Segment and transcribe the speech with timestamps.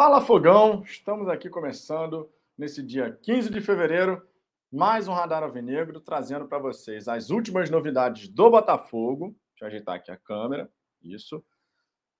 [0.00, 4.26] Fala Fogão, estamos aqui começando nesse dia 15 de fevereiro,
[4.72, 9.36] mais um Radar Alvinegro, trazendo para vocês as últimas novidades do Botafogo.
[9.50, 10.70] Deixa eu ajeitar aqui a câmera,
[11.02, 11.44] isso.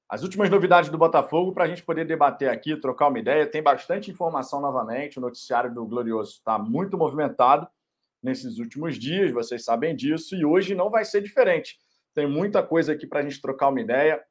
[0.06, 3.50] As últimas novidades do Botafogo para a gente poder debater aqui, trocar uma ideia.
[3.50, 7.66] Tem bastante informação novamente, o noticiário do Glorioso está muito movimentado
[8.22, 11.78] nesses últimos dias, vocês sabem disso, e hoje não vai ser diferente.
[12.12, 14.22] Tem muita coisa aqui para a gente trocar uma ideia,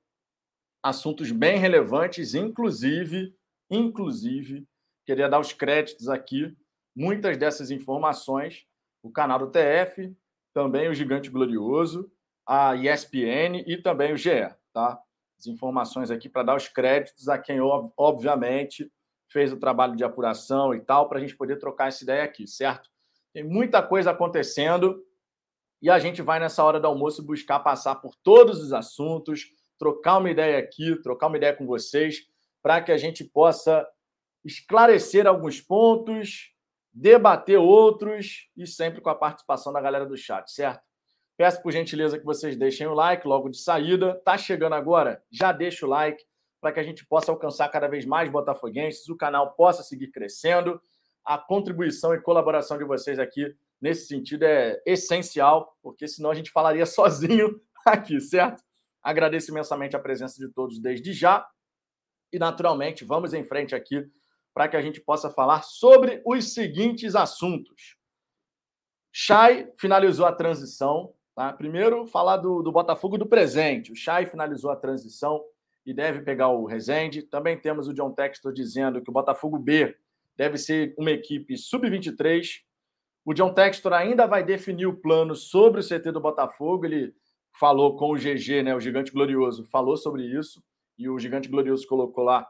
[0.83, 3.38] assuntos bem relevantes, inclusive
[3.69, 4.67] Inclusive,
[5.05, 6.55] queria dar os créditos aqui,
[6.95, 8.65] muitas dessas informações,
[9.03, 10.15] o canal do TF,
[10.53, 12.11] também o Gigante Glorioso,
[12.45, 14.99] a ESPN e também o GE, tá?
[15.37, 18.91] As informações aqui para dar os créditos a quem, obviamente,
[19.31, 22.47] fez o trabalho de apuração e tal, para a gente poder trocar essa ideia aqui,
[22.47, 22.89] certo?
[23.31, 25.05] Tem muita coisa acontecendo
[25.81, 30.17] e a gente vai nessa hora do almoço buscar passar por todos os assuntos, trocar
[30.17, 32.27] uma ideia aqui, trocar uma ideia com vocês
[32.61, 33.87] para que a gente possa
[34.43, 36.53] esclarecer alguns pontos,
[36.91, 40.81] debater outros e sempre com a participação da galera do chat, certo?
[41.37, 44.15] Peço por gentileza que vocês deixem o like logo de saída.
[44.25, 45.23] Tá chegando agora?
[45.31, 46.21] Já deixa o like
[46.59, 50.81] para que a gente possa alcançar cada vez mais botafoguenses, o canal possa seguir crescendo.
[51.23, 56.51] A contribuição e colaboração de vocês aqui nesse sentido é essencial, porque senão a gente
[56.51, 58.61] falaria sozinho aqui, certo?
[59.01, 61.47] Agradeço imensamente a presença de todos desde já
[62.31, 64.05] e, naturalmente, vamos em frente aqui
[64.53, 67.95] para que a gente possa falar sobre os seguintes assuntos.
[69.11, 71.13] Chay finalizou a transição.
[71.35, 71.53] Tá?
[71.53, 73.91] Primeiro, falar do, do Botafogo do presente.
[73.91, 75.43] O Chay finalizou a transição
[75.85, 77.23] e deve pegar o Rezende.
[77.23, 79.95] Também temos o John Textor dizendo que o Botafogo B
[80.35, 82.61] deve ser uma equipe sub-23.
[83.25, 86.85] O John Textor ainda vai definir o plano sobre o CT do Botafogo.
[86.85, 87.13] Ele
[87.57, 90.63] falou com o GG, né, o Gigante Glorioso, falou sobre isso
[90.99, 92.45] e o Gigante Glorioso colocou lá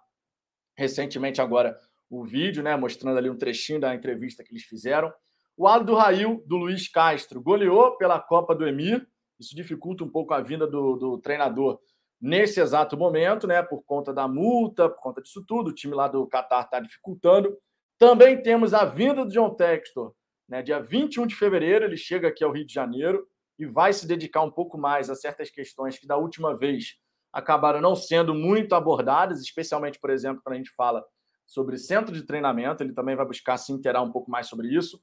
[0.76, 1.78] recentemente agora
[2.10, 5.14] o vídeo, né, mostrando ali um trechinho da entrevista que eles fizeram.
[5.56, 9.08] O Aldo Rail, do Luiz Castro, goleou pela Copa do Emir.
[9.40, 11.80] Isso dificulta um pouco a vinda do, do treinador
[12.20, 15.70] nesse exato momento, né, por conta da multa, por conta disso tudo.
[15.70, 17.56] O time lá do Qatar está dificultando.
[18.00, 20.14] Também temos a vinda do John Textor,
[20.48, 21.86] né, dia 21 de fevereiro.
[21.86, 23.28] Ele chega aqui ao Rio de Janeiro
[23.60, 26.98] e vai se dedicar um pouco mais a certas questões que da última vez
[27.32, 31.06] acabaram não sendo muito abordadas, especialmente, por exemplo, quando a gente fala
[31.46, 35.02] sobre centro de treinamento, ele também vai buscar se interar um pouco mais sobre isso,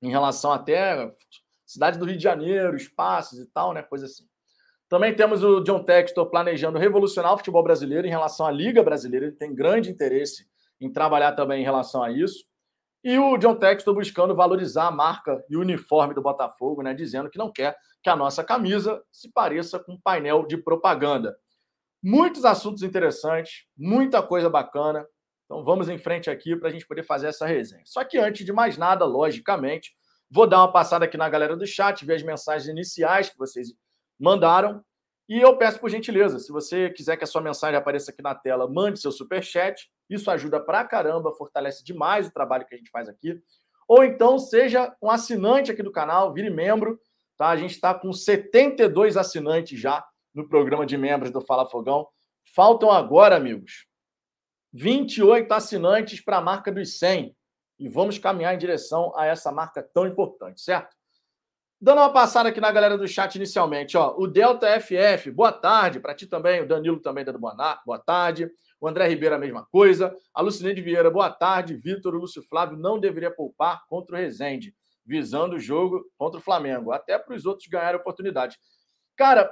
[0.00, 1.12] em relação até
[1.64, 4.24] cidade do Rio de Janeiro, espaços e tal, né, coisa assim.
[4.88, 9.26] Também temos o John Textor planejando revolucionar o futebol brasileiro em relação à Liga Brasileira,
[9.26, 10.46] ele tem grande interesse
[10.80, 12.44] em trabalhar também em relação a isso.
[13.04, 17.30] E o John Textor buscando valorizar a marca e o uniforme do Botafogo, né, dizendo
[17.30, 21.36] que não quer que a nossa camisa se pareça com um painel de propaganda.
[22.02, 25.06] Muitos assuntos interessantes, muita coisa bacana.
[25.44, 27.82] Então vamos em frente aqui para a gente poder fazer essa resenha.
[27.84, 29.92] Só que antes de mais nada, logicamente,
[30.30, 33.68] vou dar uma passada aqui na galera do chat, ver as mensagens iniciais que vocês
[34.18, 34.84] mandaram.
[35.28, 38.34] E eu peço por gentileza, se você quiser que a sua mensagem apareça aqui na
[38.34, 39.90] tela, mande seu super chat.
[40.08, 43.40] Isso ajuda pra caramba, fortalece demais o trabalho que a gente faz aqui.
[43.88, 47.00] Ou então seja um assinante aqui do canal, vire membro
[47.36, 47.48] Tá?
[47.48, 50.04] A gente está com 72 assinantes já
[50.34, 52.08] no programa de membros do Fala Fogão.
[52.54, 53.86] Faltam agora, amigos,
[54.72, 57.36] 28 assinantes para a marca dos 100.
[57.78, 60.95] E vamos caminhar em direção a essa marca tão importante, certo?
[61.86, 66.00] Dando uma passada aqui na galera do chat inicialmente, ó, o Delta FF, boa tarde,
[66.00, 68.50] para ti também, o Danilo também dando boa, boa tarde,
[68.80, 72.76] o André Ribeiro a mesma coisa, a Lucineide Vieira, boa tarde, Vitor, o Lúcio Flávio
[72.76, 74.74] não deveria poupar contra o Rezende
[75.04, 78.58] visando o jogo contra o Flamengo, até para os outros ganharem oportunidade.
[79.14, 79.48] Cara,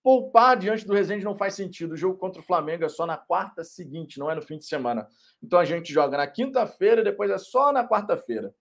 [0.00, 1.94] poupar diante do Resende não faz sentido.
[1.94, 4.64] O jogo contra o Flamengo é só na quarta seguinte, não é no fim de
[4.64, 5.08] semana.
[5.42, 8.54] Então a gente joga na quinta-feira depois é só na quarta-feira.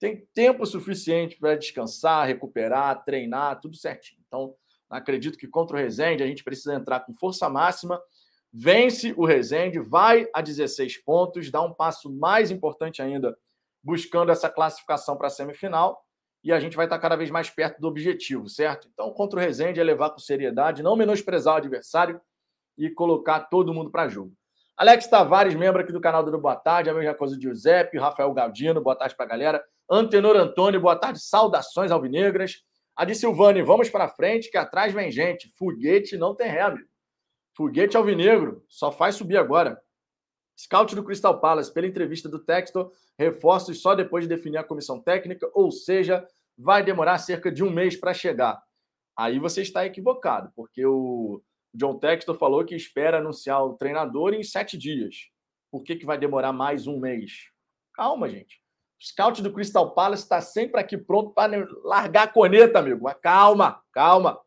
[0.00, 4.18] Tem tempo suficiente para descansar, recuperar, treinar, tudo certinho.
[4.26, 4.54] Então,
[4.88, 8.00] acredito que contra o Resende a gente precisa entrar com força máxima.
[8.50, 13.36] Vence o Resende, vai a 16 pontos, dá um passo mais importante ainda
[13.82, 16.02] buscando essa classificação para a semifinal
[16.42, 18.88] e a gente vai estar cada vez mais perto do objetivo, certo?
[18.92, 22.18] Então, contra o Rezende é levar com seriedade, não menosprezar o adversário
[22.76, 24.32] e colocar todo mundo para jogo.
[24.74, 28.32] Alex Tavares, membro aqui do canal do Boa Tarde, a mesma coisa de Giuseppe, Rafael
[28.32, 29.62] Galdino, boa tarde para a galera.
[29.92, 32.62] Antenor Antônio, boa tarde, saudações alvinegras.
[32.94, 35.48] Adi Silvani, vamos para frente, que atrás vem gente.
[35.58, 36.88] Foguete não tem ré, amigo.
[37.56, 39.82] Foguete alvinegro, só faz subir agora.
[40.56, 45.02] Scout do Crystal Palace, pela entrevista do Textor, reforços só depois de definir a comissão
[45.02, 46.24] técnica, ou seja,
[46.56, 48.62] vai demorar cerca de um mês para chegar.
[49.16, 51.42] Aí você está equivocado, porque o
[51.74, 55.16] John Textor falou que espera anunciar o treinador em sete dias.
[55.68, 57.48] por que, que vai demorar mais um mês?
[57.92, 58.59] Calma, gente.
[59.00, 63.02] O scout do Crystal Palace está sempre aqui pronto para largar a coneta, amigo.
[63.02, 64.38] Mas calma, calma.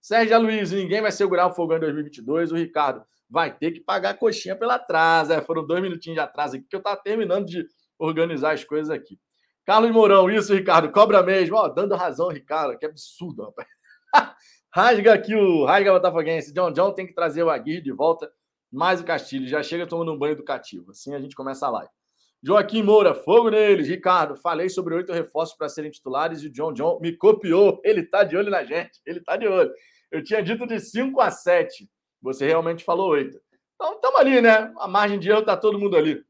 [0.00, 2.50] Sérgio Luiz, ninguém vai segurar o fogão em 2022.
[2.50, 5.32] O Ricardo vai ter que pagar a coxinha pela atraso.
[5.32, 7.64] É, foram dois minutinhos de atraso aqui, que eu estava terminando de
[7.96, 9.20] organizar as coisas aqui.
[9.64, 11.54] Carlos Mourão, isso, Ricardo, cobra mesmo.
[11.54, 13.68] Ó, dando razão, Ricardo, que absurdo, rapaz.
[14.74, 16.52] rasga aqui o Rasga Botafoguense.
[16.52, 18.28] John John tem que trazer o Aguirre de volta,
[18.68, 19.46] mais o Castilho.
[19.46, 20.90] Já chega tomando um banho educativo.
[20.90, 22.01] Assim a gente começa a live.
[22.44, 23.86] Joaquim Moura, fogo neles.
[23.86, 27.80] Ricardo, falei sobre oito reforços para serem titulares e o John John me copiou.
[27.84, 29.00] Ele tá de olho na gente.
[29.06, 29.72] Ele tá de olho.
[30.10, 31.88] Eu tinha dito de 5 a 7.
[32.20, 33.40] Você realmente falou 8.
[33.74, 34.72] Então, estamos ali, né?
[34.78, 36.20] A margem de erro tá todo mundo ali.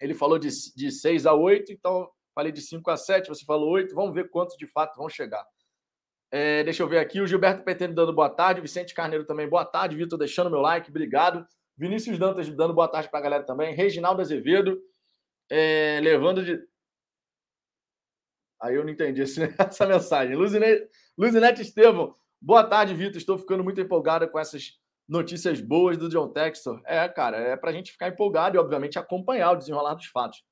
[0.00, 3.70] Ele falou de, de 6 a 8, então falei de 5 a 7, você falou
[3.70, 3.94] 8.
[3.94, 5.44] Vamos ver quantos de fato vão chegar.
[6.30, 7.20] É, deixa eu ver aqui.
[7.20, 8.60] O Gilberto Petene dando boa tarde.
[8.60, 9.96] Vicente Carneiro também, boa tarde.
[9.96, 11.46] Vitor deixando meu like, obrigado.
[11.76, 13.72] Vinícius Dantas dando boa tarde para a galera também.
[13.74, 14.80] Reginaldo Azevedo
[15.50, 16.60] é, levando de.
[18.60, 19.22] Aí eu não entendi
[19.58, 20.36] essa mensagem.
[20.36, 23.16] Luzinete, Luzinete Estevam, boa tarde, Vitor.
[23.16, 24.78] Estou ficando muito empolgado com essas
[25.08, 26.82] notícias boas do John Textor.
[26.84, 30.44] É, cara, é para a gente ficar empolgado e, obviamente, acompanhar o desenrolar dos fatos.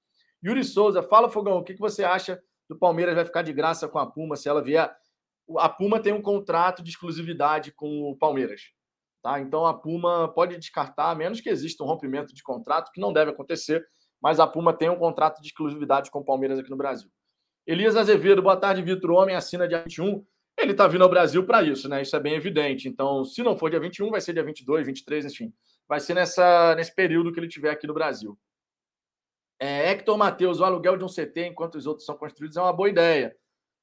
[0.45, 3.89] Yuri Souza, fala, Fogão, o que, que você acha do Palmeiras vai ficar de graça
[3.89, 4.95] com a Puma se ela vier?
[5.59, 8.73] A Puma tem um contrato de exclusividade com o Palmeiras.
[9.23, 9.41] Tá?
[9.41, 13.13] Então a Puma pode descartar, a menos que exista um rompimento de contrato, que não
[13.13, 13.85] deve acontecer,
[14.23, 17.11] mas a Puma tem um contrato de exclusividade com o Palmeiras aqui no Brasil.
[17.67, 19.11] Elias Azevedo, boa tarde, Vitor.
[19.11, 20.25] Homem assina dia 21.
[20.57, 22.01] Ele está vindo ao Brasil para isso, né?
[22.01, 22.89] Isso é bem evidente.
[22.89, 25.53] Então, se não for dia 21, vai ser dia 22, 23, enfim.
[25.89, 28.39] Vai ser nessa, nesse período que ele tiver aqui no Brasil.
[29.59, 32.73] É, Hector Matheus, o aluguel de um CT enquanto os outros são construídos é uma
[32.73, 33.35] boa ideia.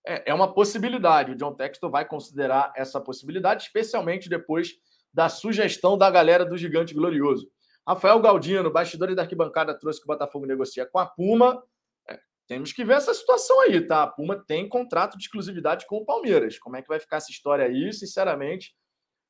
[0.05, 1.31] É, é uma possibilidade.
[1.31, 4.73] O John Textor vai considerar essa possibilidade, especialmente depois
[5.13, 7.49] da sugestão da galera do Gigante Glorioso.
[7.87, 11.61] Rafael Galdino, bastidores da arquibancada, trouxe que o Botafogo negocia com a Puma.
[12.07, 14.03] É, temos que ver essa situação aí, tá?
[14.03, 16.57] A Puma tem contrato de exclusividade com o Palmeiras.
[16.57, 17.91] Como é que vai ficar essa história aí?
[17.91, 18.73] Sinceramente,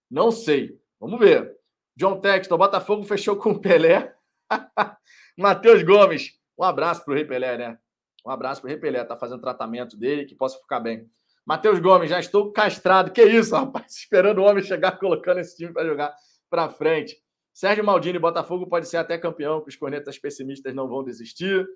[0.10, 0.80] não sei.
[1.00, 1.58] Vamos ver.
[1.96, 4.14] John Textor, Botafogo fechou com o Pelé.
[5.38, 7.78] Matheus Gomes, um abraço para o Rei Pelé, né?
[8.26, 11.10] Um abraço para o Rei Pelé, tá fazendo tratamento dele, que possa ficar bem.
[11.46, 13.12] Matheus Gomes, já estou castrado.
[13.12, 13.94] Que isso, rapaz?
[13.98, 16.16] Esperando o homem chegar colocando esse time para jogar
[16.50, 17.18] para frente.
[17.54, 21.68] Sérgio Maldini, Botafogo pode ser até campeão, que os cornetas pessimistas não vão desistir.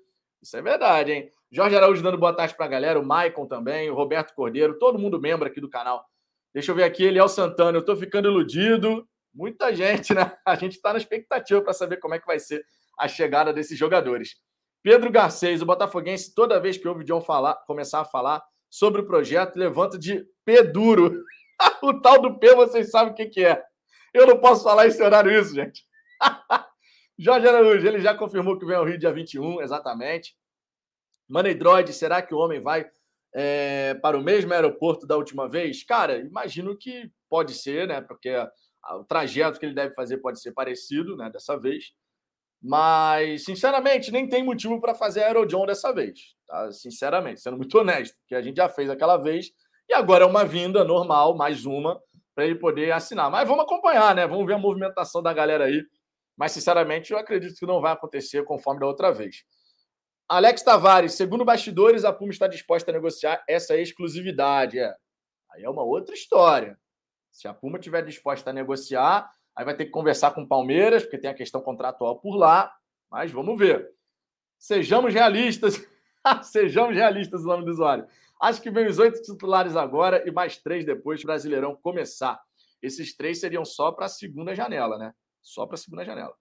[0.42, 1.32] Isso é verdade, hein?
[1.50, 4.98] Jorge Araújo dando boa tarde para a galera, o Maicon também, o Roberto Cordeiro, todo
[4.98, 6.04] mundo membro aqui do canal.
[6.52, 9.08] Deixa eu ver aqui, Eliel Santana, eu estou ficando iludido.
[9.32, 10.36] Muita gente, né?
[10.44, 12.64] A gente está na expectativa para saber como é que vai ser
[12.98, 14.36] a chegada desses jogadores.
[14.82, 19.00] Pedro Garcês, o botafoguense, toda vez que ouve o John falar, começar a falar sobre
[19.00, 21.22] o projeto, levanta de P duro.
[21.82, 23.62] o tal do P, vocês sabem o que, que é.
[24.12, 25.84] Eu não posso falar esse horário isso, gente.
[27.18, 30.36] Jorge Araújo, ele já confirmou que vem ao Rio dia 21, exatamente.
[31.28, 32.88] Money Droid, será que o homem vai
[33.34, 35.82] é, para o mesmo aeroporto da última vez?
[35.84, 38.00] Cara, imagino que pode ser, né?
[38.00, 38.34] Porque
[38.92, 41.28] o trajeto que ele deve fazer pode ser parecido, né?
[41.30, 41.92] Dessa vez.
[42.62, 46.34] Mas, sinceramente, nem tem motivo para fazer Aerojohn dessa vez.
[46.46, 46.72] Tá?
[46.72, 49.50] Sinceramente, sendo muito honesto, porque a gente já fez aquela vez
[49.88, 52.00] e agora é uma vinda normal, mais uma,
[52.38, 53.28] para ele poder assinar.
[53.32, 54.24] Mas vamos acompanhar, né?
[54.24, 55.84] Vamos ver a movimentação da galera aí.
[56.36, 59.42] Mas, sinceramente, eu acredito que não vai acontecer conforme da outra vez.
[60.28, 64.78] Alex Tavares, segundo bastidores, a Puma está disposta a negociar essa exclusividade.
[64.78, 64.94] É.
[65.50, 66.78] Aí é uma outra história.
[67.32, 71.02] Se a Puma estiver disposta a negociar, aí vai ter que conversar com o Palmeiras,
[71.02, 72.72] porque tem a questão contratual por lá.
[73.10, 73.90] Mas vamos ver.
[74.56, 75.84] Sejamos realistas.
[76.44, 78.06] Sejamos realistas, o nome do usuário.
[78.40, 82.40] Acho que vem os oito titulares agora e mais três depois Brasileirão começar.
[82.80, 85.12] Esses três seriam só para a segunda janela, né?
[85.42, 86.32] Só para a segunda janela.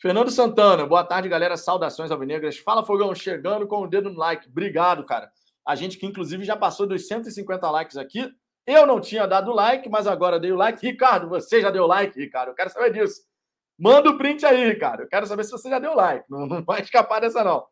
[0.00, 1.56] Fernando Santana, boa tarde, galera.
[1.56, 2.58] Saudações alvinegras.
[2.58, 4.48] Fala, Fogão, chegando com o dedo no like.
[4.48, 5.30] Obrigado, cara.
[5.66, 8.30] A gente que, inclusive, já passou dos 150 likes aqui.
[8.66, 10.84] Eu não tinha dado like, mas agora dei o like.
[10.84, 12.48] Ricardo, você já deu like, Ricardo?
[12.48, 13.22] Eu quero saber disso.
[13.78, 15.02] Manda o print aí, Ricardo.
[15.02, 16.24] Eu quero saber se você já deu like.
[16.28, 17.64] Não, não vai escapar dessa, não.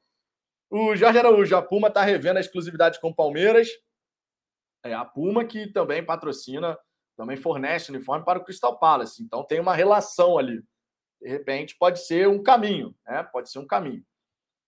[0.77, 3.69] O Jorge Araújo, a Puma está revendo a exclusividade com o Palmeiras.
[4.85, 6.77] É a Puma que também patrocina,
[7.17, 9.23] também fornece uniforme para o Crystal Palace.
[9.23, 10.61] Então tem uma relação ali.
[11.23, 13.23] De repente pode ser um caminho, né?
[13.23, 14.05] Pode ser um caminho.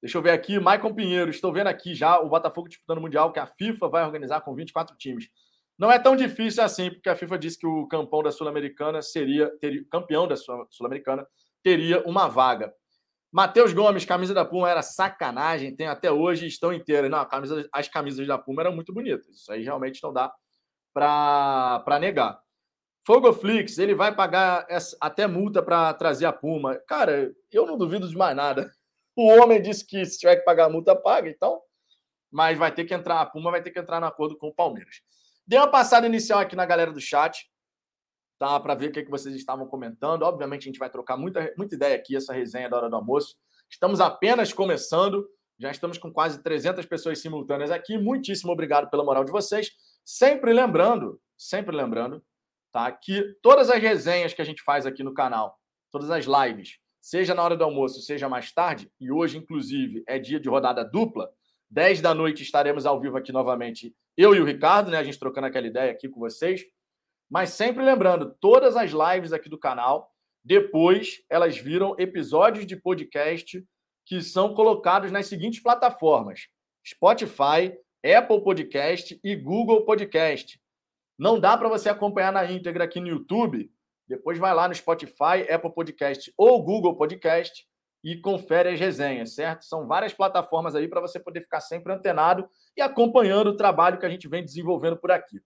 [0.00, 3.32] Deixa eu ver aqui, Maicon Pinheiro, estou vendo aqui já o Botafogo disputando o Mundial
[3.32, 5.28] que a FIFA vai organizar com 24 times.
[5.76, 9.50] Não é tão difícil assim, porque a FIFA disse que o campeão da Sul-Americana seria,
[9.58, 11.26] teria, campeão da Sul-Americana
[11.64, 12.72] teria uma vaga.
[13.36, 17.10] Matheus Gomes, camisa da Puma era sacanagem, tem até hoje, estão inteiras.
[17.10, 19.28] Não, camisa, as camisas da Puma eram muito bonitas.
[19.28, 20.32] Isso aí realmente não dá
[20.94, 22.40] para negar.
[23.06, 26.80] Fogoflix, ele vai pagar essa, até multa para trazer a Puma.
[26.88, 28.72] Cara, eu não duvido de mais nada.
[29.14, 31.28] O homem disse que se tiver que pagar a multa, paga.
[31.28, 31.60] Então,
[32.30, 34.54] mas vai ter que entrar, a Puma vai ter que entrar no acordo com o
[34.54, 34.96] Palmeiras.
[35.46, 37.46] Dei uma passada inicial aqui na galera do chat,
[38.38, 38.58] tá?
[38.60, 40.22] Para ver o que, que vocês estavam comentando.
[40.22, 43.36] Obviamente, a gente vai trocar muita, muita ideia aqui, essa resenha da hora do almoço.
[43.70, 45.28] Estamos apenas começando,
[45.58, 47.98] já estamos com quase 300 pessoas simultâneas aqui.
[47.98, 49.70] Muitíssimo obrigado pela moral de vocês.
[50.04, 52.22] Sempre lembrando, sempre lembrando,
[52.70, 52.90] tá?
[52.92, 55.58] Que todas as resenhas que a gente faz aqui no canal,
[55.90, 60.18] todas as lives, seja na hora do almoço, seja mais tarde, e hoje, inclusive, é
[60.18, 61.30] dia de rodada dupla.
[61.70, 64.98] 10 da noite estaremos ao vivo aqui novamente, eu e o Ricardo, né?
[64.98, 66.64] A gente trocando aquela ideia aqui com vocês.
[67.30, 70.10] Mas sempre lembrando, todas as lives aqui do canal,
[70.44, 73.64] depois elas viram episódios de podcast
[74.04, 76.48] que são colocados nas seguintes plataformas:
[76.86, 80.60] Spotify, Apple Podcast e Google Podcast.
[81.18, 83.70] Não dá para você acompanhar na íntegra aqui no YouTube.
[84.06, 87.66] Depois vai lá no Spotify, Apple Podcast ou Google Podcast
[88.04, 89.64] e confere as resenhas, certo?
[89.64, 94.06] São várias plataformas aí para você poder ficar sempre antenado e acompanhando o trabalho que
[94.06, 95.40] a gente vem desenvolvendo por aqui.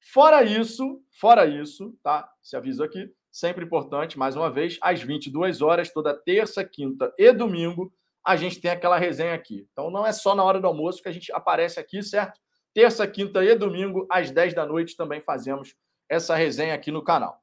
[0.00, 2.30] Fora isso, fora isso, tá?
[2.42, 7.32] Se aviso aqui, sempre importante, mais uma vez, às 22 horas, toda terça, quinta e
[7.32, 7.92] domingo,
[8.24, 9.66] a gente tem aquela resenha aqui.
[9.72, 12.40] Então não é só na hora do almoço que a gente aparece aqui, certo?
[12.74, 15.74] Terça, quinta e domingo, às 10 da noite, também fazemos
[16.08, 17.42] essa resenha aqui no canal.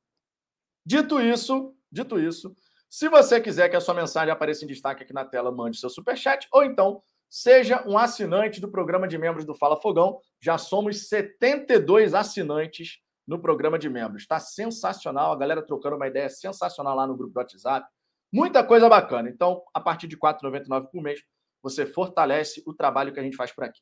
[0.86, 2.56] Dito isso, dito isso,
[2.90, 5.90] se você quiser que a sua mensagem apareça em destaque aqui na tela, mande seu
[5.90, 10.20] superchat ou então seja um assinante do programa de membros do Fala Fogão.
[10.42, 14.22] Já somos 72 assinantes no programa de membros.
[14.22, 17.88] Está sensacional, a galera trocando uma ideia sensacional lá no grupo do WhatsApp.
[18.32, 19.30] Muita coisa bacana.
[19.30, 21.22] Então, a partir de R$ 4,99 por mês,
[21.62, 23.82] você fortalece o trabalho que a gente faz por aqui.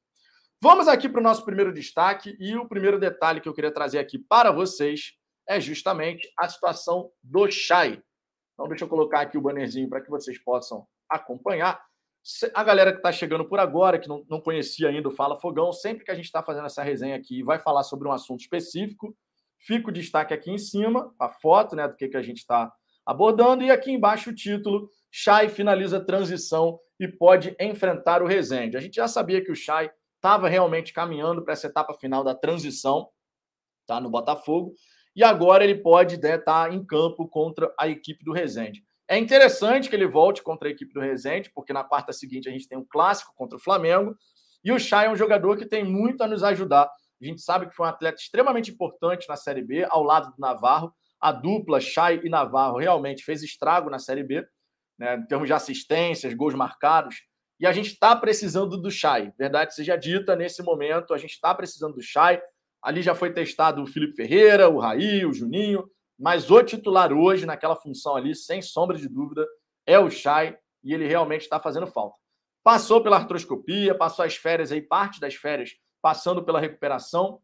[0.62, 4.00] Vamos aqui para o nosso primeiro destaque e o primeiro detalhe que eu queria trazer
[4.00, 5.14] aqui para vocês
[5.48, 8.02] é justamente a situação do Chay.
[8.54, 11.84] Então, deixa eu colocar aqui o bannerzinho para que vocês possam acompanhar.
[12.54, 15.74] A galera que está chegando por agora, que não, não conhecia ainda o Fala Fogão,
[15.74, 18.40] sempre que a gente está fazendo essa resenha aqui e vai falar sobre um assunto
[18.40, 19.14] específico,
[19.60, 22.72] fica o destaque aqui em cima, a foto né, do que, que a gente está
[23.06, 23.64] abordando.
[23.64, 28.78] E aqui embaixo o título: Chay finaliza a transição e pode enfrentar o Resende.
[28.78, 32.34] A gente já sabia que o Chay estava realmente caminhando para essa etapa final da
[32.34, 33.10] transição,
[33.86, 34.74] tá no Botafogo,
[35.14, 38.82] e agora ele pode estar né, tá em campo contra a equipe do Resende.
[39.08, 42.52] É interessante que ele volte contra a equipe do Resende, porque na quarta seguinte a
[42.52, 44.16] gente tem um clássico contra o Flamengo,
[44.64, 46.90] e o Chay é um jogador que tem muito a nos ajudar.
[47.22, 50.40] A gente sabe que foi um atleta extremamente importante na Série B, ao lado do
[50.40, 54.46] Navarro, a dupla Chay e Navarro realmente fez estrago na Série B,
[55.00, 57.16] né, em termos de assistências, gols marcados.
[57.60, 59.32] E a gente está precisando do Chay.
[59.38, 62.42] Verdade seja dita, nesse momento a gente está precisando do Chay.
[62.82, 67.46] Ali já foi testado o Felipe Ferreira, o Raí, o Juninho, mas o titular hoje,
[67.46, 69.48] naquela função ali, sem sombra de dúvida,
[69.86, 72.18] é o Chay e ele realmente está fazendo falta.
[72.64, 77.42] Passou pela artroscopia, passou as férias aí, parte das férias, passando pela recuperação.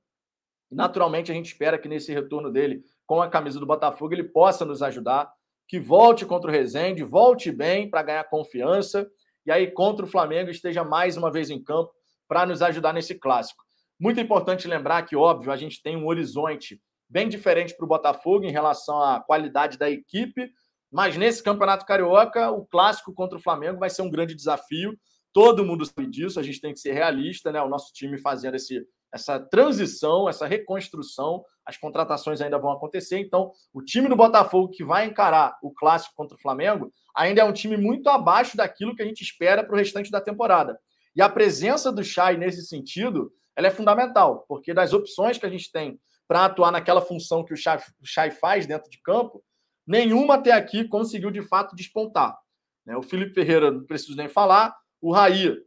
[0.72, 4.64] Naturalmente, a gente espera que nesse retorno dele com a camisa do Botafogo, ele possa
[4.64, 5.32] nos ajudar,
[5.68, 9.10] que volte contra o Rezende, volte bem para ganhar confiança,
[9.46, 11.92] e aí contra o Flamengo esteja mais uma vez em campo
[12.28, 13.64] para nos ajudar nesse clássico.
[14.00, 18.46] Muito importante lembrar que, óbvio, a gente tem um horizonte bem diferente para o Botafogo
[18.46, 20.52] em relação à qualidade da equipe,
[20.92, 24.98] mas nesse Campeonato Carioca, o clássico contra o Flamengo vai ser um grande desafio.
[25.34, 27.62] Todo mundo sabe disso, a gente tem que ser realista, né?
[27.62, 33.18] O nosso time fazendo esse essa transição, essa reconstrução, as contratações ainda vão acontecer.
[33.20, 37.44] Então, o time do Botafogo que vai encarar o clássico contra o Flamengo ainda é
[37.44, 40.80] um time muito abaixo daquilo que a gente espera para o restante da temporada.
[41.16, 45.50] E a presença do Chay nesse sentido, ela é fundamental, porque das opções que a
[45.50, 46.00] gente tem
[46.30, 49.44] para atuar naquela função que o Chay, faz dentro de campo,
[49.86, 52.38] nenhuma até aqui conseguiu de fato despontar.
[52.86, 52.96] Né?
[52.96, 55.58] O Felipe Ferreira, não preciso nem falar, o Raí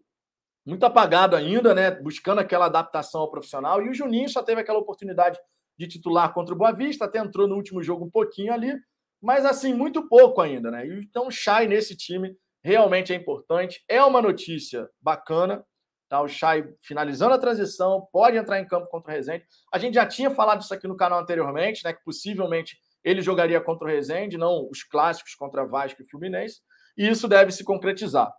[0.64, 1.90] muito apagado ainda, né?
[1.90, 3.82] Buscando aquela adaptação ao profissional.
[3.82, 5.36] E o Juninho só teve aquela oportunidade
[5.76, 8.72] de titular contra o Boa Vista, até entrou no último jogo um pouquinho ali,
[9.20, 10.86] mas assim, muito pouco ainda, né?
[10.86, 13.82] Então, o Chay nesse time realmente é importante.
[13.88, 15.64] É uma notícia bacana.
[16.12, 16.20] Tá?
[16.20, 19.46] O Chay finalizando a transição, pode entrar em campo contra o Rezende.
[19.72, 21.94] A gente já tinha falado isso aqui no canal anteriormente, né?
[21.94, 26.60] Que possivelmente ele jogaria contra o Rezende, não os clássicos contra Vasco e Fluminense.
[26.98, 28.30] E isso deve se concretizar.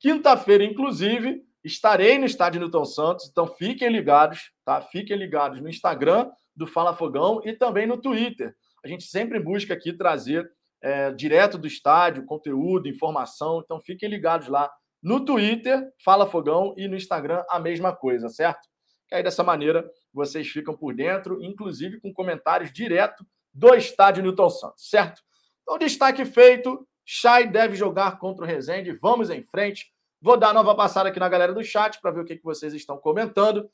[0.00, 4.80] Quinta-feira, inclusive, Estarei no estádio Newton Santos, então fiquem ligados, tá?
[4.80, 8.54] Fiquem ligados no Instagram do Fala Fogão e também no Twitter.
[8.82, 10.48] A gente sempre busca aqui trazer
[10.80, 14.70] é, direto do estádio conteúdo, informação, então fiquem ligados lá
[15.08, 18.68] no Twitter, Fala Fogão, e no Instagram a mesma coisa, certo?
[19.08, 23.24] Que aí dessa maneira vocês ficam por dentro, inclusive com comentários direto
[23.54, 25.22] do estádio Newton Santos, certo?
[25.62, 28.92] Então, destaque feito, Chay deve jogar contra o Rezende.
[29.00, 29.90] Vamos em frente.
[30.20, 32.74] Vou dar nova passada aqui na galera do chat para ver o que, que vocês
[32.74, 33.66] estão comentando.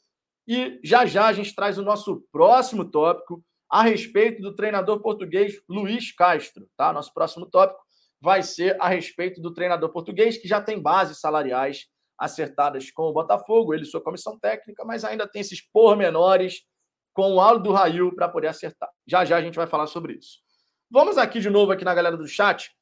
[0.46, 5.60] E já já a gente traz o nosso próximo tópico a respeito do treinador português
[5.68, 6.68] Luiz Castro.
[6.76, 6.92] Tá?
[6.92, 7.83] Nosso próximo tópico
[8.24, 11.88] vai ser a respeito do treinador português, que já tem bases salariais
[12.18, 16.64] acertadas com o Botafogo, ele sua comissão técnica, mas ainda tem esses pormenores
[17.12, 18.88] com o Aldo Rail para poder acertar.
[19.06, 20.38] Já já a gente vai falar sobre isso.
[20.90, 22.74] Vamos aqui de novo aqui na galera do chat.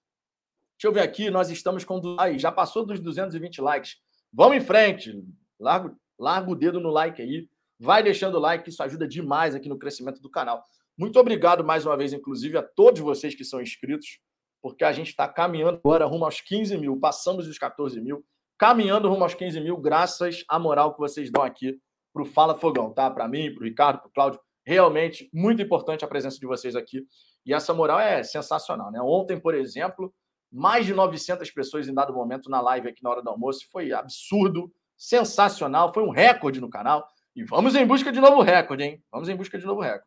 [0.79, 2.01] Deixa eu ver aqui, nós estamos com.
[2.21, 3.97] Aí, já passou dos 220 likes.
[4.33, 5.25] Vamos em frente.
[5.59, 7.49] Larga, larga o dedo no like aí.
[7.81, 10.63] Vai deixando o like, isso ajuda demais aqui no crescimento do canal.
[10.97, 14.21] Muito obrigado mais uma vez, inclusive, a todos vocês que são inscritos,
[14.63, 18.25] porque a gente está caminhando agora rumo aos 15 mil, passamos dos 14 mil,
[18.57, 21.77] caminhando rumo aos 15 mil, graças à moral que vocês dão aqui
[22.13, 23.11] para o Fala Fogão, tá?
[23.11, 24.41] Para mim, para o Ricardo, para o Cláudio.
[24.65, 27.05] Realmente muito importante a presença de vocês aqui.
[27.45, 29.01] E essa moral é sensacional, né?
[29.03, 30.15] Ontem, por exemplo,
[30.53, 33.67] mais de 900 pessoas em dado momento na live aqui na hora do almoço.
[33.73, 37.05] Foi absurdo, sensacional, foi um recorde no canal.
[37.35, 39.03] E vamos em busca de novo recorde, hein?
[39.11, 40.07] Vamos em busca de novo recorde.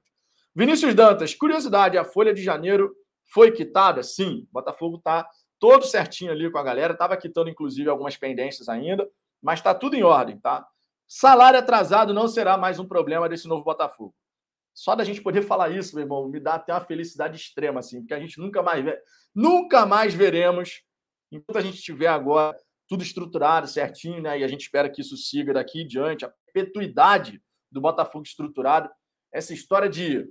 [0.55, 2.95] Vinícius Dantas, curiosidade, a Folha de Janeiro
[3.25, 4.03] foi quitada?
[4.03, 5.27] Sim, Botafogo tá
[5.59, 9.09] todo certinho ali com a galera, estava quitando inclusive algumas pendências ainda,
[9.41, 10.67] mas está tudo em ordem, tá?
[11.07, 14.13] Salário atrasado não será mais um problema desse novo Botafogo.
[14.73, 18.01] Só da gente poder falar isso, meu irmão, me dá até uma felicidade extrema, assim,
[18.01, 18.99] porque a gente nunca mais vê,
[19.33, 20.81] nunca mais veremos,
[21.31, 22.57] enquanto a gente tiver agora
[22.87, 24.39] tudo estruturado, certinho, né?
[24.39, 28.89] E a gente espera que isso siga daqui em diante, a perpetuidade do Botafogo estruturado.
[29.31, 30.27] Essa história de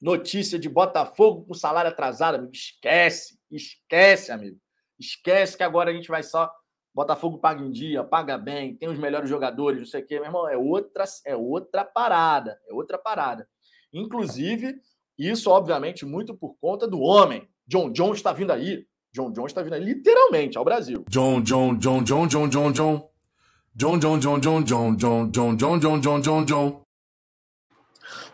[0.00, 4.58] notícia de Botafogo com salário atrasado, amigo, esquece, esquece, amigo.
[4.98, 6.50] Esquece que agora a gente vai só
[6.94, 10.24] Botafogo paga em dia, paga bem, tem os melhores jogadores, não sei o quê, meu
[10.26, 13.48] irmão, é outra, é outra parada, é outra parada.
[13.92, 14.74] Inclusive,
[15.16, 17.48] isso, obviamente, muito por conta do homem.
[17.66, 18.86] John John está vindo aí.
[19.12, 21.04] John John está vindo aí, literalmente, ao Brasil.
[21.08, 23.10] John John John John John John John.
[23.76, 26.82] John John John John John John John John John John John John.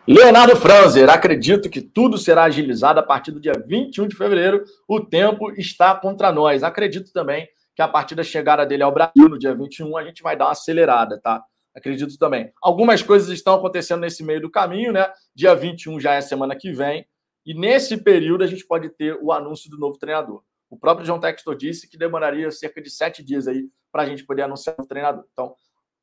[0.07, 4.63] Leonardo Franzer, acredito que tudo será agilizado a partir do dia 21 de fevereiro.
[4.87, 6.63] O tempo está contra nós.
[6.63, 10.23] Acredito também que a partir da chegada dele ao Brasil no dia 21, a gente
[10.23, 11.43] vai dar uma acelerada, tá?
[11.75, 12.51] acredito também.
[12.61, 15.11] Algumas coisas estão acontecendo nesse meio do caminho, né?
[15.35, 17.05] Dia 21 já é semana que vem,
[17.45, 20.41] e nesse período a gente pode ter o anúncio do novo treinador.
[20.69, 24.25] O próprio João Textor disse que demoraria cerca de sete dias aí para a gente
[24.25, 25.25] poder anunciar o treinador.
[25.31, 25.53] Então,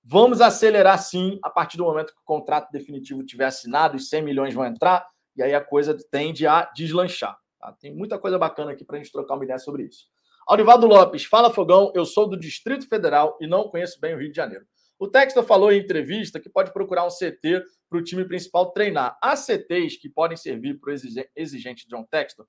[0.04, 4.22] vamos acelerar sim a partir do momento que o contrato definitivo tiver assinado, os 100
[4.22, 7.36] milhões vão entrar, e aí a coisa tende a deslanchar.
[7.58, 7.72] Tá?
[7.80, 10.06] Tem muita coisa bacana aqui para a gente trocar uma ideia sobre isso.
[10.46, 14.30] Aurivaldo Lopes, fala Fogão, eu sou do Distrito Federal e não conheço bem o Rio
[14.30, 14.66] de Janeiro.
[14.98, 19.16] O Textor falou em entrevista que pode procurar um CT para o time principal treinar.
[19.22, 20.96] Há CTs que podem servir para o
[21.34, 22.46] exigente John Textor?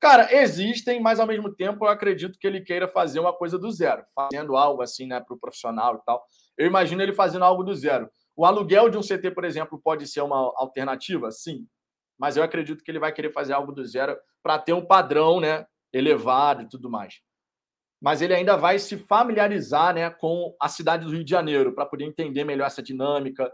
[0.00, 3.70] Cara, existem, mas ao mesmo tempo eu acredito que ele queira fazer uma coisa do
[3.70, 6.22] zero, fazendo algo assim, né, para o profissional e tal.
[6.56, 8.10] Eu imagino ele fazendo algo do zero.
[8.36, 11.30] O aluguel de um CT, por exemplo, pode ser uma alternativa?
[11.30, 11.66] Sim.
[12.18, 15.40] Mas eu acredito que ele vai querer fazer algo do zero para ter um padrão
[15.40, 17.20] né, elevado e tudo mais
[18.04, 21.86] mas ele ainda vai se familiarizar né, com a cidade do Rio de Janeiro para
[21.86, 23.50] poder entender melhor essa dinâmica.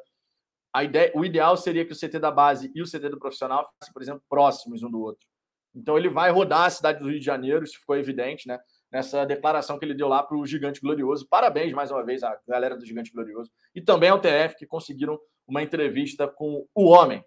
[0.75, 3.71] A ideia, o ideal seria que o CT da base e o CT do profissional
[3.79, 5.25] fossem, por exemplo, próximos um do outro.
[5.73, 8.59] Então ele vai rodar a cidade do Rio de Janeiro, isso ficou evidente, né?
[8.91, 11.27] Nessa declaração que ele deu lá para o Gigante Glorioso.
[11.29, 15.19] Parabéns mais uma vez à galera do Gigante Glorioso e também ao TF que conseguiram
[15.47, 17.25] uma entrevista com o homem.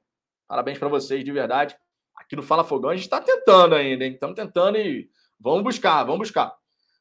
[0.47, 1.77] Parabéns para vocês de verdade.
[2.15, 4.13] Aqui no Fala Fogão a gente está tentando ainda, hein?
[4.13, 6.53] Estamos tentando e vamos buscar, vamos buscar.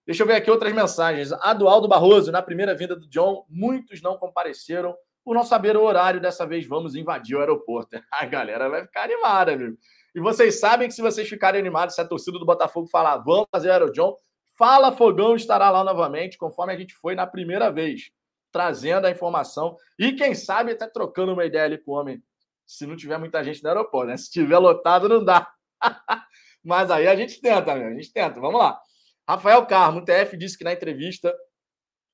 [0.04, 1.32] Deixa eu ver aqui outras mensagens.
[1.32, 5.76] A do Aldo Barroso, na primeira vinda do John, muitos não compareceram por não saber
[5.76, 6.20] o horário.
[6.20, 8.00] Dessa vez vamos invadir o aeroporto.
[8.10, 9.76] A galera vai ficar animada, amigo.
[10.14, 13.46] E vocês sabem que se vocês ficarem animados, se a torcida do Botafogo falar vamos
[13.50, 14.14] fazer o John,
[14.62, 18.12] Fala Fogão estará lá novamente, conforme a gente foi na primeira vez,
[18.52, 22.22] trazendo a informação e quem sabe até trocando uma ideia ali com o homem,
[22.64, 24.16] se não tiver muita gente no aeroporto, né?
[24.16, 25.52] Se tiver lotado, não dá.
[26.64, 28.38] Mas aí a gente tenta, meu, a gente tenta.
[28.38, 28.80] Vamos lá.
[29.28, 31.36] Rafael Carmo, o TF disse que na entrevista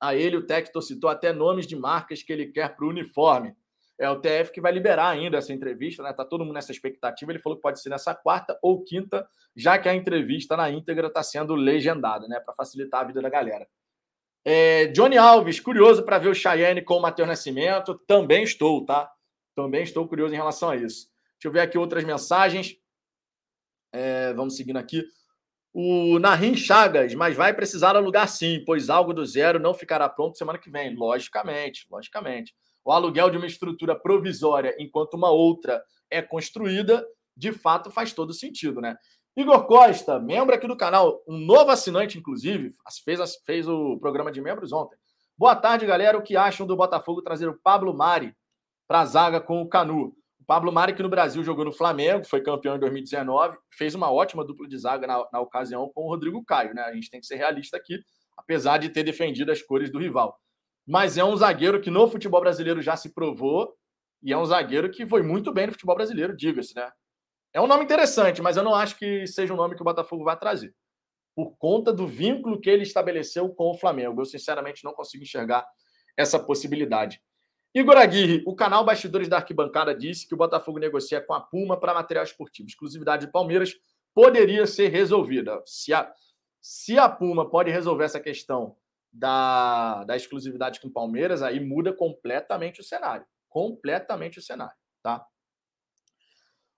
[0.00, 3.54] a ele, o Tector citou até nomes de marcas que ele quer para o uniforme.
[3.98, 6.12] É o TF que vai liberar ainda essa entrevista, né?
[6.12, 7.32] Tá todo mundo nessa expectativa.
[7.32, 11.08] Ele falou que pode ser nessa quarta ou quinta, já que a entrevista na íntegra
[11.08, 12.38] está sendo legendada, né?
[12.38, 13.66] Para facilitar a vida da galera.
[14.44, 17.98] É, Johnny Alves, curioso para ver o Cheyenne com o Matheus Nascimento.
[18.06, 19.10] Também estou, tá?
[19.54, 21.08] Também estou curioso em relação a isso.
[21.32, 22.76] Deixa eu ver aqui outras mensagens.
[23.92, 25.04] É, vamos seguindo aqui
[25.72, 30.38] o Narim Chagas, mas vai precisar alugar sim, pois algo do zero não ficará pronto
[30.38, 30.94] semana que vem.
[30.94, 32.54] Logicamente, logicamente.
[32.88, 38.32] O aluguel de uma estrutura provisória enquanto uma outra é construída, de fato faz todo
[38.32, 38.96] sentido, né?
[39.36, 42.70] Igor Costa, membro aqui do canal, um novo assinante, inclusive,
[43.04, 44.96] fez, fez o programa de membros ontem.
[45.36, 46.16] Boa tarde, galera.
[46.16, 48.34] O que acham do Botafogo trazer o Pablo Mari
[48.88, 50.14] para a zaga com o Canu?
[50.40, 54.10] O Pablo Mari, que no Brasil jogou no Flamengo, foi campeão em 2019, fez uma
[54.10, 56.84] ótima dupla de zaga na, na ocasião com o Rodrigo Caio, né?
[56.84, 58.00] A gente tem que ser realista aqui,
[58.34, 60.40] apesar de ter defendido as cores do rival.
[60.88, 63.76] Mas é um zagueiro que no futebol brasileiro já se provou
[64.22, 66.90] e é um zagueiro que foi muito bem no futebol brasileiro, diga-se, né?
[67.52, 70.24] É um nome interessante, mas eu não acho que seja um nome que o Botafogo
[70.24, 70.74] vai trazer.
[71.36, 74.22] Por conta do vínculo que ele estabeleceu com o Flamengo.
[74.22, 75.66] Eu, sinceramente, não consigo enxergar
[76.16, 77.20] essa possibilidade.
[77.74, 81.78] Igor Aguirre, o canal Bastidores da Arquibancada disse que o Botafogo negocia com a Puma
[81.78, 82.66] para material esportivo.
[82.66, 83.74] Exclusividade de Palmeiras
[84.14, 85.62] poderia ser resolvida.
[85.66, 86.10] Se a,
[86.62, 88.74] se a Puma pode resolver essa questão
[89.18, 93.26] da, da exclusividade com o Palmeiras, aí muda completamente o cenário.
[93.48, 95.24] Completamente o cenário, tá?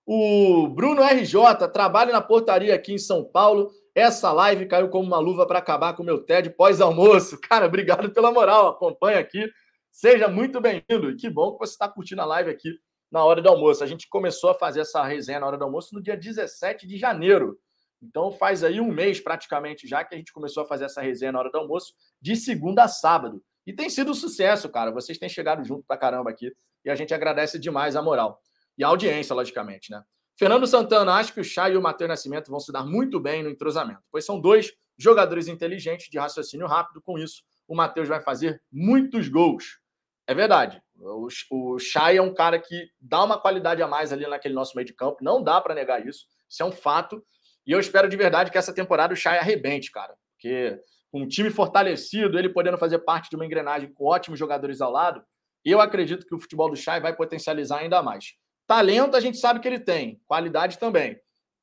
[0.05, 3.71] O Bruno RJ trabalha na portaria aqui em São Paulo.
[3.93, 7.39] Essa live caiu como uma luva para acabar com o meu TED pós-almoço.
[7.47, 8.69] Cara, obrigado pela moral.
[8.69, 9.47] Acompanha aqui.
[9.91, 11.11] Seja muito bem-vindo.
[11.11, 12.69] E que bom que você está curtindo a live aqui
[13.11, 13.83] na hora do almoço.
[13.83, 16.97] A gente começou a fazer essa resenha na hora do almoço no dia 17 de
[16.97, 17.59] janeiro.
[18.01, 21.31] Então faz aí um mês praticamente já que a gente começou a fazer essa resenha
[21.31, 23.43] na hora do almoço, de segunda a sábado.
[23.65, 24.91] E tem sido um sucesso, cara.
[24.91, 26.51] Vocês têm chegado junto pra caramba aqui
[26.83, 28.41] e a gente agradece demais a moral.
[28.77, 30.03] E a audiência, logicamente, né?
[30.37, 33.43] Fernando Santana, acho que o Chay e o Matheus Nascimento vão se dar muito bem
[33.43, 37.01] no entrosamento, pois são dois jogadores inteligentes de raciocínio rápido.
[37.01, 39.79] Com isso, o Matheus vai fazer muitos gols.
[40.25, 40.81] É verdade.
[40.97, 44.75] O, o Chay é um cara que dá uma qualidade a mais ali naquele nosso
[44.75, 45.17] meio de campo.
[45.21, 46.25] Não dá para negar isso.
[46.49, 47.23] Isso é um fato.
[47.65, 50.15] E eu espero de verdade que essa temporada o Chay arrebente, cara.
[50.33, 50.79] Porque
[51.11, 54.91] com um time fortalecido, ele podendo fazer parte de uma engrenagem com ótimos jogadores ao
[54.91, 55.23] lado,
[55.63, 58.33] eu acredito que o futebol do Chay vai potencializar ainda mais.
[58.65, 61.19] Talento a gente sabe que ele tem, qualidade também.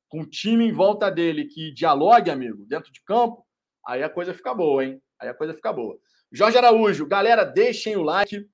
[0.08, 3.44] Com um time em volta dele que dialogue, amigo, dentro de campo,
[3.86, 5.00] aí a coisa fica boa, hein?
[5.20, 5.98] Aí a coisa fica boa.
[6.30, 8.46] Jorge Araújo, galera, deixem o like.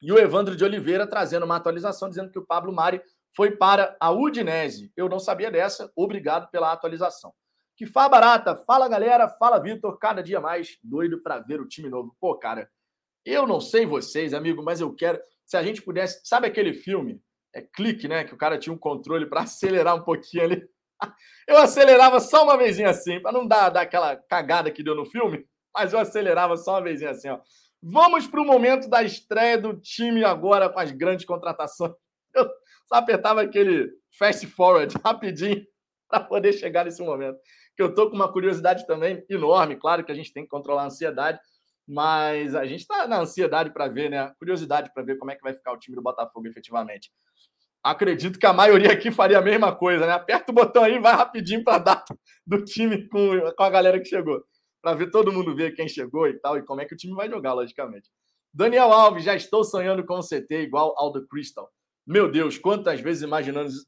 [0.00, 3.00] E o Evandro de Oliveira trazendo uma atualização dizendo que o Pablo Mari
[3.36, 4.92] foi para a Udinese.
[4.96, 5.90] Eu não sabia dessa.
[5.96, 7.32] Obrigado pela atualização.
[7.76, 8.56] Que fala barata.
[8.56, 9.28] Fala, galera.
[9.28, 9.98] Fala, Vitor.
[9.98, 12.16] Cada dia mais doido para ver o time novo.
[12.20, 12.70] Pô, cara,
[13.24, 15.20] eu não sei vocês, amigo, mas eu quero.
[15.44, 16.20] Se a gente pudesse.
[16.24, 17.20] Sabe aquele filme
[17.54, 18.24] é, clique, né?
[18.24, 20.68] Que o cara tinha um controle para acelerar um pouquinho ali.
[21.46, 25.04] Eu acelerava só uma vezinha assim, para não dar, dar aquela cagada que deu no
[25.04, 25.44] filme,
[25.74, 27.38] mas eu acelerava só uma vezinha assim, ó.
[27.82, 31.92] Vamos para o momento da estreia do time agora com as grandes contratações.
[32.34, 32.48] Eu
[32.86, 35.64] só apertava aquele fast forward rapidinho
[36.08, 37.38] para poder chegar nesse momento.
[37.76, 40.82] Que eu tô com uma curiosidade também enorme, claro que a gente tem que controlar
[40.82, 41.38] a ansiedade,
[41.86, 44.32] mas a gente está na ansiedade para ver, né?
[44.38, 47.10] Curiosidade para ver como é que vai ficar o time do Botafogo efetivamente.
[47.82, 50.12] Acredito que a maioria aqui faria a mesma coisa, né?
[50.12, 52.16] Aperta o botão aí, vai rapidinho para a data
[52.46, 54.42] do time com, com a galera que chegou.
[54.80, 57.14] Para ver todo mundo ver quem chegou e tal, e como é que o time
[57.14, 58.08] vai jogar, logicamente.
[58.52, 61.68] Daniel Alves, já estou sonhando com o CT igual ao do Crystal.
[62.06, 63.86] Meu Deus, quantas vezes imaginamos,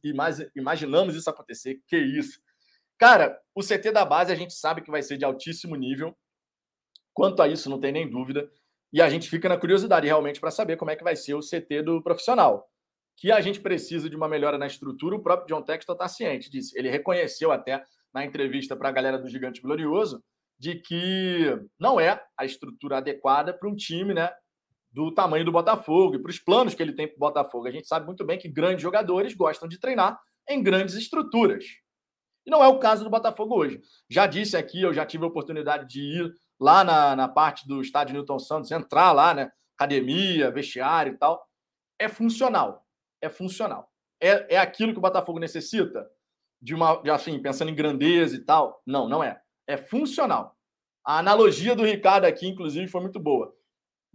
[0.55, 1.81] imaginamos isso acontecer?
[1.87, 2.40] Que isso.
[2.98, 6.16] Cara, o CT da base a gente sabe que vai ser de altíssimo nível.
[7.12, 8.50] Quanto a isso, não tem nem dúvida.
[8.92, 11.40] E a gente fica na curiosidade realmente para saber como é que vai ser o
[11.40, 12.70] CT do profissional
[13.16, 16.50] que a gente precisa de uma melhora na estrutura, o próprio John Textor está ciente
[16.50, 16.72] disso.
[16.76, 20.22] Ele reconheceu até na entrevista para a galera do Gigante Glorioso
[20.59, 24.31] de que não é a estrutura adequada para um time né,
[24.90, 27.66] do tamanho do Botafogo e para os planos que ele tem para o Botafogo.
[27.66, 30.18] A gente sabe muito bem que grandes jogadores gostam de treinar
[30.49, 31.64] em grandes estruturas.
[32.46, 33.81] E não é o caso do Botafogo hoje.
[34.09, 37.81] Já disse aqui, eu já tive a oportunidade de ir lá na, na parte do
[37.81, 39.51] estádio Newton Santos, entrar lá, né?
[39.77, 41.44] Academia, vestiário e tal.
[41.99, 42.87] É funcional
[43.20, 43.90] é funcional.
[44.20, 46.09] É, é aquilo que o Botafogo necessita?
[46.61, 48.83] De uma, de, assim, pensando em grandeza e tal?
[48.87, 49.40] Não, não é.
[49.66, 50.57] É funcional.
[51.05, 53.55] A analogia do Ricardo aqui, inclusive, foi muito boa.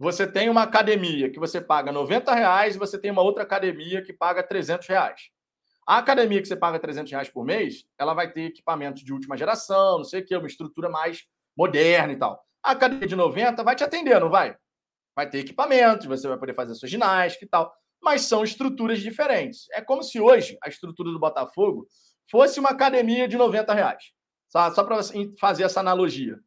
[0.02, 4.02] Você tem uma academia que você paga 90 reais e você tem uma outra academia
[4.02, 5.30] que paga 300 reais.
[5.86, 9.36] A academia que você paga 300 reais por mês, ela vai ter equipamentos de última
[9.36, 11.22] geração, não sei o que, uma estrutura mais
[11.56, 12.44] moderna e tal.
[12.60, 14.56] A academia de 90 vai te atender, não vai?
[15.14, 19.68] Vai ter equipamentos, você vai poder fazer sua ginástica e tal mas são estruturas diferentes.
[19.70, 21.86] É como se hoje a estrutura do Botafogo
[22.28, 24.10] fosse uma academia de 90 reais.
[24.48, 24.98] Só, só para
[25.38, 26.38] fazer essa analogia.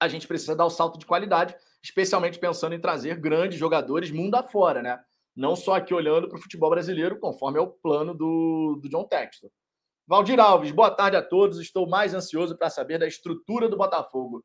[0.00, 4.10] A gente precisa dar o um salto de qualidade, especialmente pensando em trazer grandes jogadores
[4.10, 5.00] mundo afora, né?
[5.34, 9.04] Não só aqui olhando para o futebol brasileiro, conforme é o plano do, do John
[9.04, 9.50] Textor.
[10.06, 11.58] Valdir Alves, boa tarde a todos.
[11.58, 14.44] Estou mais ansioso para saber da estrutura do Botafogo.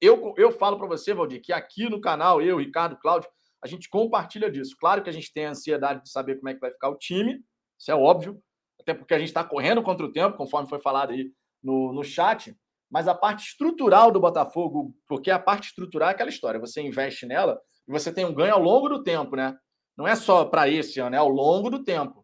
[0.00, 3.28] Eu, eu falo para você, Valdir, que aqui no canal, eu, Ricardo, Cláudio,
[3.62, 4.76] a gente compartilha disso.
[4.78, 7.40] Claro que a gente tem ansiedade de saber como é que vai ficar o time,
[7.78, 8.40] isso é óbvio.
[8.80, 11.32] até porque a gente está correndo contra o tempo, conforme foi falado aí
[11.62, 12.56] no, no chat,
[12.92, 17.24] mas a parte estrutural do Botafogo, porque a parte estrutural é aquela história, você investe
[17.24, 19.56] nela e você tem um ganho ao longo do tempo, né?
[19.96, 22.22] Não é só para esse ano, é ao longo do tempo.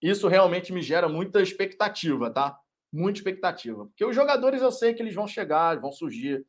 [0.00, 2.56] Isso realmente me gera muita expectativa, tá?
[2.92, 3.86] Muita expectativa.
[3.86, 6.46] Porque os jogadores eu sei que eles vão chegar, vão surgir,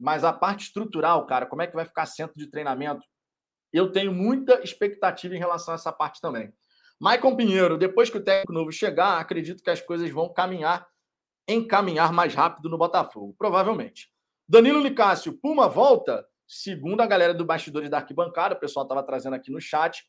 [0.00, 3.06] mas a parte estrutural, cara, como é que vai ficar centro de treinamento?
[3.72, 6.52] Eu tenho muita expectativa em relação a essa parte também.
[6.98, 10.88] Maicon Pinheiro, depois que o técnico novo chegar, acredito que as coisas vão caminhar,
[11.48, 14.10] encaminhar mais rápido no Botafogo, provavelmente.
[14.48, 16.26] Danilo Nicásio, Puma volta?
[16.46, 20.06] Segundo a galera do bastidores da arquibancada, o pessoal estava trazendo aqui no chat,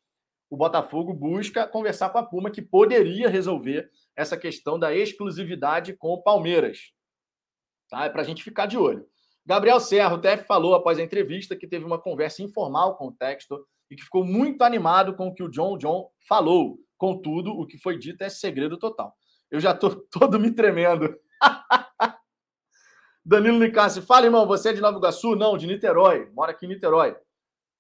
[0.49, 6.09] o Botafogo busca conversar com a Puma, que poderia resolver essa questão da exclusividade com
[6.09, 6.93] o Palmeiras.
[7.89, 8.05] Tá?
[8.05, 9.05] É para a gente ficar de olho.
[9.45, 13.13] Gabriel Serra, o TF falou após a entrevista que teve uma conversa informal com o
[13.13, 16.77] Textor e que ficou muito animado com o que o John John falou.
[16.97, 19.15] Contudo, o que foi dito é segredo total.
[19.49, 21.17] Eu já estou todo me tremendo.
[23.25, 25.35] Danilo Nicassi, fala, irmão, você é de Nova Iguaçu?
[25.35, 26.29] Não, de Niterói.
[26.33, 27.15] Mora aqui em Niterói.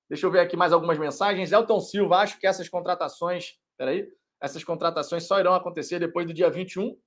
[0.09, 1.51] Deixa eu ver aqui mais algumas mensagens.
[1.51, 3.57] Elton Silva, acho que essas contratações.
[3.77, 4.07] Peraí.
[4.41, 6.97] Essas contratações só irão acontecer depois do dia 21.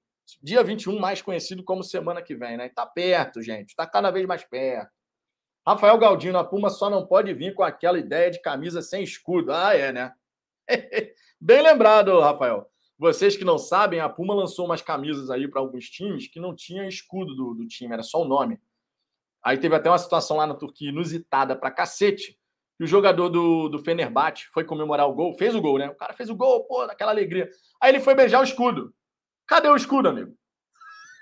[0.42, 2.66] Dia 21, mais conhecido como semana que vem, né?
[2.66, 3.70] Está perto, gente.
[3.70, 4.90] Está cada vez mais perto.
[5.66, 9.52] Rafael Galdino, a Puma só não pode vir com aquela ideia de camisa sem escudo.
[9.52, 10.14] Ah, é, né?
[11.40, 12.70] Bem lembrado, Rafael.
[13.00, 16.54] Vocês que não sabem, a Puma lançou umas camisas aí para alguns times que não
[16.54, 18.60] tinha escudo do, do, time, era só o nome.
[19.42, 22.38] Aí teve até uma situação lá na Turquia inusitada para cacete.
[22.76, 25.88] Que o jogador do, do Fenerbahçe foi comemorar o gol, fez o gol, né?
[25.88, 27.48] O cara fez o gol, pô, naquela alegria.
[27.80, 28.94] Aí ele foi beijar o escudo.
[29.46, 30.36] Cadê o escudo, amigo?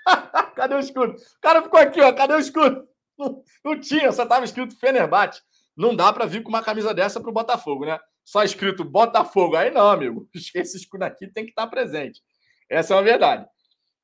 [0.57, 1.13] cadê o escudo?
[1.13, 2.89] O cara ficou aqui, ó, cadê o escudo?
[3.17, 5.41] Não, não tinha, só estava escrito Fenerbahçe.
[5.75, 7.99] Não dá para vir com uma camisa dessa para o Botafogo, né?
[8.23, 9.55] Só escrito Botafogo.
[9.55, 10.29] Aí não, amigo.
[10.55, 12.21] Esse escudo aqui tem que estar tá presente.
[12.69, 13.47] Essa é uma verdade.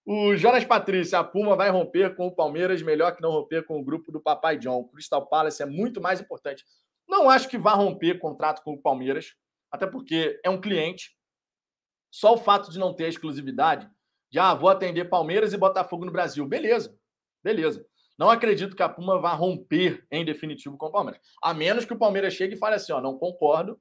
[0.06, 3.80] O Jonas Patrícia, a Puma vai romper com o Palmeiras, melhor que não romper com
[3.80, 4.78] o grupo do Papai John.
[4.78, 6.64] O Crystal Palace é muito mais importante.
[7.08, 9.36] Não acho que vá romper contrato com o Palmeiras,
[9.72, 11.16] até porque é um cliente.
[12.12, 13.90] Só o fato de não ter exclusividade,
[14.32, 16.48] de ah, vou atender Palmeiras e Botafogo no Brasil.
[16.48, 16.96] Beleza,
[17.44, 17.84] beleza.
[18.18, 21.22] Não acredito que a Puma vá romper em definitivo com o Palmeiras.
[21.42, 23.80] A menos que o Palmeiras chegue e fale assim: ó, não concordo,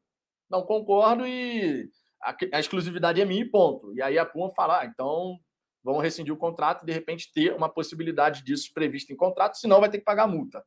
[0.54, 1.90] não concordo e
[2.22, 3.92] a, a exclusividade é minha e ponto.
[3.94, 5.38] E aí a Puma fala: ah, então
[5.82, 9.80] vamos rescindir o contrato e de repente ter uma possibilidade disso previsto em contrato, senão
[9.80, 10.64] vai ter que pagar multa.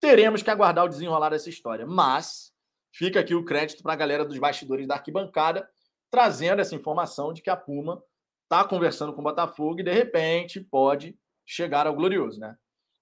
[0.00, 1.86] Teremos que aguardar o desenrolar dessa história.
[1.86, 2.52] Mas
[2.92, 5.68] fica aqui o crédito para a galera dos bastidores da arquibancada,
[6.10, 8.02] trazendo essa informação de que a Puma
[8.44, 12.56] está conversando com o Botafogo e de repente pode chegar ao glorioso, né?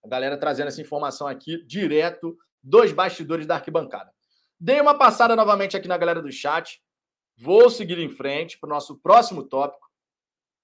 [0.04, 4.12] A galera trazendo essa informação aqui direto dos bastidores da arquibancada.
[4.60, 6.82] Dei uma passada novamente aqui na galera do chat.
[7.36, 9.88] Vou seguir em frente para o nosso próximo tópico.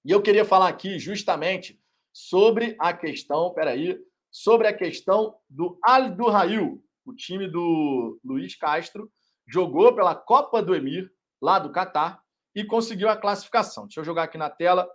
[0.03, 1.81] E eu queria falar aqui justamente
[2.11, 3.97] sobre a questão, peraí,
[4.29, 9.09] sobre a questão do Al Rail, o time do Luiz Castro,
[9.47, 11.09] jogou pela Copa do Emir,
[11.41, 12.21] lá do Catar,
[12.53, 13.85] e conseguiu a classificação.
[13.85, 14.89] Deixa eu jogar aqui na tela.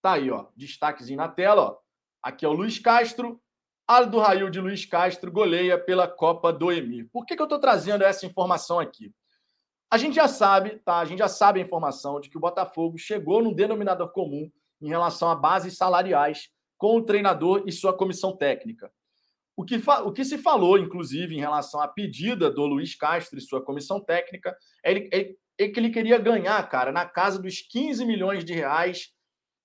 [0.00, 1.78] Tá aí, ó, destaquezinho na tela, ó.
[2.22, 3.42] Aqui é o Luiz Castro,
[3.88, 7.08] Aldo Rail de Luiz Castro goleia pela Copa do Emir.
[7.12, 9.14] Por que, que eu estou trazendo essa informação aqui?
[9.88, 10.98] A gente já sabe, tá?
[10.98, 14.50] A gente já sabe a informação de que o Botafogo chegou num denominador comum
[14.82, 18.90] em relação a bases salariais com o treinador e sua comissão técnica.
[19.56, 23.40] O que, o que se falou, inclusive, em relação à pedida do Luiz Castro e
[23.40, 28.04] sua comissão técnica, é, é, é que ele queria ganhar, cara, na casa dos 15
[28.04, 29.14] milhões de reais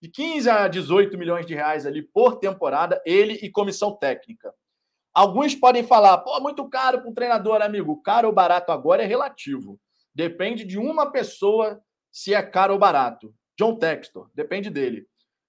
[0.02, 4.54] de 15 a 18 milhões de reais ali por temporada, ele e comissão técnica.
[5.14, 8.02] Alguns podem falar, pô, muito caro para um treinador, amigo.
[8.02, 9.80] Caro ou barato agora é relativo.
[10.14, 13.34] Depende de uma pessoa se é caro ou barato.
[13.58, 15.06] John Textor, depende dele.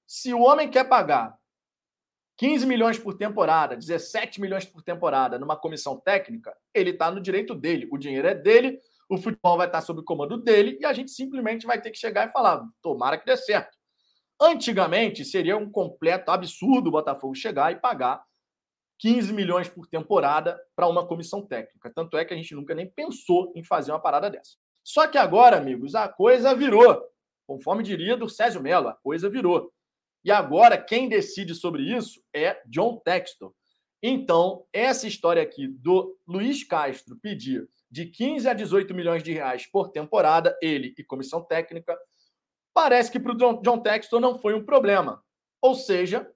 [0.06, 1.34] Se o homem quer pagar
[2.36, 7.54] 15 milhões por temporada, 17 milhões por temporada numa comissão técnica, ele está no direito
[7.54, 7.88] dele.
[7.90, 11.10] O dinheiro é dele, o futebol vai estar sob o comando dele e a gente
[11.10, 13.78] simplesmente vai ter que chegar e falar: tomara que dê certo.
[14.42, 18.24] Antigamente, seria um completo absurdo o Botafogo chegar e pagar
[18.98, 21.92] 15 milhões por temporada para uma comissão técnica.
[21.94, 24.56] Tanto é que a gente nunca nem pensou em fazer uma parada dessa.
[24.82, 27.00] Só que agora, amigos, a coisa virou.
[27.46, 29.72] Conforme diria do Césio Mello, a coisa virou.
[30.24, 33.54] E agora, quem decide sobre isso é John Textor.
[34.02, 39.66] Então, essa história aqui do Luiz Castro pedir de 15 a 18 milhões de reais
[39.66, 41.96] por temporada, ele e comissão técnica,
[42.74, 45.22] Parece que para o John, Textor não foi um problema.
[45.60, 46.30] Ou seja,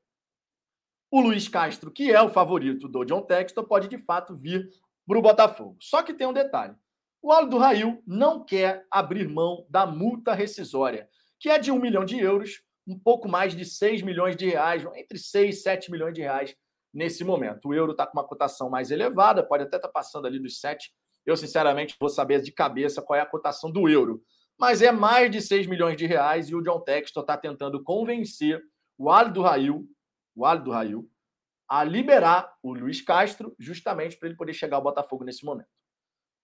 [1.10, 4.68] o Luiz Castro, que é o favorito do John Textor, pode de fato vir
[5.06, 5.76] para o Botafogo.
[5.80, 6.74] Só que tem um detalhe:
[7.22, 11.08] o Aldo Rail não quer abrir mão da multa rescisória,
[11.40, 14.86] que é de um milhão de euros um pouco mais de 6 milhões de reais,
[14.94, 16.54] entre 6 e 7 milhões de reais
[16.94, 17.68] nesse momento.
[17.68, 20.60] O euro está com uma cotação mais elevada, pode até estar tá passando ali dos
[20.60, 20.92] 7.
[21.24, 24.22] Eu, sinceramente, vou saber de cabeça qual é a cotação do euro.
[24.58, 28.62] Mas é mais de 6 milhões de reais e o John Textor está tentando convencer
[28.98, 29.86] o Ali do Rail,
[30.34, 31.10] o Ali do Rail,
[31.68, 35.68] a liberar o Luiz Castro, justamente para ele poder chegar ao Botafogo nesse momento.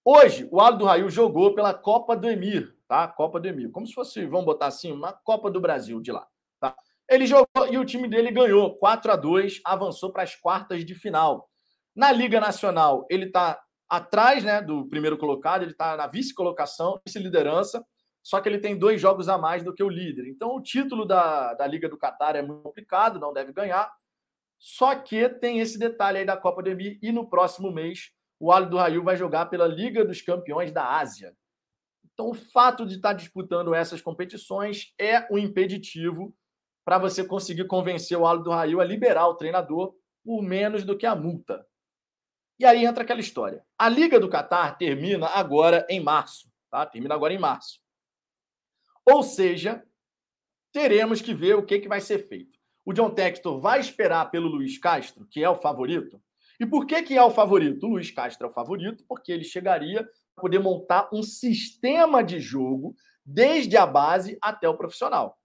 [0.04, 3.06] Hoje, o Ali do Rail jogou pela Copa do Emir, tá?
[3.08, 3.70] Copa do Emir.
[3.70, 6.26] Como se fosse, vamos botar assim, uma Copa do Brasil de lá,
[6.60, 6.76] tá?
[7.08, 10.94] Ele jogou e o time dele ganhou 4 a 2 avançou para as quartas de
[10.94, 11.48] final.
[11.94, 17.84] Na Liga Nacional, ele está atrás né, do primeiro colocado, ele está na vice-colocação, vice-liderança,
[18.22, 20.28] só que ele tem dois jogos a mais do que o líder.
[20.28, 23.92] Então, o título da, da Liga do Catar é muito complicado, não deve ganhar.
[24.58, 28.52] Só que tem esse detalhe aí da Copa do Emir e no próximo mês o
[28.52, 31.36] Ali do Raio vai jogar pela Liga dos Campeões da Ásia.
[32.12, 36.34] Então, o fato de estar disputando essas competições é um impeditivo
[36.84, 40.96] para você conseguir convencer o Ali do Raio a liberar o treinador por menos do
[40.96, 41.64] que a multa.
[42.58, 43.64] E aí entra aquela história.
[43.76, 46.86] A Liga do Catar termina agora em março, tá?
[46.86, 47.80] Termina agora em março.
[49.04, 49.82] Ou seja,
[50.72, 52.58] teremos que ver o que, que vai ser feito.
[52.84, 56.20] O John Textor vai esperar pelo Luiz Castro, que é o favorito,
[56.62, 57.86] e por que, que é o favorito?
[57.86, 62.38] O Luiz Castro é o favorito porque ele chegaria a poder montar um sistema de
[62.38, 62.94] jogo
[63.26, 65.36] desde a base até o profissional.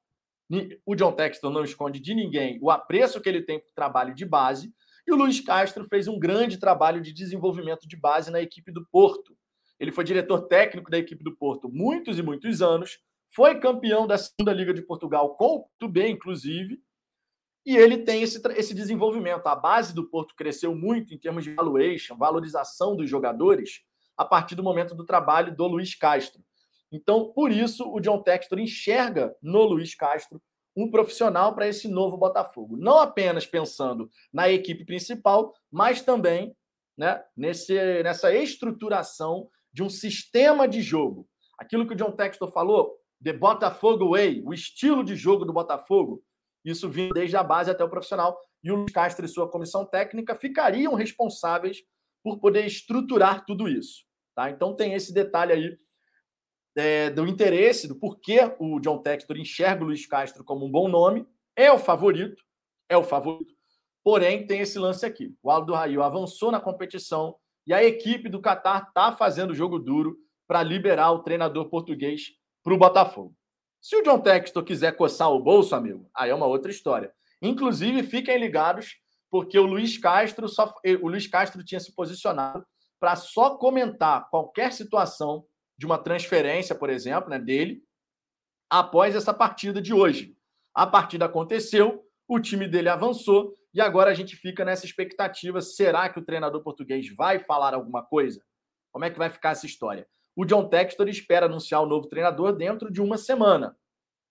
[0.85, 4.13] O John Texton não esconde de ninguém o apreço que ele tem para o trabalho
[4.13, 4.71] de base,
[5.07, 8.85] e o Luiz Castro fez um grande trabalho de desenvolvimento de base na equipe do
[8.91, 9.35] Porto.
[9.79, 12.99] Ele foi diretor técnico da equipe do Porto muitos e muitos anos,
[13.33, 16.81] foi campeão da segunda Liga de Portugal com o Tubê, inclusive,
[17.65, 19.45] e ele tem esse, esse desenvolvimento.
[19.47, 23.81] A base do Porto cresceu muito em termos de valuation, valorização dos jogadores,
[24.15, 26.41] a partir do momento do trabalho do Luiz Castro.
[26.91, 30.41] Então, por isso, o John Textor enxerga no Luiz Castro
[30.75, 32.77] um profissional para esse novo Botafogo.
[32.77, 36.55] Não apenas pensando na equipe principal, mas também
[36.97, 41.27] né, nesse, nessa estruturação de um sistema de jogo.
[41.57, 46.23] Aquilo que o John Textor falou, The Botafogo Way, o estilo de jogo do Botafogo,
[46.63, 48.37] isso vindo desde a base até o profissional.
[48.63, 51.83] E o Luiz Castro e sua comissão técnica ficariam responsáveis
[52.23, 54.03] por poder estruturar tudo isso.
[54.35, 54.49] Tá?
[54.49, 55.77] Então tem esse detalhe aí
[56.75, 60.87] é, do interesse, do porquê o John Textor enxerga o Luiz Castro como um bom
[60.87, 61.25] nome.
[61.55, 62.43] É o favorito,
[62.89, 63.55] é o favorito.
[64.03, 65.35] Porém, tem esse lance aqui.
[65.41, 70.17] O Aldo Raio avançou na competição e a equipe do Qatar está fazendo jogo duro
[70.47, 72.27] para liberar o treinador português
[72.67, 73.33] para o Botafogo.
[73.79, 77.13] Se o John Textor quiser coçar o bolso, amigo, aí é uma outra história.
[77.41, 78.97] Inclusive, fiquem ligados,
[79.31, 82.65] porque o Luiz Castro só, o Luiz Castro tinha se posicionado
[82.99, 85.45] para só comentar qualquer situação
[85.77, 87.81] de uma transferência, por exemplo, né, dele,
[88.69, 90.35] após essa partida de hoje.
[90.75, 96.09] A partida aconteceu, o time dele avançou e agora a gente fica nessa expectativa: será
[96.09, 98.43] que o treinador português vai falar alguma coisa?
[98.91, 100.05] Como é que vai ficar essa história?
[100.37, 103.75] O John Textor espera anunciar o novo treinador dentro de uma semana.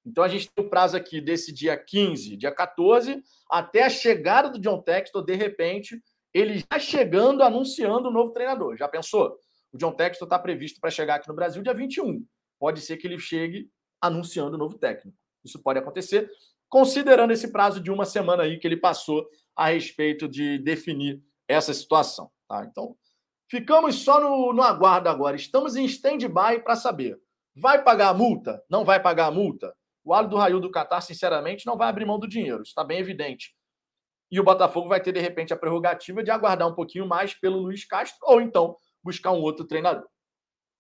[0.07, 4.49] Então a gente tem o prazo aqui desse dia 15, dia 14, até a chegada
[4.49, 6.01] do John Textor, de repente,
[6.33, 8.77] ele já chegando anunciando o novo treinador.
[8.77, 9.37] Já pensou?
[9.73, 12.25] O John Textor está previsto para chegar aqui no Brasil dia 21.
[12.57, 13.69] Pode ser que ele chegue
[14.01, 15.19] anunciando o novo técnico.
[15.45, 16.31] Isso pode acontecer,
[16.69, 21.75] considerando esse prazo de uma semana aí que ele passou a respeito de definir essa
[21.75, 22.31] situação.
[22.47, 22.65] Tá?
[22.65, 22.97] Então,
[23.49, 25.37] Ficamos só no, no aguardo agora.
[25.37, 27.19] Estamos em stand-by para saber.
[27.55, 28.63] Vai pagar a multa?
[28.69, 29.75] Não vai pagar a multa?
[30.05, 32.63] O Alho do Raio do Catar, sinceramente, não vai abrir mão do dinheiro.
[32.63, 33.55] Isso está bem evidente.
[34.31, 37.59] E o Botafogo vai ter, de repente, a prerrogativa de aguardar um pouquinho mais pelo
[37.59, 40.07] Luiz Castro ou então buscar um outro treinador.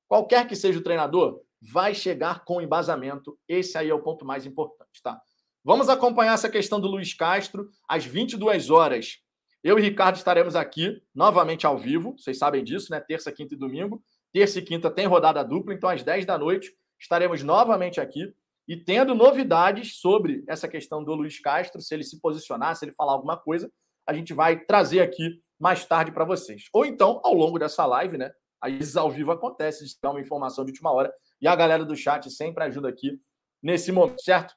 [0.09, 3.39] Qualquer que seja o treinador, vai chegar com embasamento.
[3.49, 5.21] Esse aí é o ponto mais importante, tá?
[5.64, 9.19] Vamos acompanhar essa questão do Luiz Castro às 22 horas
[9.67, 13.01] eu e Ricardo estaremos aqui novamente ao vivo, vocês sabem disso, né?
[13.01, 14.01] Terça, quinta e domingo.
[14.33, 18.33] Terça e quinta tem rodada dupla, então às 10 da noite estaremos novamente aqui
[18.69, 22.93] e tendo novidades sobre essa questão do Luiz Castro, se ele se posicionar, se ele
[22.93, 23.69] falar alguma coisa,
[24.07, 26.69] a gente vai trazer aqui mais tarde para vocês.
[26.73, 28.31] Ou então, ao longo dessa live, né?
[28.64, 31.97] Vezes ao vivo acontece, de dar uma informação de última hora e a galera do
[31.97, 33.21] chat sempre ajuda aqui
[33.61, 34.55] nesse momento, certo?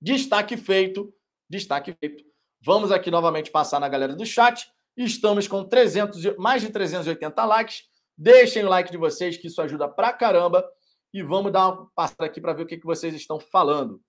[0.00, 1.12] Destaque feito,
[1.50, 2.31] destaque feito.
[2.64, 4.70] Vamos aqui novamente passar na galera do chat.
[4.96, 7.82] Estamos com 300, mais de 380 likes.
[8.16, 10.64] Deixem o like de vocês, que isso ajuda pra caramba.
[11.12, 14.00] E vamos dar uma passada aqui para ver o que, que vocês estão falando.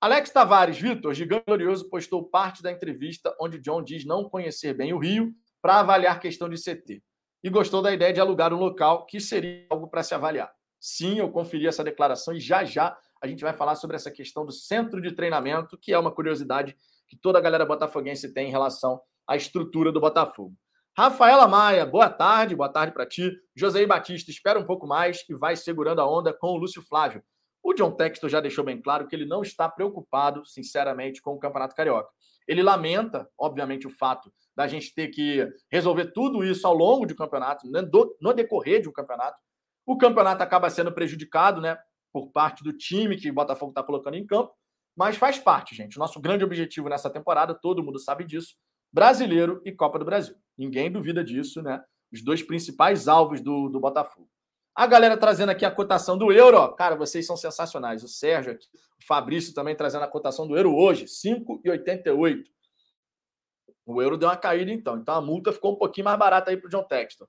[0.00, 4.94] Alex Tavares, Vitor, Gigante Glorioso, postou parte da entrevista onde John diz não conhecer bem
[4.94, 7.02] o Rio para avaliar questão de CT.
[7.44, 10.50] E gostou da ideia de alugar um local que seria algo para se avaliar.
[10.80, 14.46] Sim, eu conferi essa declaração e já já a gente vai falar sobre essa questão
[14.46, 16.74] do centro de treinamento, que é uma curiosidade
[17.10, 20.54] que toda a galera botafoguense tem em relação à estrutura do Botafogo.
[20.96, 23.36] Rafaela Maia, boa tarde, boa tarde para ti.
[23.54, 27.22] José Batista, espera um pouco mais e vai segurando a onda com o Lúcio Flávio.
[27.62, 31.38] O John Textor já deixou bem claro que ele não está preocupado, sinceramente, com o
[31.38, 32.08] Campeonato Carioca.
[32.46, 37.16] Ele lamenta, obviamente, o fato da gente ter que resolver tudo isso ao longo do
[37.16, 37.82] campeonato, né,
[38.20, 39.38] no decorrer de um campeonato.
[39.84, 41.76] O campeonato acaba sendo prejudicado, né,
[42.12, 44.52] por parte do time que o Botafogo está colocando em campo,
[44.96, 45.96] mas faz parte, gente.
[45.96, 48.54] O nosso grande objetivo nessa temporada, todo mundo sabe disso,
[48.92, 50.34] brasileiro e Copa do Brasil.
[50.56, 51.82] Ninguém duvida disso, né?
[52.12, 54.28] Os dois principais alvos do, do Botafogo.
[54.74, 56.74] A galera trazendo aqui a cotação do euro.
[56.74, 58.02] Cara, vocês são sensacionais.
[58.02, 62.44] O Sérgio aqui, o Fabrício também trazendo a cotação do euro hoje, 5,88.
[63.86, 64.96] O euro deu uma caída, então.
[64.96, 67.26] Então a multa ficou um pouquinho mais barata aí para o John Texton.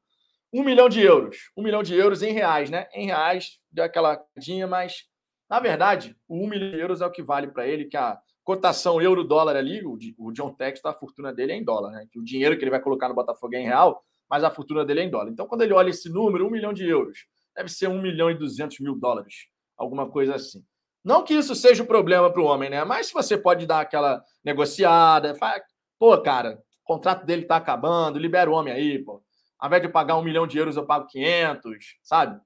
[0.53, 1.51] Um milhão de euros.
[1.55, 2.87] Um milhão de euros em reais, né?
[2.93, 5.05] Em reais, deu aquela cadinha, mas
[5.51, 8.17] na verdade, o um milhão de euros é o que vale para ele, que a
[8.41, 12.07] cotação euro-dólar ali, o, o John Texton, a fortuna dele é em dólar, né?
[12.15, 15.01] O dinheiro que ele vai colocar no Botafogo é em real, mas a fortuna dele
[15.01, 15.29] é em dólar.
[15.29, 18.33] Então, quando ele olha esse número, um milhão de euros, deve ser um milhão e
[18.33, 19.47] duzentos mil dólares,
[19.77, 20.63] alguma coisa assim.
[21.03, 22.85] Não que isso seja o um problema para o homem, né?
[22.85, 25.61] Mas se você pode dar aquela negociada, fala,
[25.99, 29.21] pô, cara, o contrato dele está acabando, libera o homem aí, pô.
[29.59, 32.39] Ao invés de pagar um milhão de euros, eu pago 500, sabe?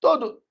[0.00, 0.41] Todo,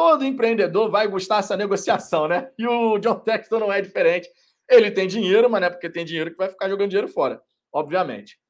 [0.00, 2.50] todo empreendedor vai gostar dessa negociação, né?
[2.56, 4.30] E o John Texton não é diferente.
[4.66, 7.42] Ele tem dinheiro, mas não é porque tem dinheiro que vai ficar jogando dinheiro fora,
[7.70, 8.40] obviamente.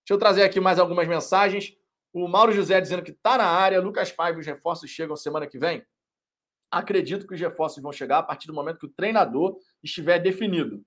[0.00, 1.76] Deixa eu trazer aqui mais algumas mensagens.
[2.10, 3.82] O Mauro José dizendo que está na área.
[3.82, 5.84] Lucas Paiva, os reforços chegam semana que vem?
[6.70, 10.82] Acredito que os reforços vão chegar a partir do momento que o treinador estiver definido.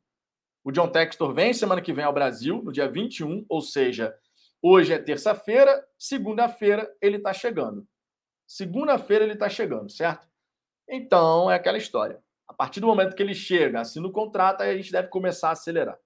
[0.63, 4.15] O John Textor vem semana que vem ao Brasil, no dia 21, ou seja,
[4.63, 7.87] hoje é terça-feira, segunda-feira ele está chegando.
[8.47, 10.27] Segunda-feira ele está chegando, certo?
[10.89, 12.23] Então é aquela história.
[12.47, 15.49] A partir do momento que ele chega, assina o contrato, aí a gente deve começar
[15.49, 15.99] a acelerar.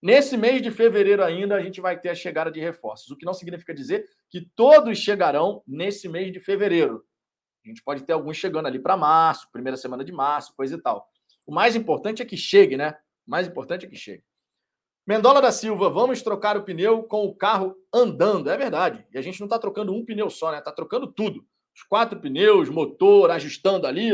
[0.00, 3.26] Nesse mês de fevereiro ainda, a gente vai ter a chegada de reforços, o que
[3.26, 7.04] não significa dizer que todos chegarão nesse mês de fevereiro.
[7.64, 10.80] A gente pode ter alguns chegando ali para março, primeira semana de março, coisa e
[10.80, 11.08] tal.
[11.46, 12.96] O mais importante é que chegue, né?
[13.26, 14.22] O mais importante é que chegue.
[15.06, 18.48] Mendola da Silva, vamos trocar o pneu com o carro andando.
[18.50, 19.06] É verdade.
[19.12, 20.58] E a gente não está trocando um pneu só, né?
[20.58, 21.46] Está trocando tudo.
[21.74, 24.12] Os quatro pneus, motor, ajustando ali.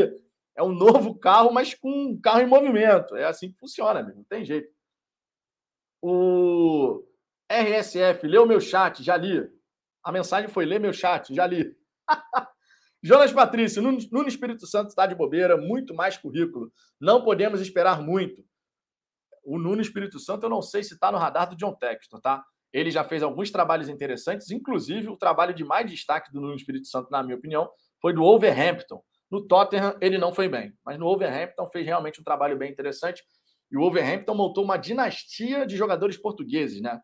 [0.55, 3.15] É um novo carro, mas com um carro em movimento.
[3.15, 4.17] É assim que funciona, amigo.
[4.17, 4.69] Não tem jeito.
[6.01, 7.03] O
[7.49, 9.47] RSF, leu meu chat, já li.
[10.03, 11.75] A mensagem foi: lê meu chat, já li.
[13.03, 16.71] Jonas Patrício, no Espírito Santo está de bobeira, muito mais currículo.
[16.99, 18.43] Não podemos esperar muito.
[19.43, 22.45] O Nuno Espírito Santo, eu não sei se está no radar do John Textor, tá?
[22.73, 26.87] Ele já fez alguns trabalhos interessantes, inclusive o trabalho de mais destaque do Nuno Espírito
[26.87, 27.69] Santo, na minha opinião,
[28.01, 29.03] foi do Wolverhampton.
[29.29, 33.23] No Tottenham, ele não foi bem, mas no Wolverhampton fez realmente um trabalho bem interessante.
[33.71, 36.99] E o Wolverhampton montou uma dinastia de jogadores portugueses, né?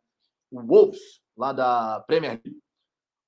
[0.51, 2.59] O Wolves, lá da Premier League.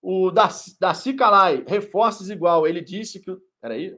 [0.02, 2.68] O Darcy Calai, reforços igual.
[2.68, 3.36] Ele disse que.
[3.62, 3.98] Peraí.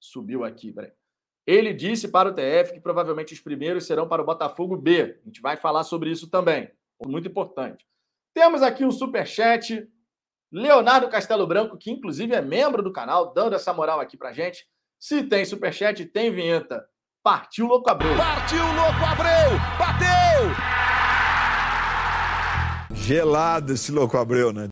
[0.00, 0.92] Subiu aqui, peraí.
[1.44, 5.18] Ele disse para o TF que provavelmente os primeiros serão para o Botafogo B.
[5.22, 6.70] A gente vai falar sobre isso também.
[7.06, 7.86] Muito importante.
[8.34, 9.88] Temos aqui um superchat.
[10.50, 14.66] Leonardo Castelo Branco, que inclusive é membro do canal, dando essa moral aqui para gente.
[14.98, 16.86] Se tem superchat, tem vinheta.
[17.22, 18.16] Partiu Louco Abreu.
[18.16, 19.58] Partiu Louco Abreu.
[19.78, 20.72] Bateu!
[22.94, 24.68] Gelado esse Louco Abreu, né?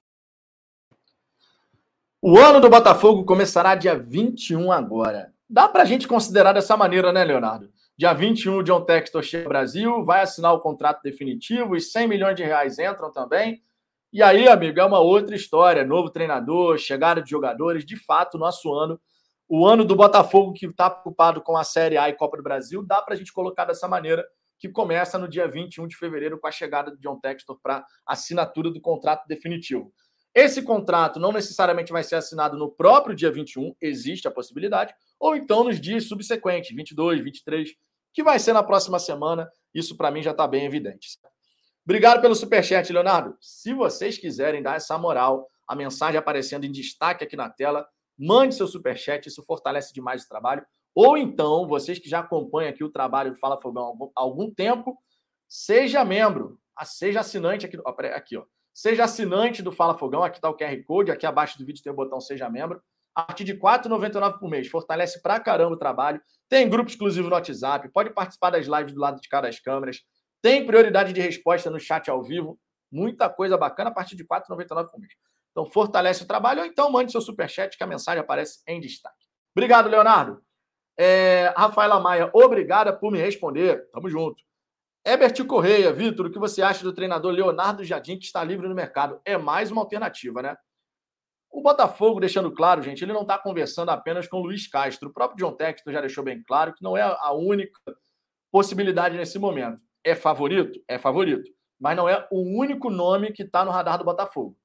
[2.23, 5.33] O ano do Botafogo começará dia 21 agora.
[5.49, 7.73] Dá para a gente considerar dessa maneira, né, Leonardo?
[8.01, 12.09] Dia 21, o John Textor chega ao Brasil, vai assinar o contrato definitivo, e 100
[12.09, 13.63] milhões de reais entram também.
[14.11, 15.85] E aí, amigo, é uma outra história.
[15.85, 17.85] Novo treinador, chegada de jogadores.
[17.85, 18.99] De fato, nosso ano
[19.47, 22.83] o ano do Botafogo, que está preocupado com a Série A e Copa do Brasil,
[22.83, 24.25] dá para a gente colocar dessa maneira,
[24.59, 28.71] que começa no dia 21 de fevereiro com a chegada de John Textor para assinatura
[28.71, 29.93] do contrato definitivo.
[30.35, 35.37] Esse contrato não necessariamente vai ser assinado no próprio dia 21, existe a possibilidade, ou
[35.37, 37.75] então nos dias subsequentes, 22, 23,
[38.13, 39.51] que vai ser na próxima semana.
[39.75, 41.19] Isso para mim já está bem evidente.
[41.85, 43.37] Obrigado pelo superchat, Leonardo.
[43.41, 47.87] Se vocês quiserem dar essa moral, a mensagem aparecendo em destaque aqui na tela,
[48.19, 50.65] mande seu superchat, isso fortalece demais o trabalho.
[50.95, 54.99] Ou então, vocês que já acompanham aqui o trabalho do Fala Fogão há algum tempo,
[55.49, 57.79] seja membro, seja assinante aqui,
[58.15, 58.45] aqui, ó.
[58.73, 61.93] Seja assinante do Fala Fogão, aqui está o QR Code, aqui abaixo do vídeo tem
[61.93, 62.81] o botão Seja Membro.
[63.15, 64.69] A partir de R$ 4,99 por mês.
[64.69, 66.21] Fortalece pra caramba o trabalho.
[66.49, 70.01] Tem grupo exclusivo no WhatsApp, pode participar das lives do lado de cada das câmeras.
[70.43, 72.59] Tem prioridade de resposta no chat ao vivo.
[72.91, 75.13] Muita coisa bacana a partir de R$ 4,99 por mês.
[75.51, 79.27] Então, fortalece o trabalho ou então mande seu superchat que a mensagem aparece em destaque.
[79.55, 80.41] Obrigado, Leonardo.
[80.99, 83.89] É, Rafaela Maia, obrigada por me responder.
[83.91, 84.43] Tamo junto.
[85.05, 88.75] Herbert Correia, Vitor, o que você acha do treinador Leonardo Jardim, que está livre no
[88.75, 89.21] mercado?
[89.25, 90.57] É mais uma alternativa, né?
[91.51, 95.09] O Botafogo, deixando claro, gente, ele não está conversando apenas com o Luiz Castro.
[95.09, 97.79] O próprio John Textor já deixou bem claro que não é a única
[98.53, 99.83] possibilidade nesse momento.
[100.05, 100.81] É favorito?
[100.87, 101.51] É favorito.
[101.79, 104.57] Mas não é o único nome que está no radar do Botafogo.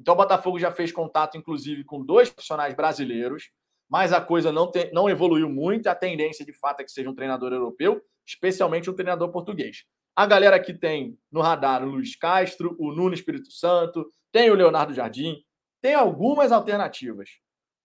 [0.00, 3.50] Então, o Botafogo já fez contato, inclusive, com dois profissionais brasileiros
[3.90, 5.88] mas a coisa não, te, não evoluiu muito.
[5.88, 9.84] A tendência, de fato, é que seja um treinador europeu, especialmente um treinador português.
[10.14, 14.54] A galera que tem no radar o Luiz Castro, o Nuno Espírito Santo, tem o
[14.54, 15.42] Leonardo Jardim,
[15.80, 17.30] tem algumas alternativas.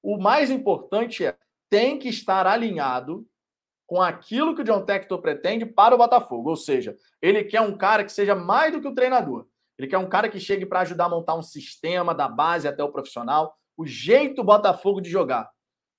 [0.02, 1.36] O mais importante é
[1.70, 3.28] tem que estar alinhado
[3.88, 6.50] com aquilo que o John Tector pretende para o Botafogo.
[6.50, 9.48] Ou seja, ele quer um cara que seja mais do que o treinador.
[9.78, 12.84] Ele quer um cara que chegue para ajudar a montar um sistema da base até
[12.84, 15.50] o profissional, o jeito Botafogo de jogar.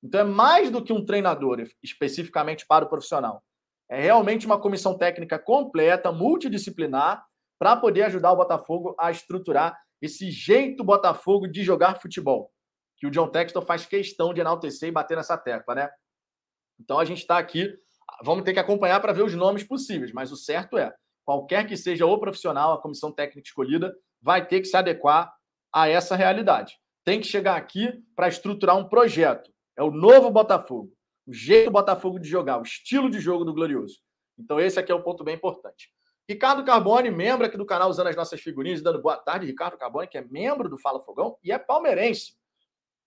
[0.03, 3.43] Então é mais do que um treinador especificamente para o profissional.
[3.89, 7.25] É realmente uma comissão técnica completa, multidisciplinar,
[7.59, 12.53] para poder ajudar o Botafogo a estruturar esse jeito Botafogo de jogar futebol,
[12.97, 15.91] que o John Textor faz questão de enaltecer e bater nessa tecla, né?
[16.79, 17.75] Então a gente está aqui,
[18.23, 20.95] vamos ter que acompanhar para ver os nomes possíveis, mas o certo é,
[21.25, 25.33] qualquer que seja o profissional, a comissão técnica escolhida, vai ter que se adequar
[25.73, 26.79] a essa realidade.
[27.05, 30.91] Tem que chegar aqui para estruturar um projeto é o novo Botafogo.
[31.27, 33.99] O jeito Botafogo de jogar, o estilo de jogo do Glorioso.
[34.39, 35.93] Então, esse aqui é um ponto bem importante.
[36.29, 39.47] Ricardo Carbone, membro aqui do canal usando as nossas figurinhas, dando boa tarde.
[39.47, 42.37] Ricardo Carbone, que é membro do Fala Fogão e é palmeirense.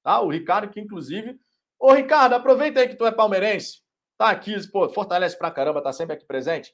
[0.02, 0.22] Tá?
[0.22, 1.38] O Ricardo, que inclusive.
[1.78, 3.82] Ô, Ricardo, aproveita aí que tu é palmeirense.
[4.18, 6.74] Tá aqui, pô, fortalece pra caramba, tá sempre aqui presente.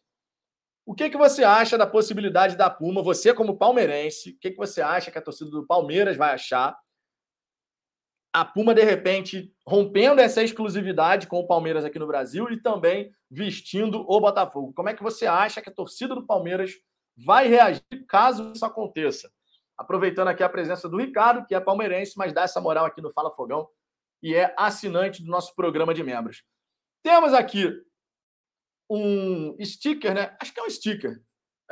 [0.85, 3.01] O que, que você acha da possibilidade da Puma?
[3.01, 6.77] Você, como palmeirense, o que, que você acha que a torcida do Palmeiras vai achar
[8.35, 13.09] a Puma, de repente, rompendo essa exclusividade com o Palmeiras aqui no Brasil e também
[13.31, 14.73] vestindo o Botafogo.
[14.73, 16.73] Como é que você acha que a torcida do Palmeiras
[17.15, 19.31] vai reagir caso isso aconteça?
[19.77, 23.09] Aproveitando aqui a presença do Ricardo, que é palmeirense, mas dá essa moral aqui no
[23.09, 23.69] Fala Fogão
[24.21, 26.43] e é assinante do nosso programa de membros.
[27.01, 27.71] Temos aqui
[28.89, 30.35] um sticker, né?
[30.41, 31.21] Acho que é um sticker.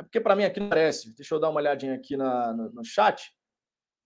[0.00, 1.14] É porque para mim aqui não aparece.
[1.14, 3.30] Deixa eu dar uma olhadinha aqui na, no, no chat.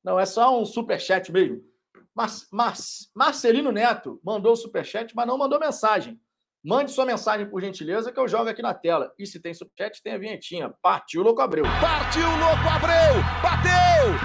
[0.02, 1.68] Não, é só um super chat mesmo.
[2.14, 2.74] Mar Mar
[3.14, 6.20] Marcelino Neto mandou o superchat, mas não mandou mensagem.
[6.64, 9.12] Mande sua mensagem, por gentileza, que eu jogo aqui na tela.
[9.18, 10.74] E se tem superchat, tem a vinhetinha.
[10.82, 11.64] Partiu, Louco Abreu.
[11.80, 13.22] Partiu, Louco Abreu!
[13.41, 14.18] Bateu!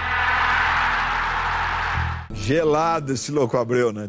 [2.34, 4.08] Gelado esse Louco Abreu, né?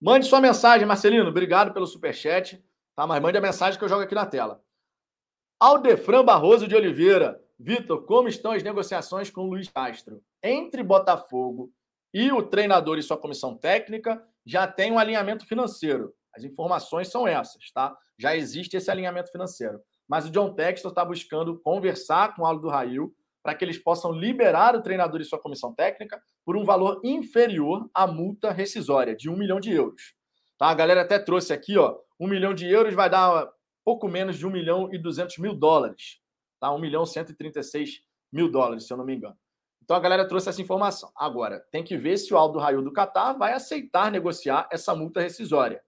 [0.00, 1.28] Mande sua mensagem, Marcelino.
[1.28, 2.62] Obrigado pelo superchat.
[2.96, 4.60] Tá, mas mande a mensagem que eu jogo aqui na tela.
[5.60, 7.40] Aldefran Barroso de Oliveira.
[7.58, 10.20] Vitor, como estão as negociações com Luiz Castro?
[10.42, 11.72] Entre Botafogo
[12.12, 16.12] e o treinador e sua comissão técnica já tem um alinhamento financeiro.
[16.34, 17.96] As informações são essas, tá?
[18.18, 19.80] Já existe esse alinhamento financeiro.
[20.08, 24.12] Mas o John Textor está buscando conversar com o Aldo Rail para que eles possam
[24.12, 29.28] liberar o treinador e sua comissão técnica por um valor inferior à multa rescisória, de
[29.28, 30.14] um milhão de euros.
[30.58, 30.68] Tá?
[30.68, 33.50] A galera até trouxe aqui, ó, um milhão de euros vai dar
[33.84, 36.20] pouco menos de um milhão e duzentos mil dólares.
[36.60, 36.72] Tá?
[36.72, 38.00] Um milhão cento e trinta e seis
[38.32, 39.36] mil dólares, se eu não me engano.
[39.82, 41.10] Então a galera trouxe essa informação.
[41.16, 45.20] Agora, tem que ver se o Aldo Raio do Catar vai aceitar negociar essa multa
[45.20, 45.82] rescisória.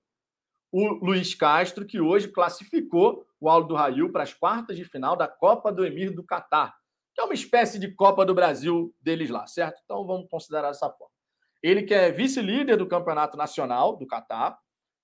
[0.72, 5.28] O Luiz Castro, que hoje classificou o Aldo Raio para as quartas de final da
[5.28, 6.74] Copa do Emir do Catar,
[7.14, 9.80] que é uma espécie de Copa do Brasil deles lá, certo?
[9.84, 11.14] Então vamos considerar dessa forma.
[11.62, 14.58] Ele que é vice-líder do Campeonato Nacional do Catar,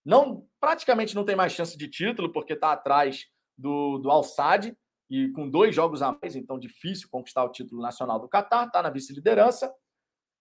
[0.05, 3.27] não praticamente não tem mais chance de título porque está atrás
[3.57, 4.77] do, do Al Sadd,
[5.11, 8.81] e com dois jogos a mais, então difícil conquistar o título nacional do Catar, está
[8.81, 9.73] na vice-liderança,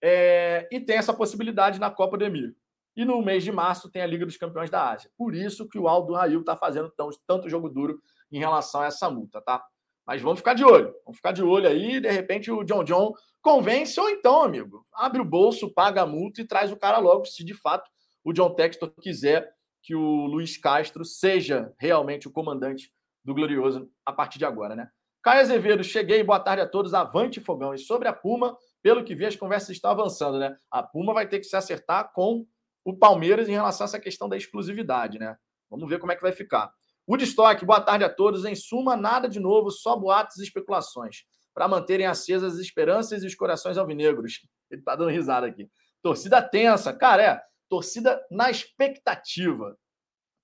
[0.02, 2.56] é, e tem essa possibilidade na Copa do Emir.
[2.96, 5.10] E no mês de março tem a Liga dos Campeões da Ásia.
[5.18, 8.00] Por isso que o Aldo Rail está fazendo tão, tanto jogo duro
[8.32, 9.64] em relação a essa multa, tá?
[10.06, 10.94] Mas vamos ficar de olho.
[11.06, 12.00] Vamos ficar de olho aí.
[12.00, 16.42] De repente o John John convence, ou então, amigo, abre o bolso, paga a multa
[16.42, 17.90] e traz o cara logo, se de fato
[18.24, 19.50] o John Textor quiser
[19.82, 22.92] que o Luiz Castro seja realmente o comandante
[23.30, 24.90] do Glorioso a partir de agora, né?
[25.22, 27.74] Caio Azevedo, cheguei, boa tarde a todos, avante fogão.
[27.74, 30.58] E sobre a Puma, pelo que vi, as conversas estão avançando, né?
[30.72, 32.46] A Puma vai ter que se acertar com
[32.84, 35.38] o Palmeiras em relação a essa questão da exclusividade, né?
[35.70, 36.72] Vamos ver como é que vai ficar.
[37.08, 38.46] Woodstock, boa tarde a todos.
[38.46, 41.24] Em suma, nada de novo, só boatos e especulações
[41.54, 44.40] para manterem acesas as esperanças e os corações alvinegros.
[44.72, 45.70] Ele tá dando risada aqui.
[46.02, 49.78] Torcida tensa, cara, é torcida na expectativa.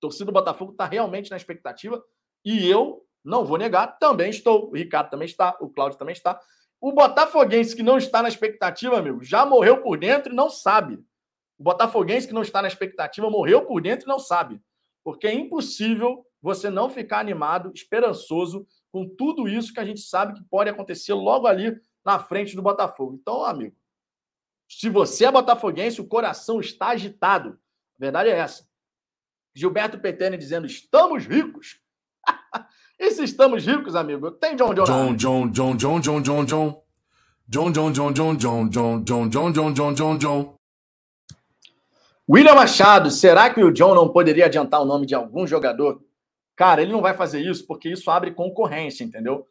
[0.00, 2.02] torcida do Botafogo está realmente na expectativa
[2.46, 4.70] e eu, não vou negar, também estou.
[4.70, 6.40] O Ricardo também está, o Cláudio também está.
[6.80, 11.04] O Botafoguense que não está na expectativa, amigo, já morreu por dentro e não sabe.
[11.58, 14.60] O Botafoguense que não está na expectativa morreu por dentro e não sabe.
[15.02, 20.34] Porque é impossível você não ficar animado, esperançoso com tudo isso que a gente sabe
[20.34, 23.18] que pode acontecer logo ali na frente do Botafogo.
[23.20, 23.74] Então, amigo,
[24.68, 27.58] se você é botafoguense, o coração está agitado.
[27.98, 28.68] A verdade é essa.
[29.54, 31.80] Gilberto Petene dizendo: estamos ricos.
[32.98, 34.30] E se estamos ricos, amigo?
[34.30, 34.84] Tem John John.
[34.84, 36.82] John John John John John John John.
[37.48, 40.56] John John John John John John John John John John John John.
[42.28, 46.02] William Machado, será que o John não poderia adiantar o nome de algum jogador?
[46.56, 49.46] Cara, ele não vai fazer isso porque isso abre concorrência, entendeu?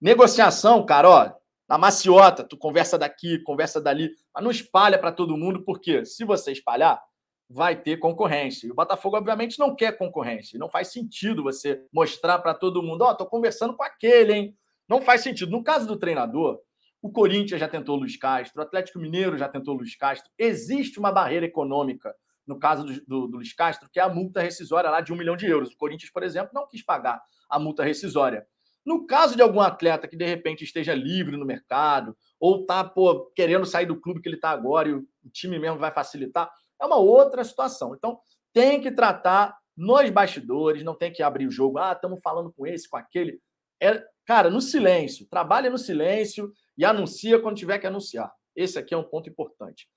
[0.00, 1.32] Negociação, cara, ó,
[1.68, 6.24] na maciota, tu conversa daqui, conversa dali, mas não espalha para todo mundo, porque se
[6.24, 7.00] você espalhar,
[7.48, 8.66] vai ter concorrência.
[8.66, 10.58] E o Botafogo, obviamente, não quer concorrência.
[10.58, 14.56] Não faz sentido você mostrar para todo mundo: ó, oh, tô conversando com aquele, hein?
[14.88, 15.50] Não faz sentido.
[15.50, 16.60] No caso do treinador,
[17.02, 20.30] o Corinthians já tentou Luiz Castro, o Atlético Mineiro já tentou Luiz Castro.
[20.38, 22.14] Existe uma barreira econômica
[22.46, 25.16] no caso do, do, do Luiz Castro, que é a multa rescisória lá de um
[25.16, 25.72] milhão de euros.
[25.72, 27.20] O Corinthians, por exemplo, não quis pagar
[27.50, 28.46] a multa rescisória.
[28.84, 33.32] No caso de algum atleta que de repente esteja livre no mercado, ou tá pô,
[33.34, 36.48] querendo sair do clube que ele está agora e o time mesmo vai facilitar,
[36.80, 37.94] é uma outra situação.
[37.94, 38.18] Então,
[38.52, 41.78] tem que tratar nos bastidores, não tem que abrir o jogo.
[41.78, 43.40] Ah, estamos falando com esse, com aquele.
[43.80, 45.26] É, cara, no silêncio.
[45.28, 48.32] Trabalha no silêncio e anuncia quando tiver que anunciar.
[48.54, 49.88] Esse aqui é um ponto importante.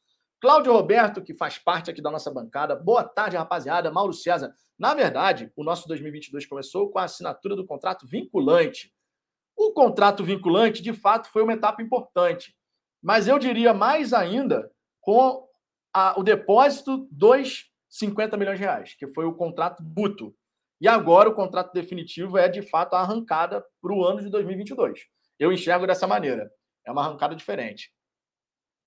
[0.42, 2.76] Cláudio Roberto, que faz parte aqui da nossa bancada.
[2.76, 3.92] Boa tarde, rapaziada.
[3.92, 4.54] Mauro César.
[4.78, 8.94] Na verdade, o nosso 2022 começou com a assinatura do contrato vinculante.
[9.56, 12.56] O contrato vinculante, de fato, foi uma etapa importante.
[13.02, 14.72] Mas eu diria mais ainda
[15.02, 15.49] com
[15.94, 20.36] a, o depósito dos 50 milhões de reais, que foi o contrato buto.
[20.80, 25.02] E agora o contrato definitivo é, de fato, a arrancada para o ano de 2022.
[25.38, 26.52] Eu enxergo dessa maneira.
[26.86, 27.92] É uma arrancada diferente.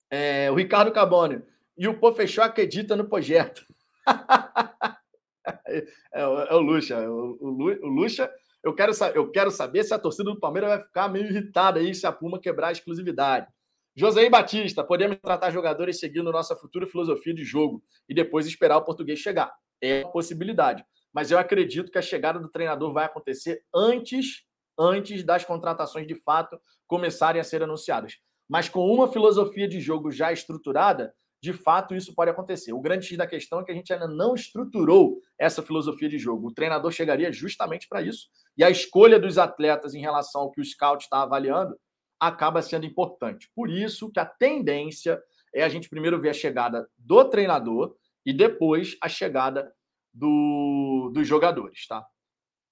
[0.09, 1.43] É, o Ricardo Cabone.
[1.77, 3.65] E o Pô fechou acredita no projeto.
[5.67, 6.99] é, é, o Lucha.
[7.09, 8.31] O, o, o Lucha,
[8.63, 11.93] eu quero, eu quero saber se a torcida do Palmeiras vai ficar meio irritada aí
[11.93, 13.47] se a Puma quebrar a exclusividade.
[13.95, 18.83] José Batista, podemos tratar jogadores seguindo nossa futura filosofia de jogo e depois esperar o
[18.83, 19.53] português chegar.
[19.81, 20.83] É uma possibilidade.
[21.13, 24.43] Mas eu acredito que a chegada do treinador vai acontecer antes,
[24.77, 28.13] antes das contratações de fato começarem a ser anunciadas
[28.47, 32.71] mas com uma filosofia de jogo já estruturada, de fato isso pode acontecer.
[32.71, 36.17] O grande X da questão é que a gente ainda não estruturou essa filosofia de
[36.17, 36.47] jogo.
[36.47, 38.27] O treinador chegaria justamente para isso.
[38.55, 41.75] E a escolha dos atletas em relação ao que o scout está avaliando
[42.27, 43.49] acaba sendo importante.
[43.55, 45.21] Por isso que a tendência
[45.53, 47.95] é a gente primeiro ver a chegada do treinador
[48.25, 49.71] e depois a chegada
[50.13, 52.05] do, dos jogadores, tá?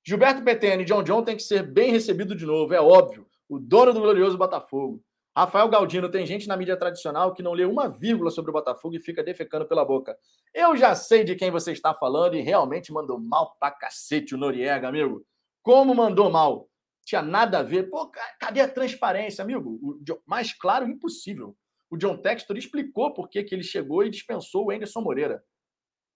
[0.04, 3.28] Gilberto Petene John John tem que ser bem recebido de novo, é óbvio.
[3.48, 5.04] O dono do glorioso Botafogo.
[5.36, 8.96] Rafael Galdino, tem gente na mídia tradicional que não lê uma vírgula sobre o Botafogo
[8.96, 10.18] e fica defecando pela boca.
[10.54, 14.38] Eu já sei de quem você está falando e realmente mandou mal pra cacete o
[14.38, 15.26] Noriega, amigo.
[15.62, 16.68] Como mandou mal?
[17.12, 17.90] Tinha nada a ver.
[17.90, 18.10] Pô,
[18.40, 19.78] cadê a transparência, amigo?
[19.84, 21.58] O, mais claro, impossível.
[21.90, 25.44] O John Textor explicou por que, que ele chegou e dispensou o Anderson Moreira.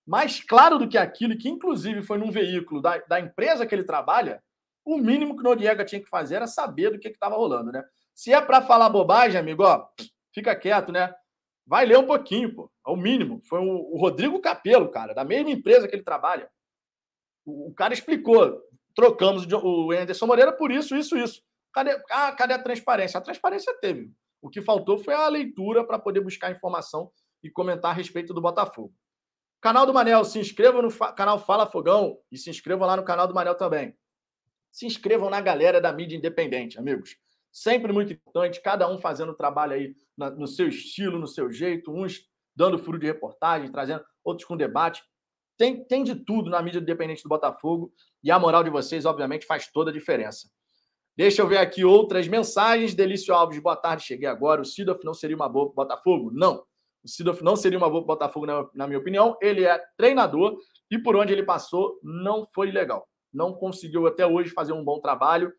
[0.07, 3.83] Mais claro do que aquilo, que inclusive foi num veículo da, da empresa que ele
[3.83, 4.41] trabalha,
[4.85, 7.83] o mínimo que o Noriega tinha que fazer era saber do que estava rolando, né?
[8.13, 9.85] Se é para falar bobagem, amigo, ó,
[10.33, 11.13] fica quieto, né?
[11.67, 12.71] Vai ler um pouquinho, pô.
[12.87, 13.41] É o mínimo.
[13.49, 16.49] Foi o, Rodrigo Capelo, cara, da mesma empresa que ele trabalha.
[17.45, 18.63] O, cara explicou.
[18.95, 21.41] Trocamos o Anderson Moreira por isso, isso, isso.
[21.73, 23.17] Cadê, ah, cadê a transparência?
[23.17, 24.11] A transparência teve.
[24.41, 27.11] O que faltou foi a leitura para poder buscar informação
[27.43, 28.93] e comentar a respeito do Botafogo.
[29.61, 33.27] Canal do Manel, se inscreva no canal Fala Fogão e se inscrevam lá no canal
[33.27, 33.97] do Manel também.
[34.71, 37.17] Se inscrevam na galera da mídia independente, amigos
[37.55, 41.89] sempre muito importante, cada um fazendo o trabalho aí no seu estilo, no seu jeito,
[41.89, 45.01] uns dando furo de reportagem, trazendo outros com debate.
[45.57, 47.93] Tem, tem de tudo na mídia independente do Botafogo
[48.25, 50.49] e a moral de vocês, obviamente, faz toda a diferença.
[51.15, 52.95] Deixa eu ver aqui outras mensagens.
[52.95, 54.61] Delício Alves, boa tarde, cheguei agora.
[54.61, 56.31] O Sidoff não seria uma boa Botafogo?
[56.33, 56.65] Não.
[57.03, 59.37] O Sidoff não seria uma boa Botafogo, na, na minha opinião.
[59.39, 60.57] Ele é treinador
[60.89, 63.07] e por onde ele passou não foi legal.
[63.31, 65.53] Não conseguiu até hoje fazer um bom trabalho.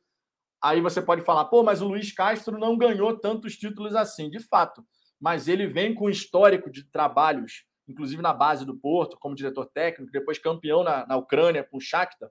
[0.61, 4.29] Aí você pode falar, pô, mas o Luiz Castro não ganhou tantos títulos assim.
[4.29, 4.85] De fato,
[5.21, 10.11] mas ele vem com histórico de trabalhos, inclusive na base do Porto, como diretor técnico,
[10.11, 12.29] depois campeão na, na Ucrânia com o Shakhtar,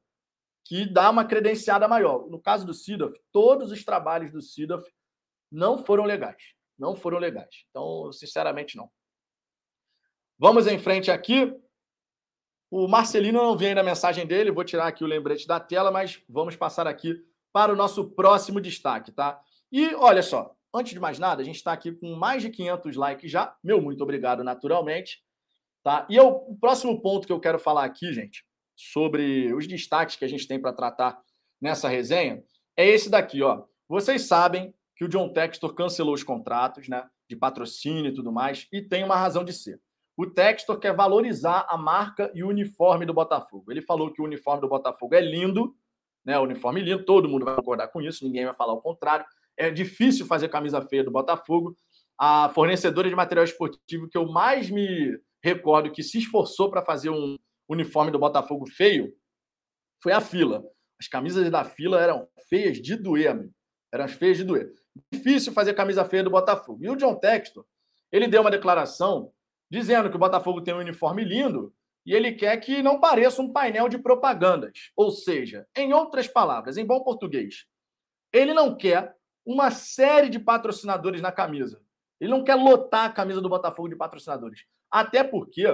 [0.66, 2.28] que dá uma credenciada maior.
[2.28, 4.92] No caso do Sidoff, todos os trabalhos do Sidoff
[5.52, 6.56] não foram legais.
[6.78, 7.64] Não foram legais.
[7.70, 8.90] Então, sinceramente, não.
[10.38, 11.56] Vamos em frente aqui.
[12.70, 16.22] O Marcelino não vem na mensagem dele, vou tirar aqui o lembrete da tela, mas
[16.28, 17.16] vamos passar aqui
[17.54, 19.40] para o nosso próximo destaque, tá?
[19.72, 22.96] E olha só, antes de mais nada, a gente está aqui com mais de 500
[22.98, 23.56] likes já.
[23.64, 25.24] Meu muito obrigado, naturalmente.
[25.84, 26.08] Tá?
[26.10, 28.44] E eu, o próximo ponto que eu quero falar aqui, gente,
[28.76, 31.20] sobre os destaques que a gente tem para tratar
[31.62, 32.44] nessa resenha
[32.78, 33.64] é esse daqui, ó.
[33.88, 38.68] Vocês sabem que o John Textor cancelou os contratos, né, de patrocínio e tudo mais,
[38.72, 39.80] e tem uma razão de ser.
[40.18, 43.72] O Textor quer valorizar a marca e o uniforme do Botafogo.
[43.72, 45.76] Ele falou que o uniforme do Botafogo é lindo,
[46.24, 46.40] né?
[46.40, 49.26] O uniforme lindo, todo mundo vai concordar com isso, ninguém vai falar o contrário.
[49.58, 51.76] É difícil fazer camisa feia do Botafogo.
[52.18, 57.10] A fornecedora de material esportivo que eu mais me recordo que se esforçou para fazer
[57.10, 57.38] um
[57.68, 59.14] uniforme do Botafogo feio
[60.02, 60.64] foi a fila.
[61.00, 63.54] As camisas da fila eram feias de doer, amigo.
[63.94, 64.72] Eram feias de doer.
[65.12, 66.84] Difícil fazer camisa feia do Botafogo.
[66.84, 67.66] E o John Textor,
[68.12, 69.32] ele deu uma declaração
[69.70, 71.74] dizendo que o Botafogo tem um uniforme lindo
[72.06, 74.92] e ele quer que não pareça um painel de propagandas.
[74.96, 77.66] Ou seja, em outras palavras, em bom português,
[78.32, 81.82] ele não quer uma série de patrocinadores na camisa.
[82.20, 84.66] Ele não quer lotar a camisa do Botafogo de patrocinadores.
[84.90, 85.66] Até porque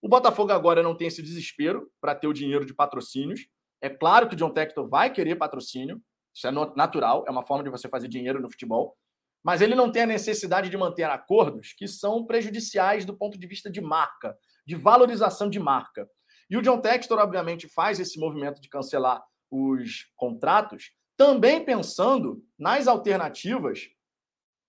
[0.00, 3.48] o Botafogo agora não tem esse desespero para ter o dinheiro de patrocínios.
[3.80, 6.00] É claro que o John Tector vai querer patrocínio,
[6.34, 8.96] isso é natural, é uma forma de você fazer dinheiro no futebol,
[9.42, 13.46] mas ele não tem a necessidade de manter acordos que são prejudiciais do ponto de
[13.46, 14.36] vista de marca,
[14.66, 16.08] de valorização de marca.
[16.50, 22.86] E o John Textor, obviamente, faz esse movimento de cancelar os contratos, também pensando nas
[22.86, 23.88] alternativas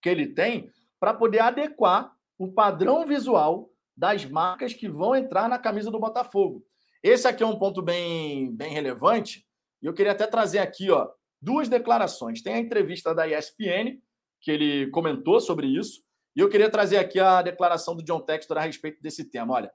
[0.01, 3.68] que ele tem para poder adequar o padrão visual
[3.99, 6.65] das marcas que vão entrar na camisa do Botafogo.
[7.03, 9.45] Esse aqui é um ponto bem, bem relevante,
[9.81, 11.09] e eu queria até trazer aqui ó,
[11.41, 12.41] duas declarações.
[12.41, 13.99] Tem a entrevista da ESPN,
[14.39, 16.01] que ele comentou sobre isso,
[16.33, 19.53] e eu queria trazer aqui a declaração do John Textor a respeito desse tema.
[19.53, 19.73] Olha,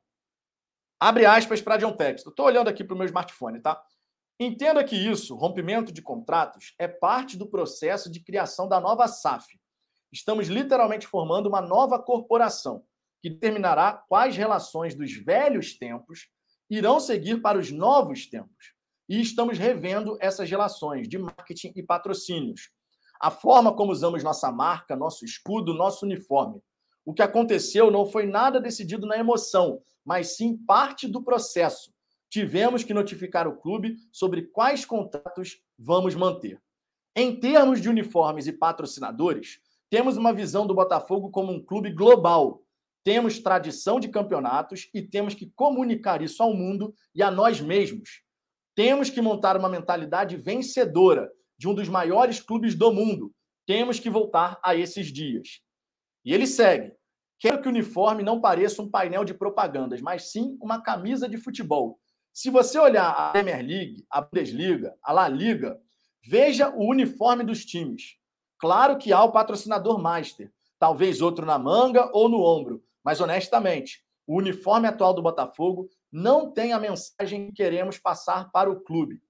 [0.99, 2.33] abre aspas para John Textor.
[2.33, 3.79] Estou olhando aqui para o meu smartphone, tá?
[4.41, 9.61] Entenda que isso, rompimento de contratos, é parte do processo de criação da nova SAF.
[10.11, 12.83] Estamos literalmente formando uma nova corporação
[13.25, 16.29] que determinará quais relações dos velhos tempos
[16.69, 18.75] irão seguir para os novos tempos.
[19.09, 22.69] E estamos revendo essas relações de marketing e patrocínios.
[23.19, 26.61] A forma como usamos nossa marca, nosso escudo, nosso uniforme.
[27.03, 31.95] O que aconteceu não foi nada decidido na emoção, mas sim parte do processo.
[32.29, 36.61] Tivemos que notificar o clube sobre quais contratos vamos manter.
[37.17, 42.64] Em termos de uniformes e patrocinadores, temos uma visão do Botafogo como um clube global,
[43.05, 48.23] temos tradição de campeonatos e temos que comunicar isso ao mundo e a nós mesmos.
[48.75, 53.33] Temos que montar uma mentalidade vencedora de um dos maiores clubes do mundo.
[53.67, 55.61] Temos que voltar a esses dias.
[56.25, 56.93] E ele segue.
[57.39, 61.37] Quero que o uniforme não pareça um painel de propagandas, mas sim uma camisa de
[61.37, 62.01] futebol.
[62.33, 65.79] Se você olhar a Premier League, a Bundesliga, a La Liga,
[66.27, 68.17] veja o uniforme dos times.
[68.59, 74.03] Claro que há o patrocinador master, talvez outro na manga ou no ombro, mas, honestamente,
[74.27, 79.21] o uniforme atual do Botafogo não tem a mensagem que queremos passar para o clube.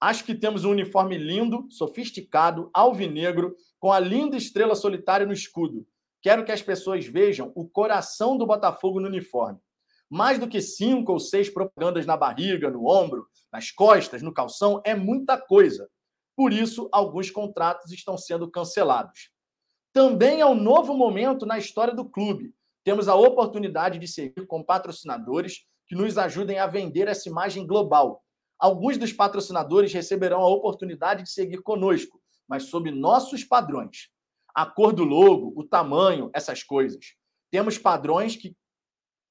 [0.00, 5.86] Acho que temos um uniforme lindo, sofisticado, alvinegro, com a linda estrela solitária no escudo.
[6.22, 9.58] Quero que as pessoas vejam o coração do Botafogo no uniforme.
[10.08, 14.80] Mais do que cinco ou seis propagandas na barriga, no ombro, nas costas, no calção,
[14.84, 15.88] é muita coisa.
[16.34, 19.30] Por isso, alguns contratos estão sendo cancelados.
[19.92, 22.54] Também é um novo momento na história do clube
[22.84, 28.22] temos a oportunidade de seguir com patrocinadores que nos ajudem a vender essa imagem global.
[28.58, 34.10] Alguns dos patrocinadores receberão a oportunidade de seguir conosco, mas sob nossos padrões.
[34.54, 37.14] A cor do logo, o tamanho, essas coisas.
[37.50, 38.54] Temos padrões que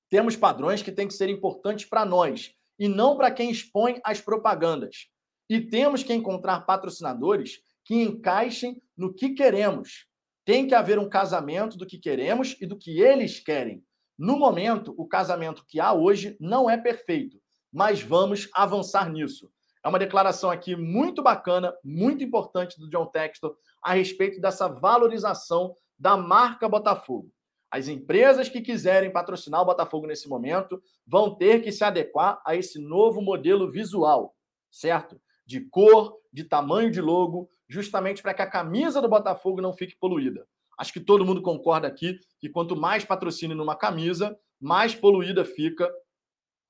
[0.10, 4.20] temos padrões que têm que ser importantes para nós e não para quem expõe as
[4.20, 5.08] propagandas.
[5.48, 10.08] E temos que encontrar patrocinadores que encaixem no que queremos,
[10.50, 13.86] tem que haver um casamento do que queremos e do que eles querem.
[14.18, 17.40] No momento, o casamento que há hoje não é perfeito,
[17.72, 19.52] mas vamos avançar nisso.
[19.86, 25.76] É uma declaração aqui muito bacana, muito importante do John Textor a respeito dessa valorização
[26.00, 27.32] da marca Botafogo.
[27.70, 32.56] As empresas que quiserem patrocinar o Botafogo nesse momento vão ter que se adequar a
[32.56, 34.36] esse novo modelo visual,
[34.72, 35.22] certo?
[35.46, 39.96] De cor, de tamanho de logo, justamente para que a camisa do Botafogo não fique
[39.96, 40.46] poluída.
[40.78, 45.90] Acho que todo mundo concorda aqui que quanto mais patrocínio numa camisa, mais poluída fica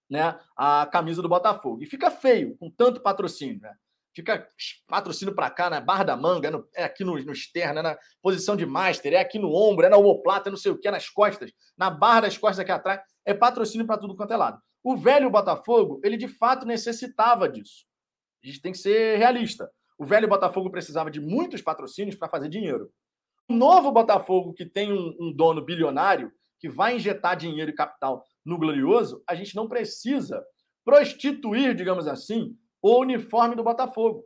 [0.10, 1.84] né, a camisa do Botafogo.
[1.84, 3.62] E fica feio com tanto patrocínio.
[3.62, 3.74] Né?
[4.14, 4.50] Fica
[4.88, 7.82] patrocínio para cá, na barra da manga, é, no, é aqui no, no externo, é
[7.84, 10.78] na posição de master, é aqui no ombro, é na omoplata, é não sei o
[10.78, 13.02] que, é nas costas, na barra das costas aqui atrás.
[13.24, 14.60] É patrocínio para tudo quanto é lado.
[14.84, 17.86] O velho Botafogo, ele de fato necessitava disso.
[18.44, 19.70] A gente tem que ser realista.
[20.00, 22.90] O velho Botafogo precisava de muitos patrocínios para fazer dinheiro.
[23.50, 28.24] O novo Botafogo, que tem um, um, dono bilionário, que vai injetar dinheiro e capital
[28.46, 30.42] no glorioso, a gente não precisa
[30.86, 34.26] prostituir, digamos assim, o uniforme do Botafogo.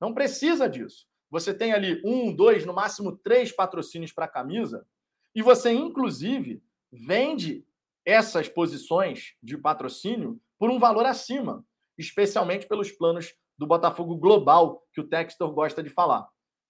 [0.00, 1.08] Não precisa disso.
[1.28, 4.86] Você tem ali um, dois, no máximo três patrocínios para a camisa,
[5.34, 6.62] e você, inclusive,
[6.92, 7.66] vende
[8.04, 11.64] essas posições de patrocínio por um valor acima,
[11.98, 16.28] especialmente pelos planos do Botafogo Global, que o Textor gosta de falar.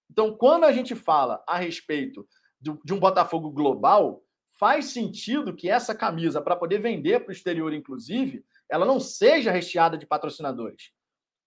[0.09, 2.27] Então, quando a gente fala a respeito
[2.59, 4.21] de um Botafogo Global,
[4.59, 9.51] faz sentido que essa camisa, para poder vender para o exterior, inclusive, ela não seja
[9.51, 10.91] recheada de patrocinadores.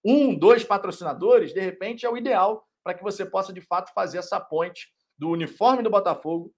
[0.04, 4.18] Um, dois patrocinadores, de repente, é o ideal para que você possa, de fato, fazer
[4.18, 4.88] essa ponte
[5.18, 6.52] do uniforme do Botafogo,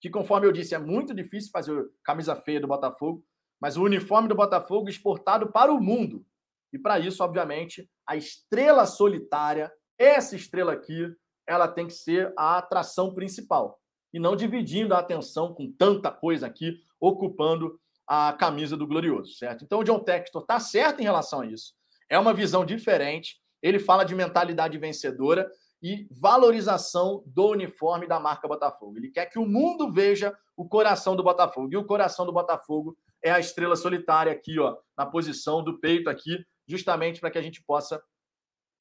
[0.00, 3.24] que, conforme eu disse, é muito difícil fazer camisa feia do Botafogo,
[3.60, 6.24] mas o uniforme do Botafogo exportado para o mundo.
[6.72, 11.12] E para isso, obviamente, a estrela solitária, essa estrela aqui,
[11.46, 13.78] ela tem que ser a atração principal.
[14.12, 19.64] E não dividindo a atenção com tanta coisa aqui, ocupando a camisa do Glorioso, certo?
[19.64, 21.74] Então o John Textor está certo em relação a isso.
[22.08, 23.36] É uma visão diferente.
[23.62, 25.50] Ele fala de mentalidade vencedora
[25.82, 28.96] e valorização do uniforme da marca Botafogo.
[28.96, 31.68] Ele quer que o mundo veja o coração do Botafogo.
[31.70, 36.08] E o coração do Botafogo é a estrela solitária aqui, ó, na posição do peito
[36.08, 38.02] aqui, justamente para que a gente possa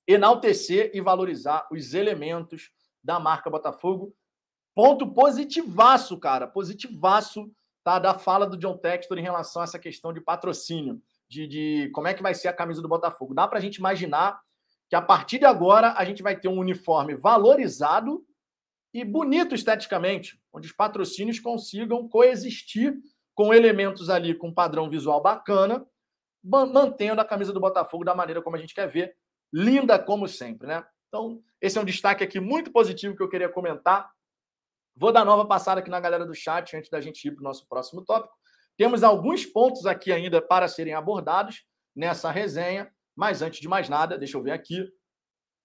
[0.06, 2.70] enaltecer e valorizar os elementos
[3.04, 4.14] da marca Botafogo.
[4.76, 7.52] Ponto positivaço, cara, positivaço
[7.84, 11.90] tá, da fala do John Textor em relação a essa questão de patrocínio, de, de
[11.92, 13.34] como é que vai ser a camisa do Botafogo.
[13.34, 14.40] Dá para a gente imaginar
[14.90, 18.26] que a partir de agora a gente vai ter um uniforme valorizado
[18.94, 22.96] e bonito esteticamente, onde os patrocínios consigam coexistir
[23.36, 25.86] com elementos ali com padrão visual bacana,
[26.48, 29.16] mantendo a camisa do Botafogo da maneira como a gente quer ver,
[29.52, 30.86] linda como sempre, né?
[31.08, 34.10] Então, esse é um destaque aqui muito positivo que eu queria comentar.
[34.96, 37.44] Vou dar nova passada aqui na galera do chat antes da gente ir para o
[37.44, 38.34] nosso próximo tópico.
[38.78, 44.18] Temos alguns pontos aqui ainda para serem abordados nessa resenha, mas antes de mais nada,
[44.18, 44.88] deixa eu ver aqui.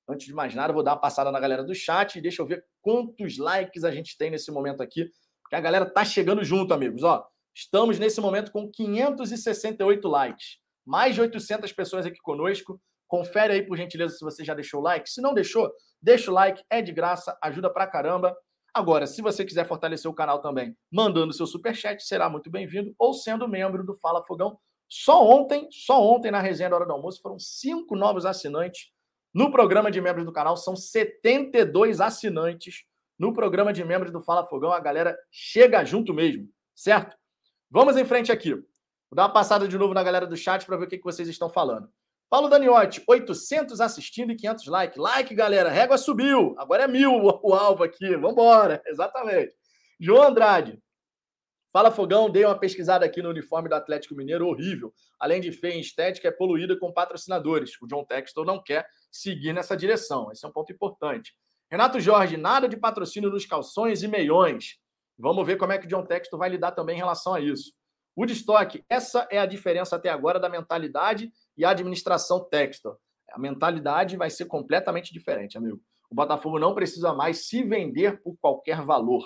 [0.08, 2.20] Antes de mais nada, vou dar uma passada na galera do chat.
[2.20, 5.10] Deixa eu ver quantos likes a gente tem nesse momento aqui.
[5.42, 7.02] Porque a galera tá chegando junto, amigos.
[7.02, 10.61] Ó, estamos nesse momento com 568 likes.
[10.84, 12.80] Mais de 800 pessoas aqui conosco.
[13.06, 15.08] Confere aí, por gentileza, se você já deixou o like.
[15.08, 15.70] Se não deixou,
[16.00, 18.36] deixa o like, é de graça, ajuda pra caramba.
[18.74, 22.94] Agora, se você quiser fortalecer o canal também, mandando seu super chat, será muito bem-vindo,
[22.98, 24.58] ou sendo membro do Fala Fogão.
[24.88, 28.90] Só ontem, só ontem na resenha da hora do almoço, foram cinco novos assinantes.
[29.34, 32.84] No programa de membros do canal, são 72 assinantes.
[33.18, 37.16] No programa de membros do Fala Fogão, a galera chega junto mesmo, certo?
[37.70, 38.54] Vamos em frente aqui.
[39.12, 41.28] Vou dar uma passada de novo na galera do chat para ver o que vocês
[41.28, 41.86] estão falando.
[42.30, 44.96] Paulo Daniotti, 800 assistindo e 500 likes.
[44.96, 45.68] Like, galera.
[45.68, 46.54] Régua subiu.
[46.56, 48.16] Agora é mil o alvo aqui.
[48.16, 48.82] Vambora.
[48.88, 49.52] Exatamente.
[50.00, 50.82] João Andrade.
[51.70, 54.94] Fala Fogão, dei uma pesquisada aqui no uniforme do Atlético Mineiro, horrível.
[55.20, 57.72] Além de feia em estética, é poluída com patrocinadores.
[57.82, 60.32] O John Textor não quer seguir nessa direção.
[60.32, 61.34] Esse é um ponto importante.
[61.70, 64.78] Renato Jorge, nada de patrocínio nos calções e meiões.
[65.18, 67.74] Vamos ver como é que o John Textor vai lidar também em relação a isso.
[68.16, 72.98] Woodstock, essa é a diferença até agora da mentalidade e a administração Textor.
[73.30, 75.80] A mentalidade vai ser completamente diferente, amigo.
[76.10, 79.24] O Botafogo não precisa mais se vender por qualquer valor.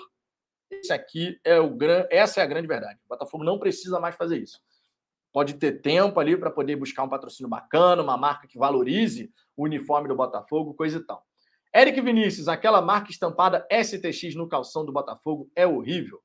[0.71, 2.05] Esse aqui é o gran...
[2.09, 2.99] Essa é a grande verdade.
[3.05, 4.61] O Botafogo não precisa mais fazer isso.
[5.33, 9.65] Pode ter tempo ali para poder buscar um patrocínio bacana, uma marca que valorize o
[9.65, 11.25] uniforme do Botafogo, coisa e tal.
[11.75, 16.21] Eric Vinícius, aquela marca estampada STX no calção do Botafogo é horrível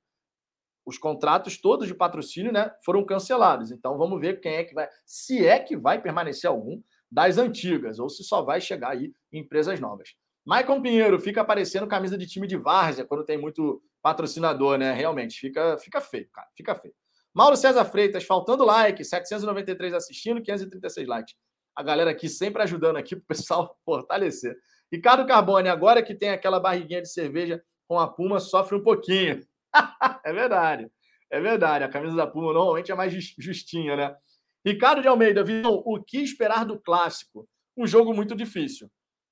[0.84, 3.70] os contratos todos de patrocínio né, foram cancelados.
[3.70, 6.80] Então vamos ver quem é que vai, se é que vai permanecer algum
[7.10, 10.14] das antigas, ou se só vai chegar aí em empresas novas.
[10.44, 14.92] Maicon Pinheiro fica aparecendo camisa de time de várzea quando tem muito patrocinador, né?
[14.92, 16.94] Realmente, fica, fica feio, cara, fica feio.
[17.34, 21.34] Mauro César Freitas, faltando like, 793 assistindo, 536 likes.
[21.74, 24.56] A galera aqui sempre ajudando aqui o pessoal fortalecer.
[24.90, 29.40] Ricardo Carbone, agora que tem aquela barriguinha de cerveja com a Puma, sofre um pouquinho.
[30.24, 30.90] é verdade.
[31.30, 31.84] É verdade.
[31.84, 34.16] A camisa da Puma normalmente é mais justinha, né?
[34.64, 37.48] Ricardo de Almeida, Visão, o que esperar do clássico?
[37.76, 38.88] Um jogo muito difícil.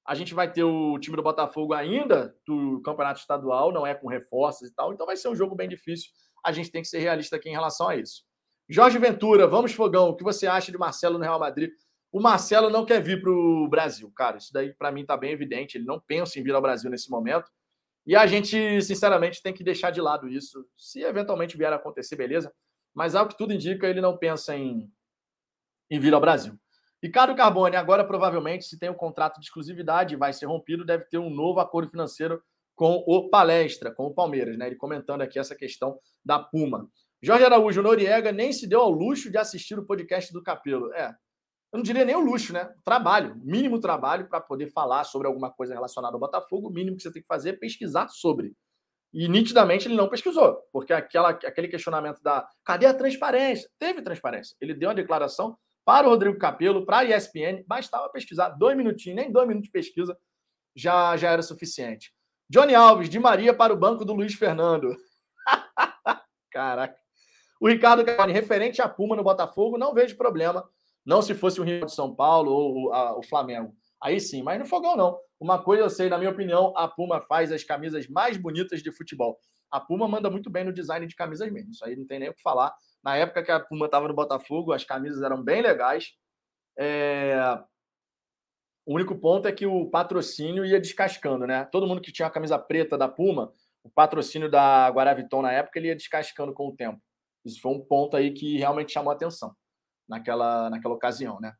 [0.06, 4.08] A gente vai ter o time do Botafogo ainda do campeonato estadual, não é com
[4.08, 6.10] reforços e tal, então vai ser um jogo bem difícil.
[6.44, 8.24] A gente tem que ser realista aqui em relação a isso.
[8.68, 10.08] Jorge Ventura, vamos fogão.
[10.08, 11.70] O que você acha de Marcelo no Real Madrid?
[12.10, 14.38] O Marcelo não quer vir para o Brasil, cara.
[14.38, 15.76] Isso daí para mim está bem evidente.
[15.76, 17.50] Ele não pensa em vir ao Brasil nesse momento.
[18.10, 20.66] E a gente, sinceramente, tem que deixar de lado isso.
[20.76, 22.52] Se eventualmente vier a acontecer, beleza.
[22.92, 24.90] Mas ao que tudo indica, ele não pensa em,
[25.88, 26.58] em vir ao Brasil.
[27.00, 31.18] Ricardo Carbone, agora provavelmente, se tem um contrato de exclusividade vai ser rompido, deve ter
[31.18, 32.42] um novo acordo financeiro
[32.74, 34.66] com o Palestra, com o Palmeiras, né?
[34.66, 36.90] Ele comentando aqui essa questão da Puma.
[37.22, 40.92] Jorge Araújo Noriega nem se deu ao luxo de assistir o podcast do Capelo.
[40.94, 41.14] É,
[41.72, 42.72] eu não diria nem o luxo, né?
[42.84, 46.68] Trabalho, mínimo trabalho para poder falar sobre alguma coisa relacionada ao Botafogo.
[46.68, 48.54] O mínimo que você tem que fazer é pesquisar sobre.
[49.12, 53.68] E nitidamente ele não pesquisou, porque aquela, aquele questionamento da cadê a transparência?
[53.78, 54.56] Teve transparência.
[54.60, 59.16] Ele deu uma declaração para o Rodrigo Capello, para a ESPN, bastava pesquisar dois minutinhos,
[59.16, 60.16] nem dois minutos de pesquisa
[60.74, 62.12] já, já era suficiente.
[62.48, 64.96] Johnny Alves, de Maria para o banco do Luiz Fernando.
[66.50, 66.96] Caraca.
[67.60, 70.68] O Ricardo Cavani, referente a Puma no Botafogo, não vejo problema.
[71.04, 73.74] Não se fosse o Rio de São Paulo ou a, o Flamengo.
[74.02, 75.18] Aí sim, mas no Fogão não.
[75.38, 78.92] Uma coisa eu sei, na minha opinião, a Puma faz as camisas mais bonitas de
[78.92, 79.38] futebol.
[79.70, 81.70] A Puma manda muito bem no design de camisas mesmo.
[81.70, 82.74] Isso aí não tem nem o que falar.
[83.02, 86.12] Na época que a Puma estava no Botafogo, as camisas eram bem legais.
[86.78, 87.36] É...
[88.86, 91.64] O único ponto é que o patrocínio ia descascando, né?
[91.66, 93.52] Todo mundo que tinha a camisa preta da Puma,
[93.84, 97.00] o patrocínio da Guaraviton na época, ele ia descascando com o tempo.
[97.44, 99.54] Isso foi um ponto aí que realmente chamou atenção
[100.10, 101.54] naquela, naquela ocasião, né?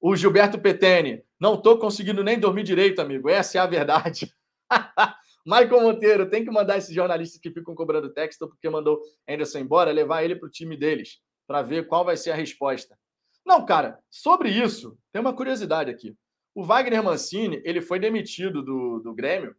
[0.00, 3.28] O Gilberto Petene, não estou conseguindo nem dormir direito, amigo.
[3.28, 4.32] Essa é a verdade.
[5.46, 9.92] Michael Monteiro, tem que mandar esses jornalistas que ficam cobrando texto porque mandou Anderson embora,
[9.92, 12.98] levar ele para o time deles, para ver qual vai ser a resposta.
[13.44, 16.16] Não, cara, sobre isso, tem uma curiosidade aqui.
[16.54, 19.54] O Wagner Mancini, ele foi demitido do, do Grêmio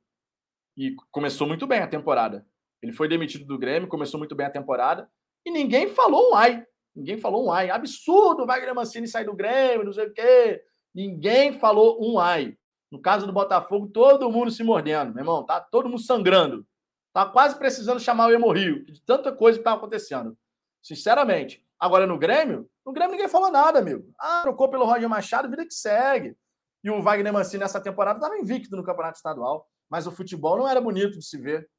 [0.77, 2.45] e começou muito bem a temporada.
[2.81, 5.09] Ele foi demitido do Grêmio, começou muito bem a temporada
[5.45, 6.65] e ninguém falou um ai.
[6.99, 7.69] Ninguém falou um ai.
[7.69, 10.61] Absurdo Wagner Mancini sair do Grêmio, não sei o quê.
[10.93, 12.57] Ninguém falou um ai.
[12.91, 15.45] No caso do Botafogo, todo mundo se mordendo, meu irmão.
[15.45, 16.67] Tá todo mundo sangrando.
[17.13, 20.37] Tá quase precisando chamar o Hemorrio, de tanta coisa que tá acontecendo.
[20.83, 21.65] Sinceramente.
[21.79, 24.11] Agora, no Grêmio, no Grêmio ninguém falou nada, amigo.
[24.19, 26.35] Ah, trocou pelo Roger Machado, vida que segue.
[26.83, 29.65] E o Wagner Mancini, nessa temporada, estava invicto no Campeonato Estadual.
[29.89, 31.69] Mas o futebol não era bonito de se ver.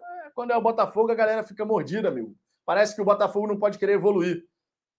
[0.00, 2.36] É, quando é o Botafogo, a galera fica mordida, amigo.
[2.64, 4.44] Parece que o Botafogo não pode querer evoluir.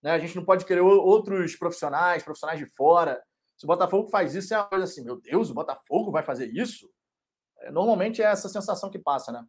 [0.02, 0.12] Né?
[0.12, 3.22] A gente não pode querer outros profissionais, profissionais de fora.
[3.58, 6.48] Se o Botafogo faz isso, é uma coisa assim, meu Deus, o Botafogo vai fazer
[6.48, 6.90] isso?
[7.60, 9.44] É, normalmente é essa sensação que passa, né?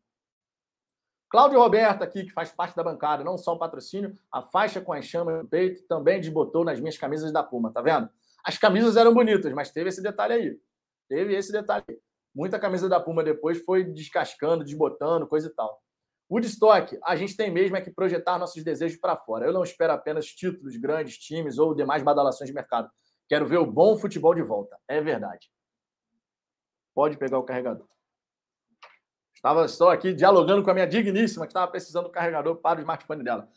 [1.29, 4.93] Cláudio Roberto aqui, que faz parte da bancada, não só o patrocínio, a faixa com
[4.93, 8.09] as chamas no peito também desbotou nas minhas camisas da Puma, tá vendo?
[8.45, 10.61] As camisas eram bonitas, mas teve esse detalhe aí.
[11.09, 11.85] Teve esse detalhe.
[12.33, 15.83] Muita camisa da Puma depois foi descascando, desbotando, coisa e tal.
[16.31, 19.47] Woodstock, a gente tem mesmo é que projetar nossos desejos para fora.
[19.47, 22.91] Eu não espero apenas títulos, grandes times ou demais badalações de mercado.
[23.29, 24.77] Quero ver o bom futebol de volta.
[24.89, 25.49] É verdade.
[26.95, 27.87] Pode pegar o carregador.
[29.35, 32.83] Estava só aqui dialogando com a minha digníssima, que estava precisando do carregador para o
[32.83, 33.49] smartphone dela.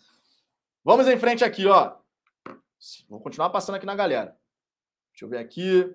[0.84, 1.98] Vamos em frente aqui, ó.
[3.10, 4.38] Vou continuar passando aqui na galera.
[5.12, 5.92] Deixa eu ver aqui.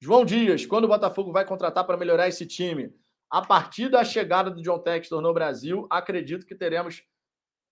[0.00, 2.94] João Dias, quando o Botafogo vai contratar para melhorar esse time?
[3.34, 7.02] A partir da chegada do John Textor no Brasil, acredito que teremos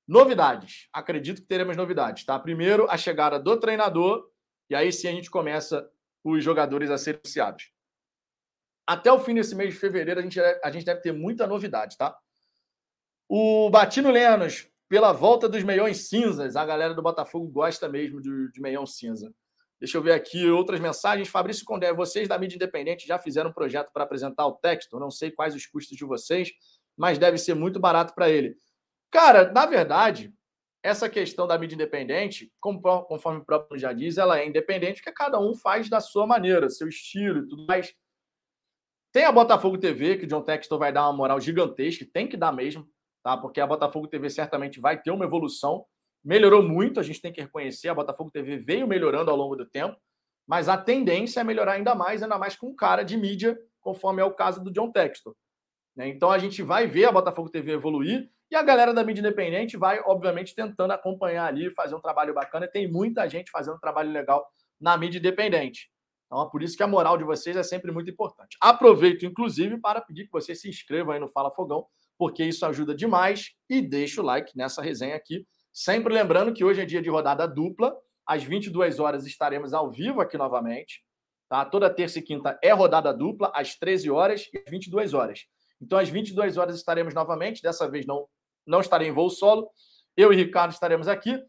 [0.08, 0.88] novidades.
[0.92, 2.36] Acredito que teremos novidades, tá?
[2.36, 4.28] Primeiro, a chegada do treinador
[4.68, 5.88] e aí sim a gente começa
[6.24, 7.70] os jogadores a serem anunciados.
[8.84, 11.96] Até o fim desse mês de fevereiro, a gente, a gente deve ter muita novidade,
[11.96, 12.18] tá?
[13.28, 18.50] O Batino Lenos, pela volta dos meiões cinzas, a galera do Botafogo gosta mesmo de,
[18.50, 19.32] de meião cinza.
[19.83, 21.26] Deixa eu ver aqui outras mensagens.
[21.26, 24.97] Fabrício Condé, vocês da mídia independente já fizeram um projeto para apresentar o texto?
[24.97, 26.53] Não sei quais os custos de vocês,
[26.97, 28.55] mas deve ser muito barato para ele.
[29.11, 30.33] Cara, na verdade,
[30.85, 35.41] essa questão da mídia independente, conforme o próprio já diz, ela é independente porque cada
[35.41, 37.93] um faz da sua maneira, seu estilo e tudo mais.
[39.11, 42.37] Tem a Botafogo TV, que o John Textor vai dar uma moral gigantesca, tem que
[42.37, 42.89] dar mesmo,
[43.20, 43.37] tá?
[43.37, 45.85] Porque a Botafogo TV certamente vai ter uma evolução.
[46.25, 49.66] Melhorou muito, a gente tem que reconhecer, a Botafogo TV veio melhorando ao longo do
[49.66, 49.97] tempo,
[50.47, 54.25] mas a tendência é melhorar ainda mais, ainda mais com cara de mídia, conforme é
[54.25, 55.35] o caso do John Textor.
[55.97, 56.09] Né?
[56.09, 59.77] Então a gente vai ver a Botafogo TV evoluir e a galera da mídia independente
[59.77, 62.66] vai, obviamente, tentando acompanhar ali, fazer um trabalho bacana.
[62.66, 64.47] E tem muita gente fazendo um trabalho legal
[64.81, 65.91] na mídia independente.
[66.27, 68.57] Então é por isso que a moral de vocês é sempre muito importante.
[68.61, 71.87] Aproveito, inclusive, para pedir que você se inscreva aí no Fala Fogão,
[72.18, 73.53] porque isso ajuda demais.
[73.68, 75.47] E deixa o like nessa resenha aqui.
[75.73, 77.97] Sempre lembrando que hoje é dia de rodada dupla.
[78.27, 81.03] Às 22 horas estaremos ao vivo aqui novamente.
[81.49, 81.64] Tá?
[81.64, 85.47] Toda terça e quinta é rodada dupla, às 13 horas e às 22 horas.
[85.81, 87.62] Então, às 22 horas estaremos novamente.
[87.62, 88.29] Dessa vez não
[88.66, 89.70] não estarei em voo solo.
[90.16, 91.43] Eu e Ricardo estaremos aqui.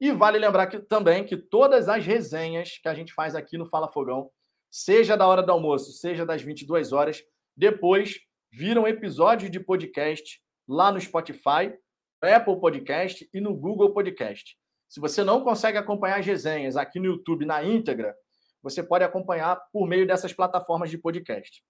[0.00, 3.66] E vale lembrar que, também que todas as resenhas que a gente faz aqui no
[3.66, 4.30] Fala Fogão,
[4.70, 7.22] seja da hora do almoço, seja das 22 horas,
[7.56, 8.18] depois
[8.50, 11.74] viram episódios de podcast lá no Spotify,
[12.22, 14.56] Apple Podcast e no Google Podcast.
[14.88, 18.14] Se você não consegue acompanhar as resenhas aqui no YouTube na íntegra,
[18.62, 21.62] você pode acompanhar por meio dessas plataformas de podcast.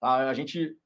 [0.00, 0.28] Tá?
[0.28, 0.76] A gente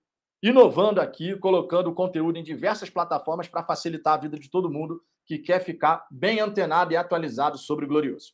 [0.42, 5.38] inovando aqui, colocando conteúdo em diversas plataformas para facilitar a vida de todo mundo que
[5.38, 8.32] quer ficar bem antenado e atualizado sobre o Glorioso.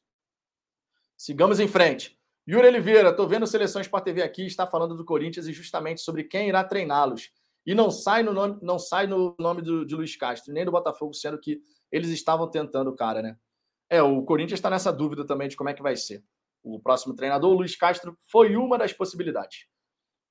[1.16, 2.16] Sigamos em frente.
[2.48, 6.24] Yuri Oliveira, estou vendo Seleção Sport TV aqui, está falando do Corinthians e justamente sobre
[6.24, 7.32] quem irá treiná-los.
[7.66, 10.70] E não sai no nome, não sai no nome do, de Luiz Castro, nem do
[10.70, 11.60] Botafogo, sendo que
[11.90, 13.36] eles estavam tentando o cara, né?
[13.90, 16.22] É, o Corinthians está nessa dúvida também de como é que vai ser.
[16.62, 19.66] O próximo treinador, o Luiz Castro, foi uma das possibilidades.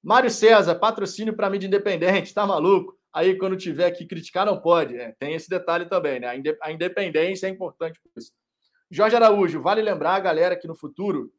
[0.02, 2.98] Mário César, patrocínio para mídia independente, tá maluco?
[3.14, 4.98] Aí, quando tiver que criticar, não pode.
[4.98, 6.28] É, tem esse detalhe também, né?
[6.62, 8.32] A independência é importante por isso.
[8.92, 11.34] Jorge Araújo, vale lembrar a galera que no futuro.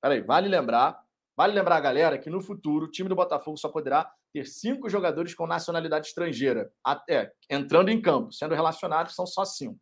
[0.00, 1.02] Peraí, vale lembrar.
[1.36, 4.88] Vale lembrar a galera que no futuro o time do Botafogo só poderá ter cinco
[4.88, 6.72] jogadores com nacionalidade estrangeira.
[6.82, 9.78] Até entrando em campo, sendo relacionados, são só cinco.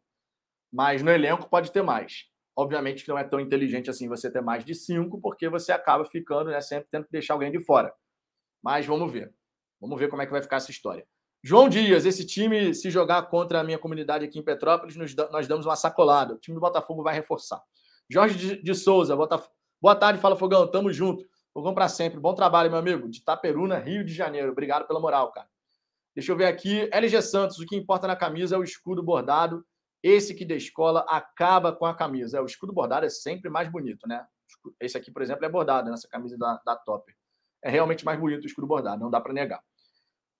[0.70, 2.26] Mas no elenco pode ter mais.
[2.55, 6.05] Obviamente que não é tão inteligente assim você ter mais de cinco, porque você acaba
[6.05, 7.90] ficando, né, sempre tendo que deixar alguém de fora.
[8.62, 9.34] Mas vamos ver.
[9.80, 11.07] Vamos ver como é que vai ficar essa história.
[11.42, 15.64] João Dias, esse time, se jogar contra a minha comunidade aqui em Petrópolis, nós damos
[15.64, 16.34] uma sacolada.
[16.34, 17.61] O time do Botafogo vai reforçar.
[18.09, 19.50] Jorge de, Souza, Botafogo.
[19.80, 21.24] boa tarde, fala Fogão, tamo junto.
[21.53, 22.18] Fogão para sempre.
[22.18, 23.09] Bom trabalho, meu amigo.
[23.09, 24.53] De Itaperuna, Rio de Janeiro.
[24.53, 25.48] Obrigado pela moral, cara.
[26.14, 26.88] Deixa eu ver aqui.
[26.92, 29.64] LG Santos, o que importa na camisa é o escudo bordado.
[30.03, 32.38] Esse que descola acaba com a camisa.
[32.38, 34.26] É, o escudo bordado é sempre mais bonito, né?
[34.80, 37.14] Esse aqui, por exemplo, é bordado nessa camisa da, da Topper.
[37.62, 39.62] É realmente mais bonito o escudo bordado, não dá para negar.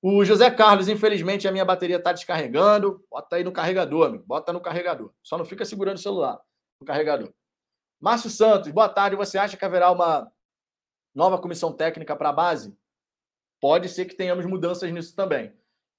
[0.03, 3.05] O José Carlos, infelizmente, a minha bateria está descarregando.
[3.09, 4.25] Bota aí no carregador, amigo.
[4.27, 5.13] Bota no carregador.
[5.23, 6.41] Só não fica segurando o celular
[6.81, 7.33] no carregador.
[8.01, 9.15] Márcio Santos, boa tarde.
[9.15, 10.29] Você acha que haverá uma
[11.15, 12.77] nova comissão técnica para a base?
[13.61, 15.53] Pode ser que tenhamos mudanças nisso também.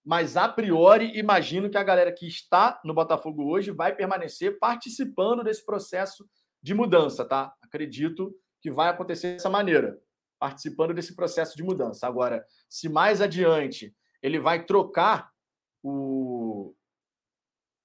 [0.03, 5.43] Mas, a priori, imagino que a galera que está no Botafogo hoje vai permanecer participando
[5.43, 6.27] desse processo
[6.61, 7.53] de mudança, tá?
[7.61, 10.01] Acredito que vai acontecer dessa maneira
[10.43, 12.05] participando desse processo de mudança.
[12.05, 15.31] Agora, se mais adiante ele vai trocar
[15.81, 16.75] o,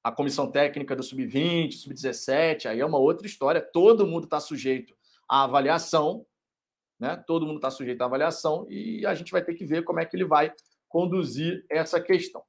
[0.03, 3.61] a comissão técnica do sub-20, sub-17, aí é uma outra história.
[3.61, 4.93] Todo mundo está sujeito
[5.29, 6.27] à avaliação,
[6.99, 7.23] né?
[7.27, 10.05] Todo mundo está sujeito à avaliação e a gente vai ter que ver como é
[10.05, 10.53] que ele vai
[10.89, 12.43] conduzir essa questão.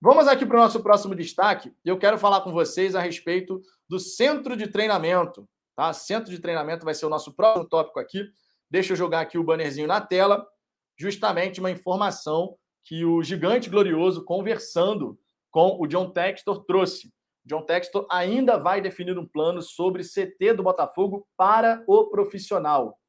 [0.00, 1.72] Vamos aqui para o nosso próximo destaque.
[1.84, 5.46] Eu quero falar com vocês a respeito do centro de treinamento.
[5.76, 5.92] Tá?
[5.92, 8.24] Centro de treinamento vai ser o nosso próximo tópico aqui.
[8.70, 10.46] Deixa eu jogar aqui o bannerzinho na tela,
[10.96, 15.18] justamente uma informação que o gigante glorioso, conversando
[15.50, 17.12] com o John Textor, trouxe.
[17.44, 22.99] John Textor ainda vai definir um plano sobre CT do Botafogo para o profissional.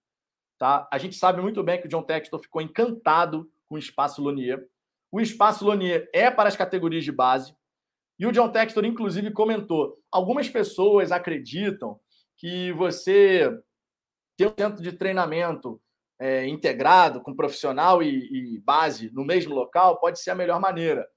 [0.61, 0.87] Tá?
[0.91, 4.63] A gente sabe muito bem que o John Textor ficou encantado com o Espaço Lonier.
[5.11, 7.55] O Espaço Lonier é para as categorias de base.
[8.19, 11.99] E o John Textor, inclusive, comentou: algumas pessoas acreditam
[12.37, 13.59] que você
[14.37, 15.81] ter um centro de treinamento
[16.19, 21.07] é, integrado com profissional e, e base no mesmo local pode ser a melhor maneira.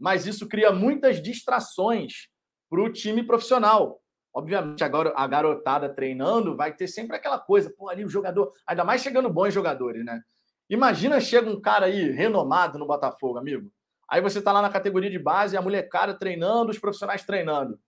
[0.00, 2.28] Mas isso cria muitas distrações
[2.70, 4.00] para o time profissional.
[4.34, 8.82] Obviamente, agora a garotada treinando vai ter sempre aquela coisa, pô, ali o jogador, ainda
[8.82, 10.20] mais chegando bons jogadores, né?
[10.68, 13.70] Imagina chega um cara aí renomado no Botafogo, amigo.
[14.08, 17.78] Aí você tá lá na categoria de base, a molecada treinando, os profissionais treinando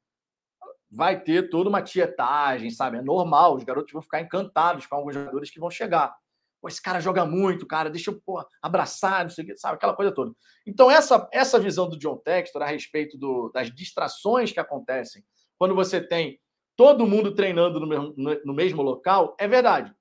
[0.91, 2.99] vai ter toda uma tietagem, sabe?
[2.99, 6.17] É normal, os garotos vão ficar encantados com alguns jogadores que vão chegar.
[6.61, 9.75] Pô, esse cara joga muito, cara, deixa eu pô, abraçar, não sei o que, sabe?
[9.75, 10.33] Aquela coisa toda.
[10.65, 15.25] Então, essa, essa visão do John Textor a respeito do, das distrações que acontecem
[15.59, 16.41] quando você tem
[16.77, 18.15] todo mundo treinando no mesmo,
[18.45, 19.95] no, mesmo local, é verdade.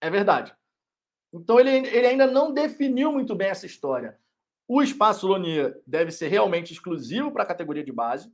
[0.00, 0.54] É verdade.
[1.32, 4.18] Então, ele, ele ainda não definiu muito bem essa história.
[4.68, 8.32] O espaço Lonier deve ser realmente exclusivo para a categoria de base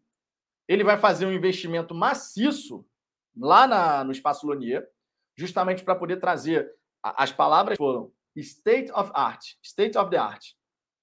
[0.68, 2.86] ele vai fazer um investimento maciço
[3.35, 4.86] lá na, no Espaço Lonier,
[5.35, 6.70] justamente para poder trazer.
[7.02, 10.52] As palavras foram state of art, state of the art.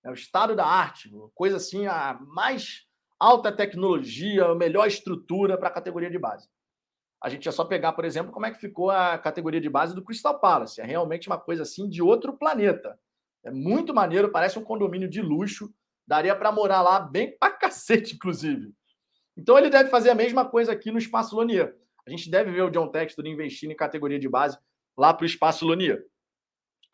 [0.03, 2.84] É o estado da arte, coisa assim, a mais
[3.19, 6.47] alta tecnologia, melhor estrutura para a categoria de base.
[7.21, 9.95] A gente é só pegar, por exemplo, como é que ficou a categoria de base
[9.95, 10.79] do Crystal Palace.
[10.79, 12.99] É realmente uma coisa assim de outro planeta.
[13.43, 15.73] É muito maneiro, parece um condomínio de luxo.
[16.07, 18.71] Daria para morar lá bem pra cacete, inclusive.
[19.35, 21.75] Então ele deve fazer a mesma coisa aqui no Espaço Lonier.
[22.05, 24.57] A gente deve ver o John Textor investindo em categoria de base
[24.95, 26.05] lá para o Espaço Lonier.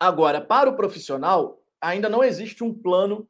[0.00, 3.28] Agora, para o profissional, ainda não existe um plano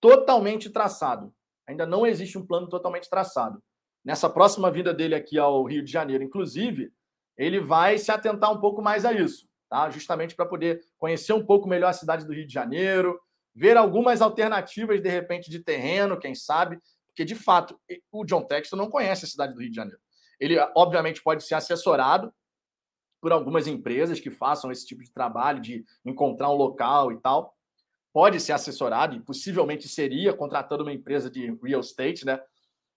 [0.00, 1.32] totalmente traçado.
[1.68, 3.62] Ainda não existe um plano totalmente traçado.
[4.04, 6.90] Nessa próxima vinda dele aqui ao Rio de Janeiro, inclusive,
[7.36, 9.90] ele vai se atentar um pouco mais a isso, tá?
[9.90, 13.20] Justamente para poder conhecer um pouco melhor a cidade do Rio de Janeiro,
[13.54, 17.78] ver algumas alternativas de repente de terreno, quem sabe, porque, de fato,
[18.12, 20.00] o John Texton não conhece a cidade do Rio de Janeiro.
[20.38, 22.32] Ele, obviamente, pode ser assessorado
[23.20, 27.57] por algumas empresas que façam esse tipo de trabalho, de encontrar um local e tal.
[28.12, 32.40] Pode ser assessorado e possivelmente seria contratando uma empresa de real estate, né?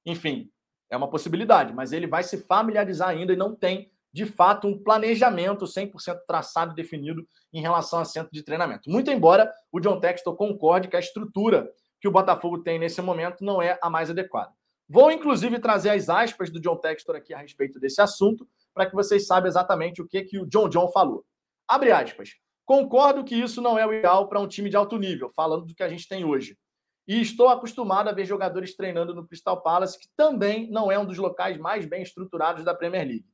[0.05, 0.49] Enfim,
[0.89, 4.77] É uma possibilidade, mas ele vai se familiarizar ainda e não tem, de fato, um
[4.77, 8.89] planejamento 100% traçado e definido em relação a centro de treinamento.
[8.89, 11.71] Muito embora o John Textor concorde que a estrutura
[12.01, 14.51] que o Botafogo tem nesse momento não é a mais adequada.
[14.89, 18.93] Vou, inclusive, trazer as aspas do John Textor aqui a respeito desse assunto, para que
[18.93, 21.23] vocês saibam exatamente o que, que o John John falou.
[21.65, 22.31] Abre aspas.
[22.72, 25.76] Concordo que isso não é o ideal para um time de alto nível, falando do
[25.76, 26.57] que a gente tem hoje.
[27.06, 31.06] E estou acostumado a ver jogadores treinando no Crystal Palace, que também não é um
[31.06, 33.26] dos locais mais bem estruturados da Premier League.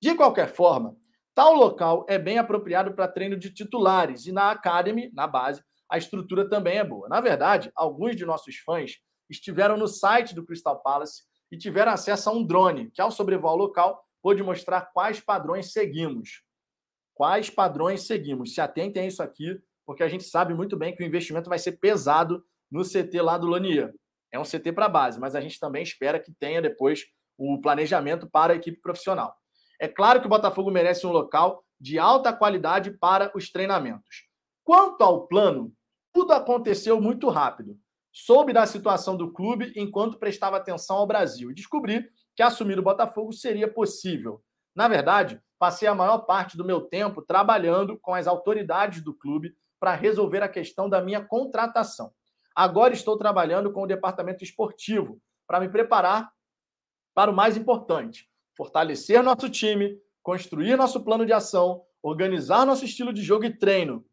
[0.00, 0.96] De qualquer forma,
[1.34, 5.60] tal local é bem apropriado para treino de titulares e na Academy, na base,
[5.90, 7.08] a estrutura também é boa.
[7.08, 8.98] Na verdade, alguns de nossos fãs
[9.28, 13.54] estiveram no site do Crystal Palace e tiveram acesso a um drone, que ao sobrevoar
[13.54, 16.43] o local pôde mostrar quais padrões seguimos.
[17.14, 18.54] Quais padrões seguimos?
[18.54, 21.58] Se atentem a isso aqui, porque a gente sabe muito bem que o investimento vai
[21.58, 23.94] ser pesado no CT lá do Lanier.
[24.32, 27.04] É um CT para base, mas a gente também espera que tenha depois
[27.38, 29.34] o planejamento para a equipe profissional.
[29.80, 34.26] É claro que o Botafogo merece um local de alta qualidade para os treinamentos.
[34.64, 35.72] Quanto ao plano,
[36.12, 37.78] tudo aconteceu muito rápido.
[38.12, 42.82] Soube da situação do clube enquanto prestava atenção ao Brasil e descobri que assumir o
[42.82, 44.42] Botafogo seria possível.
[44.74, 49.56] Na verdade, passei a maior parte do meu tempo trabalhando com as autoridades do clube
[49.78, 52.12] para resolver a questão da minha contratação.
[52.54, 56.32] Agora estou trabalhando com o departamento esportivo para me preparar
[57.14, 63.12] para o mais importante: fortalecer nosso time, construir nosso plano de ação, organizar nosso estilo
[63.12, 64.04] de jogo e treino.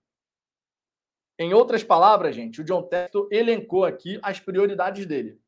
[1.39, 5.39] Em outras palavras, gente, o John Textor elencou aqui as prioridades dele: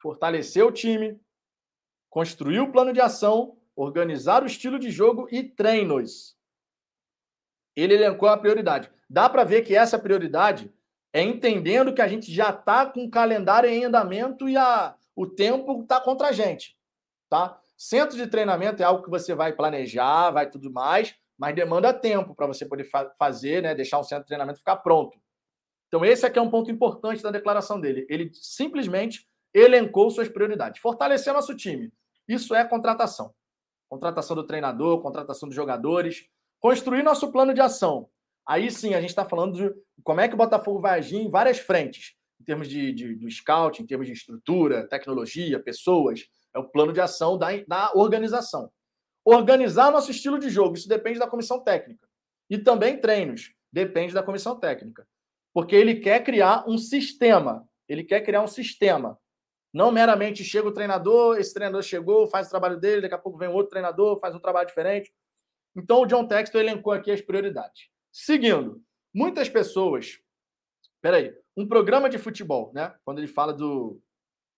[0.00, 1.20] fortalecer o time,
[2.10, 6.36] construir o plano de ação, organizar o estilo de jogo e treinos.
[7.74, 8.90] Ele elencou a prioridade.
[9.08, 10.72] Dá para ver que essa prioridade
[11.12, 15.26] é entendendo que a gente já está com o calendário em andamento e a, o
[15.26, 16.76] tempo está contra a gente.
[17.28, 17.60] Tá?
[17.76, 22.34] Centro de treinamento é algo que você vai planejar, vai tudo mais, mas demanda tempo
[22.34, 25.18] para você poder fa fazer, né, deixar o centro de treinamento ficar pronto.
[25.88, 28.06] Então, esse aqui é um ponto importante da declaração dele.
[28.08, 30.80] Ele simplesmente elencou suas prioridades.
[30.80, 31.92] Fortalecer nosso time.
[32.26, 33.34] Isso é contratação.
[33.92, 36.24] Contratação do treinador, contratação dos jogadores.
[36.58, 38.08] Construir nosso plano de ação.
[38.48, 41.28] Aí sim, a gente está falando de como é que o Botafogo vai agir em
[41.28, 46.24] várias frentes, em termos de, de, do scout, em termos de estrutura, tecnologia, pessoas.
[46.54, 48.72] É o plano de ação da, da organização.
[49.26, 52.08] Organizar nosso estilo de jogo, isso depende da comissão técnica.
[52.48, 55.06] E também treinos, depende da comissão técnica.
[55.52, 57.68] Porque ele quer criar um sistema.
[57.86, 59.18] Ele quer criar um sistema.
[59.72, 63.38] Não meramente chega o treinador, esse treinador chegou, faz o trabalho dele, daqui a pouco
[63.38, 65.12] vem outro treinador, faz um trabalho diferente.
[65.74, 67.88] Então o John Textor elencou aqui as prioridades.
[68.10, 68.82] Seguindo,
[69.14, 70.18] muitas pessoas.
[71.00, 72.94] Peraí, um programa de futebol, né?
[73.04, 74.00] Quando ele fala do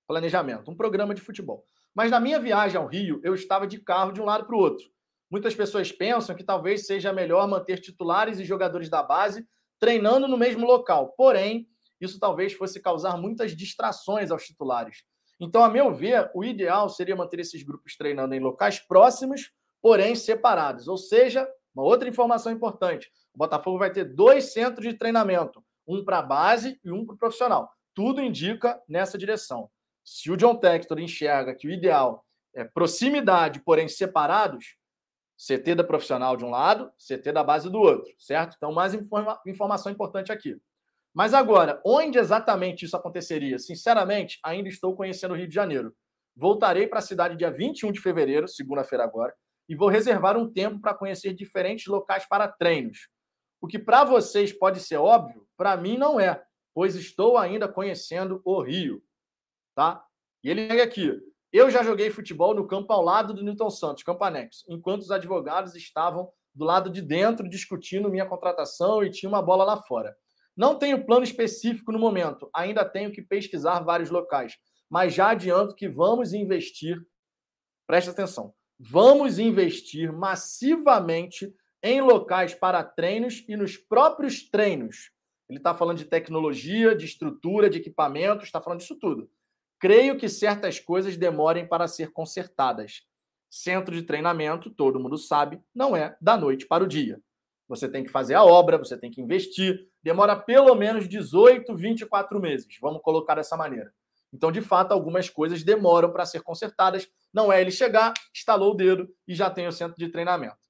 [0.06, 1.64] planejamento, um programa de futebol.
[1.94, 4.58] Mas na minha viagem ao Rio, eu estava de carro de um lado para o
[4.58, 4.90] outro.
[5.30, 9.46] Muitas pessoas pensam que talvez seja melhor manter titulares e jogadores da base
[9.78, 11.14] treinando no mesmo local.
[11.16, 11.68] Porém,
[12.04, 15.02] isso talvez fosse causar muitas distrações aos titulares.
[15.40, 19.52] Então, a meu ver, o ideal seria manter esses grupos treinando em locais próximos,
[19.82, 20.86] porém separados.
[20.86, 26.04] Ou seja, uma outra informação importante: o Botafogo vai ter dois centros de treinamento, um
[26.04, 27.70] para a base e um para o profissional.
[27.94, 29.68] Tudo indica nessa direção.
[30.04, 32.24] Se o John Textor enxerga que o ideal
[32.54, 34.76] é proximidade, porém separados,
[35.36, 38.54] CT da profissional de um lado, CT da base do outro, certo?
[38.56, 40.56] Então, mais informa informação importante aqui.
[41.14, 43.56] Mas agora, onde exatamente isso aconteceria?
[43.58, 45.94] Sinceramente, ainda estou conhecendo o Rio de Janeiro.
[46.36, 49.32] Voltarei para a cidade dia 21 de fevereiro, segunda-feira agora,
[49.68, 53.08] e vou reservar um tempo para conhecer diferentes locais para treinos.
[53.60, 56.42] O que para vocês pode ser óbvio, para mim não é,
[56.74, 59.00] pois estou ainda conhecendo o Rio,
[59.76, 60.04] tá?
[60.42, 61.16] E ele pega aqui.
[61.52, 65.12] Eu já joguei futebol no campo ao lado do Newton Santos, campo anexo, enquanto os
[65.12, 70.16] advogados estavam do lado de dentro discutindo minha contratação e tinha uma bola lá fora.
[70.56, 74.56] Não tenho plano específico no momento, ainda tenho que pesquisar vários locais,
[74.88, 77.00] mas já adianto que vamos investir,
[77.86, 81.52] preste atenção, vamos investir massivamente
[81.82, 85.10] em locais para treinos e nos próprios treinos.
[85.48, 89.28] Ele está falando de tecnologia, de estrutura, de equipamentos, está falando disso tudo.
[89.78, 93.02] Creio que certas coisas demorem para ser consertadas.
[93.50, 97.20] Centro de treinamento, todo mundo sabe, não é da noite para o dia.
[97.68, 99.88] Você tem que fazer a obra, você tem que investir.
[100.02, 102.76] Demora pelo menos 18, 24 meses.
[102.80, 103.92] Vamos colocar dessa maneira.
[104.32, 107.08] Então, de fato, algumas coisas demoram para ser consertadas.
[107.32, 110.64] Não é ele chegar, estalou o dedo e já tem o centro de treinamento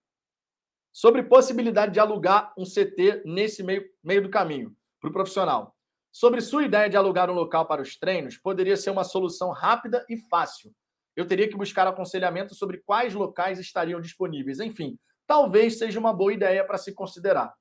[0.95, 5.75] sobre possibilidade de alugar um CT nesse meio, meio do caminho para o profissional.
[6.13, 10.07] Sobre sua ideia de alugar um local para os treinos, poderia ser uma solução rápida
[10.09, 10.73] e fácil.
[11.17, 14.61] eu teria que buscar aconselhamento sobre quais locais estariam disponíveis.
[14.61, 17.55] Enfim, talvez seja uma boa ideia para se considerar.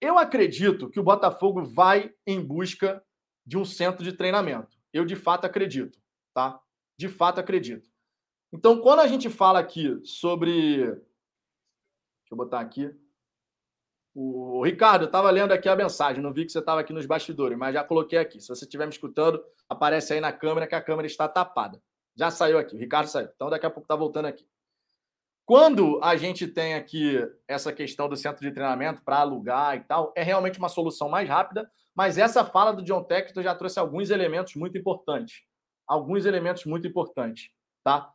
[0.00, 3.04] Eu acredito que o Botafogo vai em busca
[3.44, 4.78] de um centro de treinamento.
[4.92, 5.98] Eu de fato acredito,
[6.32, 6.60] tá?
[6.98, 7.88] De fato acredito.
[8.52, 10.78] Então, quando a gente fala aqui sobre.
[10.84, 12.94] Deixa eu botar aqui.
[14.12, 17.06] O Ricardo, eu estava lendo aqui a mensagem, não vi que você estava aqui nos
[17.06, 18.40] bastidores, mas já coloquei aqui.
[18.40, 21.80] Se você estiver me escutando, aparece aí na câmera que a câmera está tapada.
[22.16, 23.28] Já saiu aqui, o Ricardo saiu.
[23.34, 24.44] Então daqui a pouco está voltando aqui.
[25.50, 27.18] Quando a gente tem aqui
[27.48, 31.28] essa questão do centro de treinamento para alugar e tal, é realmente uma solução mais
[31.28, 35.42] rápida, mas essa fala do John Textor já trouxe alguns elementos muito importantes.
[35.88, 37.50] Alguns elementos muito importantes,
[37.82, 38.12] tá?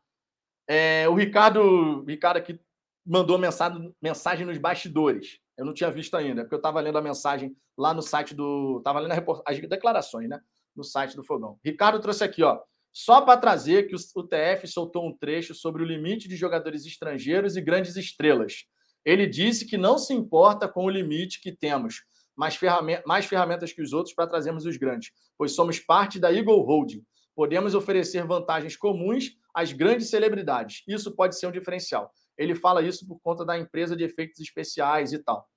[0.65, 2.57] É, o Ricardo, Ricardo aqui
[3.05, 5.37] mandou mensagem, mensagem nos bastidores.
[5.57, 8.77] Eu não tinha visto ainda, porque eu estava lendo a mensagem lá no site do.
[8.77, 10.39] Estava lendo as declarações, né?
[10.73, 11.59] No site do Fogão.
[11.65, 12.61] Ricardo trouxe aqui, ó.
[12.97, 17.57] Só para trazer que o TF soltou um trecho sobre o limite de jogadores estrangeiros
[17.57, 18.67] e grandes estrelas.
[19.03, 23.73] Ele disse que não se importa com o limite que temos, mas ferramentas, mais ferramentas
[23.73, 27.05] que os outros para trazermos os grandes, pois somos parte da Eagle Holding.
[27.35, 30.81] Podemos oferecer vantagens comuns às grandes celebridades.
[30.87, 32.13] Isso pode ser um diferencial.
[32.37, 35.49] Ele fala isso por conta da empresa de efeitos especiais e tal.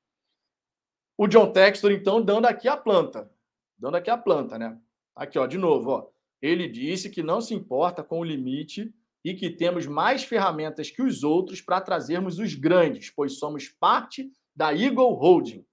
[1.17, 3.31] O John Textor, então, dando aqui a planta.
[3.79, 4.77] Dando aqui a planta, né?
[5.15, 6.18] Aqui, ó, de novo, ó.
[6.41, 8.93] Ele disse que não se importa com o limite
[9.25, 14.31] e que temos mais ferramentas que os outros para trazermos os grandes, pois somos parte
[14.55, 15.65] da Eagle Holding.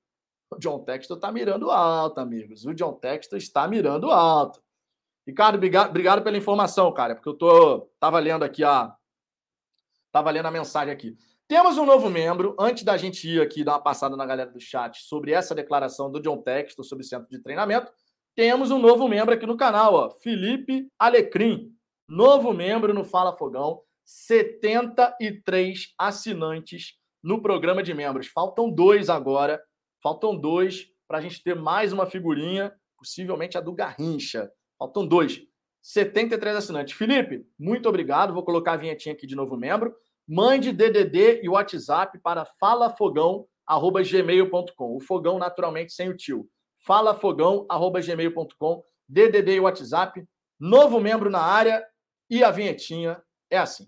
[0.52, 2.66] O John Textor está mirando alto, amigos.
[2.66, 4.62] O John Textor está mirando alto.
[5.28, 8.96] Ricardo, obrigado pela informação, cara, porque eu tô tava lendo aqui a
[10.12, 11.18] tava lendo a mensagem aqui.
[11.48, 12.56] Temos um novo membro.
[12.60, 16.12] Antes da gente ir aqui dar uma passada na galera do chat sobre essa declaração
[16.12, 17.92] do John Textor sobre centro de treinamento,
[18.36, 21.74] temos um novo membro aqui no canal, ó, Felipe Alecrim,
[22.08, 28.28] novo membro no Fala Fogão, 73 assinantes no programa de membros.
[28.28, 29.64] Faltam dois agora,
[30.04, 34.52] faltam dois para a gente ter mais uma figurinha, possivelmente a do Garrincha.
[34.78, 35.42] Faltam dois.
[35.82, 36.94] 73 assinantes.
[36.96, 38.34] Felipe, muito obrigado.
[38.34, 39.96] Vou colocar a vinhetinha aqui de novo membro.
[40.28, 44.96] Mande DDD e WhatsApp para falafogão@gmail.com.
[44.96, 46.50] O fogão naturalmente sem o tio.
[46.86, 48.84] falafogão@gmail.com.
[49.08, 50.26] DDD e WhatsApp.
[50.60, 51.86] Novo membro na área
[52.30, 53.86] e a vinhetinha é assim.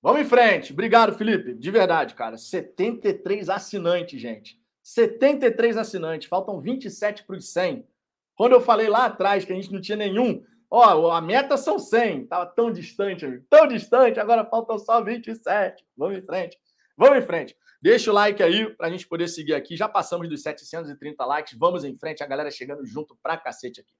[0.00, 0.72] Vamos em frente.
[0.72, 1.52] Obrigado, Felipe.
[1.54, 2.38] De verdade, cara.
[2.38, 4.58] 73 assinantes, gente.
[4.82, 6.28] 73 assinantes.
[6.28, 7.86] Faltam 27 para os 100.
[8.38, 11.76] Quando eu falei lá atrás que a gente não tinha nenhum, ó, a meta são
[11.76, 12.28] 100.
[12.28, 13.44] Tava tão distante, amigo.
[13.50, 14.20] Tão distante.
[14.20, 15.84] Agora faltam só 27.
[15.96, 16.56] Vamos em frente.
[16.96, 17.56] Vamos em frente.
[17.82, 19.76] Deixa o like aí para a gente poder seguir aqui.
[19.76, 21.58] Já passamos dos 730 likes.
[21.58, 22.22] Vamos em frente.
[22.22, 23.92] A galera chegando junto pra cacete aqui.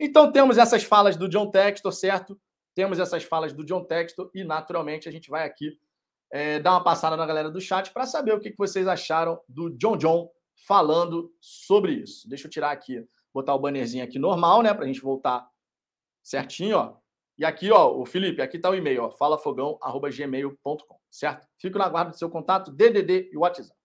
[0.00, 2.36] Então temos essas falas do John Textor, certo?
[2.74, 5.78] Temos essas falas do John Textor e, naturalmente, a gente vai aqui
[6.32, 9.40] é, dar uma passada na galera do chat para saber o que, que vocês acharam
[9.48, 10.28] do John John
[10.66, 12.28] falando sobre isso.
[12.28, 15.48] Deixa eu tirar aqui, botar o bannerzinho aqui normal, né, para a gente voltar
[16.22, 16.96] certinho, ó.
[17.38, 21.46] E aqui, ó, o Felipe, aqui está o e-mail, ó, falafogão@gmail.com, certo?
[21.60, 23.78] Fico na guarda do seu contato, DDD e WhatsApp.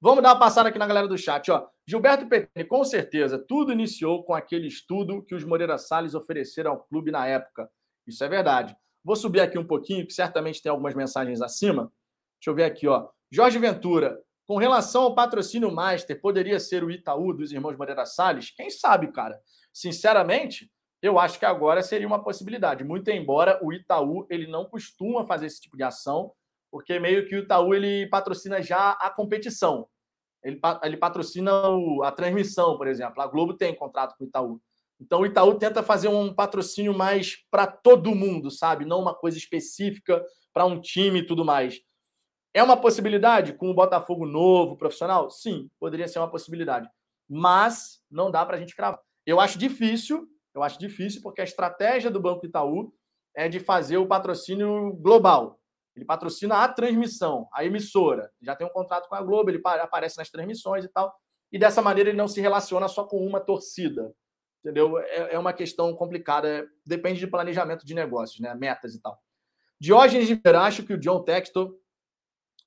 [0.00, 1.68] Vamos dar uma passada aqui na galera do chat, ó.
[1.86, 6.84] Gilberto Petini, com certeza, tudo iniciou com aquele estudo que os Moreira Salles ofereceram ao
[6.84, 7.68] clube na época
[8.08, 8.74] isso é verdade.
[9.04, 11.92] Vou subir aqui um pouquinho, que certamente tem algumas mensagens acima.
[12.40, 13.08] Deixa eu ver aqui, ó.
[13.30, 14.18] Jorge Ventura,
[14.48, 18.50] com relação ao patrocínio Master, poderia ser o Itaú dos irmãos Moreira Salles?
[18.50, 19.38] Quem sabe, cara?
[19.74, 20.72] Sinceramente,
[21.02, 22.82] eu acho que agora seria uma possibilidade.
[22.82, 26.32] Muito embora o Itaú ele não costuma fazer esse tipo de ação,
[26.70, 29.86] porque meio que o Itaú ele patrocina já a competição.
[30.42, 33.20] Ele, ele patrocina o, a transmissão, por exemplo.
[33.20, 34.62] A Globo tem contrato com o Itaú.
[34.98, 38.86] Então o Itaú tenta fazer um patrocínio mais para todo mundo, sabe?
[38.86, 41.82] Não uma coisa específica para um time e tudo mais.
[42.54, 45.30] É uma possibilidade com o Botafogo novo, profissional?
[45.30, 46.88] Sim, poderia ser uma possibilidade.
[47.28, 49.00] Mas não dá para a gente cravar.
[49.26, 52.92] Eu acho difícil, eu acho difícil, porque a estratégia do Banco Itaú
[53.34, 55.60] é de fazer o patrocínio global.
[55.94, 58.30] Ele patrocina a transmissão, a emissora.
[58.40, 61.14] Já tem um contrato com a Globo, ele aparece nas transmissões e tal.
[61.52, 64.14] E dessa maneira ele não se relaciona só com uma torcida
[64.60, 64.98] entendeu?
[64.98, 68.54] É, é uma questão complicada, depende de planejamento de negócios, né?
[68.54, 69.18] Metas e tal.
[69.80, 71.74] Diógenes de Vera, acho que o John Textor,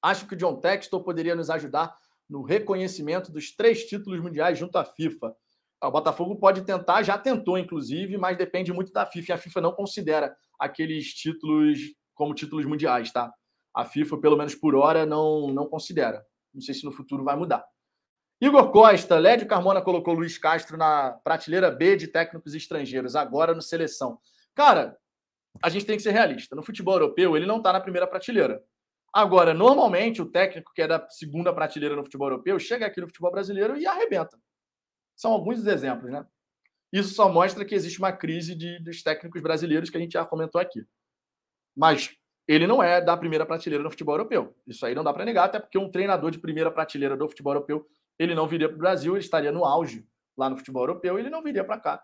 [0.02, 1.96] acho que o John Textor poderia nos ajudar
[2.30, 5.36] no reconhecimento dos três títulos mundiais junto à FIFA.
[5.84, 9.32] O Botafogo pode tentar, já tentou, inclusive, mas depende muito da FIFA.
[9.32, 11.80] E a FIFA não considera aqueles títulos
[12.14, 13.34] como títulos mundiais, tá?
[13.74, 16.24] A FIFA, pelo menos por hora, não, não considera.
[16.54, 17.66] Não sei se no futuro vai mudar.
[18.40, 23.62] Igor Costa, Lédio Carmona colocou Luiz Castro na prateleira B de técnicos estrangeiros, agora no
[23.62, 24.20] seleção.
[24.56, 24.98] Cara,
[25.62, 26.56] a gente tem que ser realista.
[26.56, 28.64] No futebol europeu, ele não está na primeira prateleira.
[29.14, 33.08] Agora, normalmente, o técnico que é da segunda prateleira no futebol europeu chega aqui no
[33.08, 34.40] futebol brasileiro e arrebenta.
[35.16, 36.26] São alguns dos exemplos, né?
[36.92, 40.26] Isso só mostra que existe uma crise de, dos técnicos brasileiros que a gente já
[40.26, 40.86] comentou aqui.
[41.76, 42.14] Mas
[42.48, 44.56] ele não é da primeira prateleira no futebol europeu.
[44.68, 47.54] Isso aí não dá para negar, até porque um treinador de primeira prateleira do futebol
[47.54, 47.88] europeu
[48.20, 50.06] ele não viria para o Brasil, ele estaria no auge
[50.38, 52.04] lá no futebol europeu, e ele não viria para cá,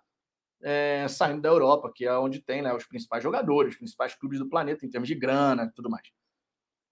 [0.64, 4.40] é, saindo da Europa, que é onde tem né, os principais jogadores, os principais clubes
[4.40, 6.08] do planeta em termos de grana e tudo mais.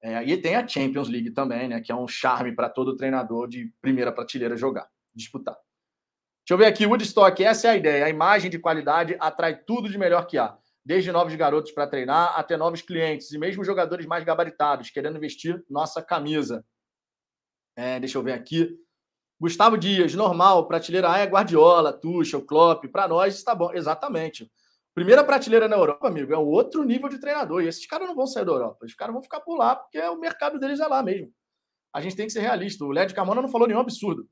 [0.05, 3.47] É, e tem a Champions League também, né, que é um charme para todo treinador
[3.47, 5.55] de primeira prateleira jogar, disputar.
[5.55, 8.05] Deixa eu ver aqui, Woodstock, essa é a ideia.
[8.05, 10.55] A imagem de qualidade atrai tudo de melhor que há.
[10.85, 15.65] Desde novos garotos para treinar até novos clientes e mesmo jogadores mais gabaritados, querendo vestir
[15.67, 16.63] nossa camisa.
[17.75, 18.77] É, deixa eu ver aqui.
[19.41, 24.51] Gustavo Dias, normal, prateleira A é Guardiola, Tuchel, Klopp, para nós está bom, exatamente.
[24.95, 28.25] Primeira prateleira na Europa, amigo, é outro nível de treinador, e esses caras não vão
[28.25, 31.03] sair da Europa, esses caras vão ficar por lá, porque o mercado deles é lá
[31.03, 31.33] mesmo.
[31.93, 34.25] A gente tem que ser realista, o Led Camona não falou nenhum absurdo.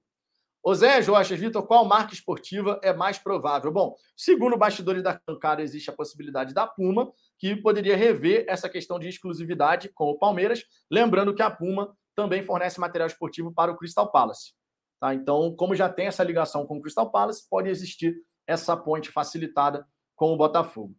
[0.73, 3.73] Zé Jorge, Vitor, qual marca esportiva é mais provável?
[3.73, 8.97] Bom, segundo bastidores da bancada, existe a possibilidade da Puma, que poderia rever essa questão
[8.97, 13.75] de exclusividade com o Palmeiras, lembrando que a Puma também fornece material esportivo para o
[13.75, 14.53] Crystal Palace.
[15.01, 15.13] Tá?
[15.13, 18.15] Então, como já tem essa ligação com o Crystal Palace, pode existir
[18.47, 19.85] essa ponte facilitada
[20.23, 20.95] com o Botafogo.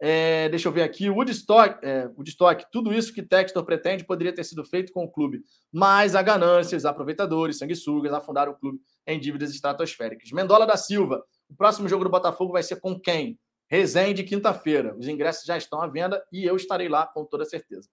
[0.00, 4.44] É, deixa eu ver aqui, Woodstock, é, Woodstock, tudo isso que Textor pretende poderia ter
[4.44, 9.18] sido feito com o clube, mas a ganância, os aproveitadores, sanguessugas, afundaram o clube em
[9.18, 10.30] dívidas estratosféricas.
[10.30, 13.36] Mendola da Silva, o próximo jogo do Botafogo vai ser com quem?
[13.68, 14.96] Resende, quinta-feira.
[14.96, 17.88] Os ingressos já estão à venda e eu estarei lá com toda certeza.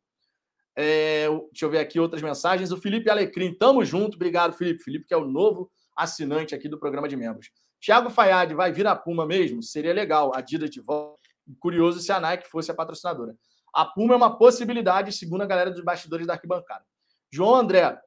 [0.76, 2.72] É, deixa eu ver aqui outras mensagens.
[2.72, 4.18] O Felipe Alecrim, tamo junto.
[4.18, 4.84] Obrigado, Felipe.
[4.84, 7.50] Felipe, que é o novo assinante aqui do programa de membros.
[7.80, 9.64] Tiago Fayad, vai vir a Puma mesmo?
[9.64, 10.34] Seria legal.
[10.34, 11.20] A Adidas de volta.
[11.60, 13.36] Curioso se a Nike fosse a patrocinadora.
[13.74, 16.86] A Puma é uma possibilidade, segundo a galera dos bastidores da arquibancada.
[17.32, 18.00] João André.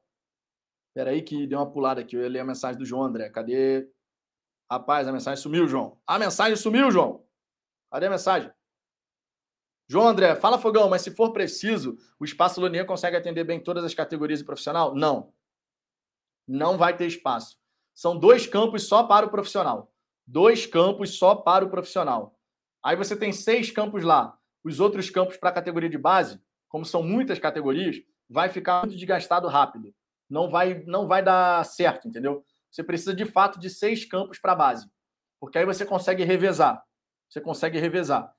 [0.93, 2.15] Peraí que deu uma pulada aqui.
[2.15, 3.29] Eu ia ler a mensagem do João André.
[3.29, 3.89] Cadê?
[4.69, 5.99] Rapaz, a mensagem sumiu, João.
[6.05, 7.25] A mensagem sumiu, João.
[7.91, 8.51] Cadê a mensagem?
[9.87, 13.83] João André, fala Fogão, mas se for preciso, o Espaço Lonier consegue atender bem todas
[13.83, 14.95] as categorias de profissional?
[14.95, 15.33] Não.
[16.47, 17.57] Não vai ter espaço.
[17.93, 19.91] São dois campos só para o profissional.
[20.25, 22.37] Dois campos só para o profissional.
[22.83, 24.37] Aí você tem seis campos lá.
[24.63, 28.95] Os outros campos para a categoria de base, como são muitas categorias, vai ficar muito
[28.95, 29.93] desgastado rápido.
[30.29, 32.43] Não vai, não vai dar certo, entendeu?
[32.71, 34.89] Você precisa de fato de seis campos para a base.
[35.39, 36.83] Porque aí você consegue revezar.
[37.29, 38.33] Você consegue revezar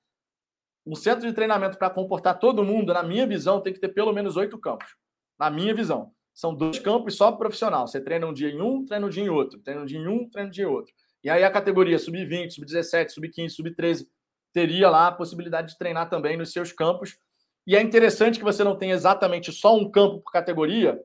[0.86, 4.12] um centro de treinamento para comportar todo mundo, na minha visão, tem que ter pelo
[4.12, 4.96] menos oito campos.
[5.38, 6.12] Na minha visão.
[6.34, 7.86] São dois campos só profissional.
[7.86, 9.60] Você treina um dia em um, treina um dia em outro.
[9.60, 10.92] Treina um dia em um, treina um dia em outro.
[11.22, 14.06] E aí a categoria sub-20, sub-17, sub-15, sub-13
[14.52, 17.16] teria lá a possibilidade de treinar também nos seus campos.
[17.66, 21.00] E é interessante que você não tenha exatamente só um campo por categoria,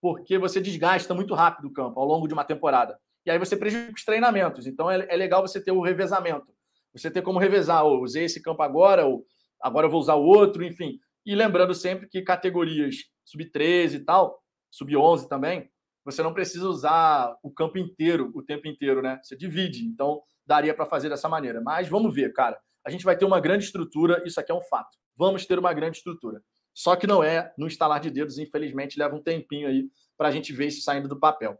[0.00, 2.98] porque você desgasta muito rápido o campo ao longo de uma temporada.
[3.26, 4.66] E aí você prejudica os treinamentos.
[4.66, 6.54] Então é, é legal você ter o revezamento.
[6.92, 9.26] Você ter como revezar, ou usei esse campo agora, ou
[9.60, 11.00] agora eu vou usar o outro, enfim.
[11.26, 14.43] E lembrando sempre que categorias sub-13 e tal,
[14.74, 15.70] sub-11 também,
[16.04, 19.18] você não precisa usar o campo inteiro, o tempo inteiro, né?
[19.22, 19.84] Você divide.
[19.86, 21.60] Então, daria para fazer dessa maneira.
[21.60, 22.58] Mas vamos ver, cara.
[22.84, 24.98] A gente vai ter uma grande estrutura, isso aqui é um fato.
[25.16, 26.42] Vamos ter uma grande estrutura.
[26.74, 29.88] Só que não é no instalar de dedos, infelizmente, leva um tempinho aí
[30.18, 31.58] para a gente ver isso saindo do papel.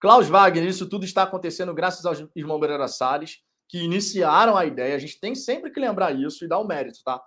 [0.00, 4.94] Klaus Wagner, isso tudo está acontecendo graças aos irmãos Moreira Salles, que iniciaram a ideia.
[4.94, 7.20] A gente tem sempre que lembrar isso e dar o mérito, tá?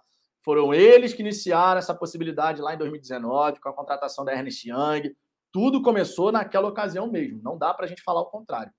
[0.43, 5.15] Foram eles que iniciaram essa possibilidade lá em 2019, com a contratação da Ernest Young.
[5.51, 7.41] Tudo começou naquela ocasião mesmo.
[7.43, 8.71] Não dá para a gente falar o contrário.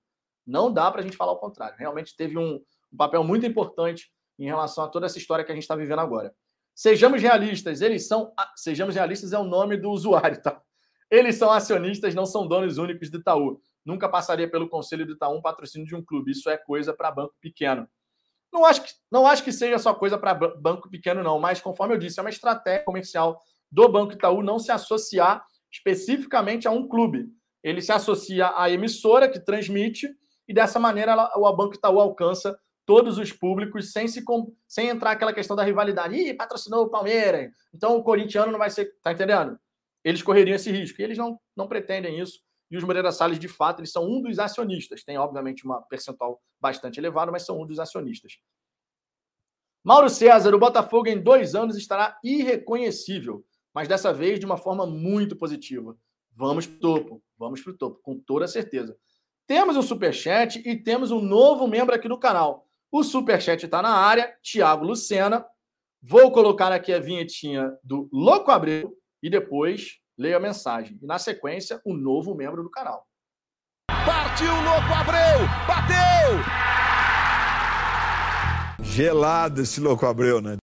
[0.45, 1.77] Não dá para a gente falar o contrário.
[1.77, 2.59] Realmente teve um,
[2.91, 5.99] um papel muito importante em relação a toda essa história que a gente está vivendo
[5.99, 6.33] agora.
[6.75, 8.33] Sejamos realistas, eles são.
[8.55, 10.61] Sejamos realistas é o nome do usuário, tá?
[11.09, 15.37] Eles são acionistas, não são donos únicos do Itaú nunca passaria pelo conselho do Itaú
[15.37, 16.31] um patrocínio de um clube.
[16.31, 17.87] Isso é coisa para banco pequeno.
[18.53, 21.95] Não acho, que, não acho que seja só coisa para banco pequeno, não, mas conforme
[21.95, 26.87] eu disse, é uma estratégia comercial do Banco Itaú não se associar especificamente a um
[26.87, 27.25] clube.
[27.63, 30.07] Ele se associa à emissora que transmite
[30.47, 32.55] e dessa maneira o Banco Itaú alcança
[32.85, 34.23] todos os públicos sem se
[34.67, 36.15] sem entrar aquela questão da rivalidade.
[36.15, 38.93] Ih, patrocinou o Palmeiras, então o corintiano não vai ser.
[39.01, 39.57] Tá entendendo?
[40.03, 41.01] Eles correriam esse risco.
[41.01, 42.39] E eles não, não pretendem isso.
[42.73, 45.03] E os Moreira Salles, de fato, eles são um dos acionistas.
[45.03, 48.39] Tem, obviamente, uma percentual bastante elevada, mas são um dos acionistas.
[49.83, 53.45] Mauro César, o Botafogo em dois anos estará irreconhecível.
[53.75, 55.95] mas dessa vez de uma forma muito positiva.
[56.35, 58.97] Vamos para o topo, vamos para o topo, com toda certeza.
[59.45, 62.67] Temos um superchat e temos um novo membro aqui no canal.
[62.91, 65.45] O superchat está na área, Tiago Lucena.
[66.01, 70.99] Vou colocar aqui a vinhetinha do Louco Abreu e depois leio a mensagem.
[71.01, 73.07] E na sequência, o um novo membro do canal.
[74.05, 75.47] Partiu Louco Abreu!
[75.67, 76.63] Bateu!
[78.83, 80.57] Gelado esse Louco Abreu, né?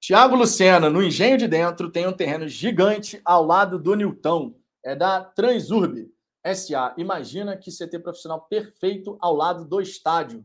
[0.00, 4.54] Tiago Lucena, no Engenho de Dentro, tem um terreno gigante ao lado do Nilton.
[4.82, 6.10] É da Transurb
[6.54, 6.94] SA.
[6.96, 10.44] Imagina que CT profissional perfeito ao lado do estádio.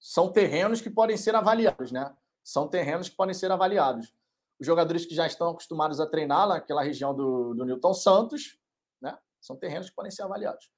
[0.00, 2.14] São terrenos que podem ser avaliados, né?
[2.42, 4.12] São terrenos que podem ser avaliados.
[4.60, 8.58] Os jogadores que já estão acostumados a treinar naquela região do, do Newton Santos,
[9.00, 9.16] né?
[9.40, 10.70] São terrenos que podem ser avaliados.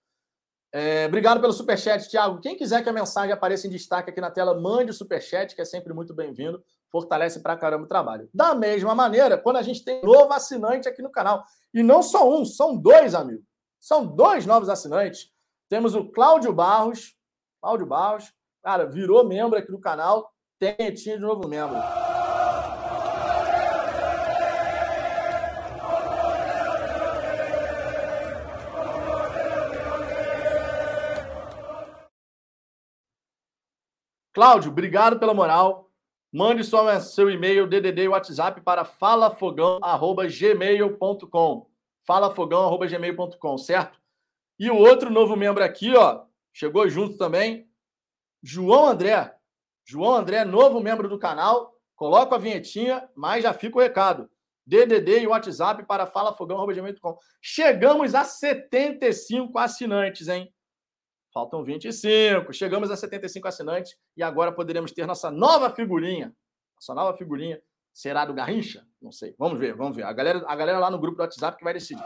[0.72, 2.40] É, obrigado pelo superchat, Thiago.
[2.40, 5.60] Quem quiser que a mensagem apareça em destaque aqui na tela, mande o superchat, que
[5.60, 6.62] é sempre muito bem-vindo.
[6.92, 8.28] Fortalece pra caramba o trabalho.
[8.32, 11.44] Da mesma maneira, quando a gente tem novo assinante aqui no canal,
[11.74, 13.42] e não só um, são dois, amigo.
[13.80, 15.32] São dois novos assinantes.
[15.68, 17.16] Temos o Cláudio Barros.
[17.60, 18.32] Cláudio Barros,
[18.62, 20.32] cara, virou membro aqui do canal.
[20.58, 21.78] Tem de novo membro.
[34.32, 35.90] Cláudio, obrigado pela moral.
[36.32, 41.66] Mande sua, seu e-mail, DDD e WhatsApp para falafogão.gmail.com.
[42.06, 43.98] falafogão.gmail.com, certo?
[44.58, 47.68] E o outro novo membro aqui, ó, chegou junto também,
[48.42, 49.34] João André.
[49.84, 51.74] João André, novo membro do canal.
[51.96, 54.30] Coloca a vinhetinha, mas já fica o recado.
[54.64, 57.18] DDD e WhatsApp para falafogão.gmail.com.
[57.42, 60.54] Chegamos a 75 assinantes, hein?
[61.32, 62.52] Faltam 25.
[62.52, 66.34] Chegamos a 75 assinantes e agora poderemos ter nossa nova figurinha.
[66.76, 67.60] Nossa nova figurinha
[67.92, 68.84] será do Garrincha?
[69.00, 69.34] Não sei.
[69.38, 70.04] Vamos ver, vamos ver.
[70.04, 72.02] A galera, a galera lá no grupo do WhatsApp que vai decidir.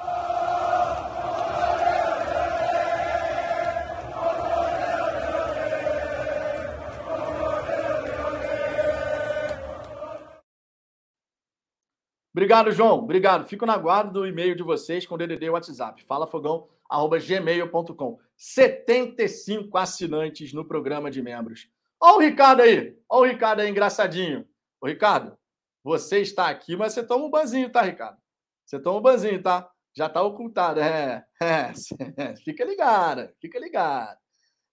[12.35, 12.99] Obrigado, João.
[12.99, 13.47] Obrigado.
[13.47, 16.05] Fico na guarda do e-mail de vocês com o DDD WhatsApp.
[16.05, 21.69] falafogão.gmail.com 75 assinantes no programa de membros.
[22.01, 22.97] Olha o Ricardo aí.
[23.09, 24.47] Olha o Ricardo aí, engraçadinho.
[24.81, 25.37] Ô, Ricardo,
[25.83, 28.19] você está aqui, mas você toma um banzinho, tá, Ricardo?
[28.65, 29.71] Você toma um banzinho, tá?
[29.97, 30.81] Já tá ocultado.
[30.81, 31.73] É, é.
[32.45, 34.19] Fica ligado, fica ligado.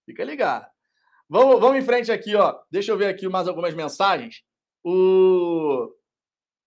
[0.04, 0.66] Fica ligado.
[1.28, 2.58] Vamos, vamos em frente aqui, ó.
[2.70, 4.42] Deixa eu ver aqui mais algumas mensagens.
[4.84, 5.94] O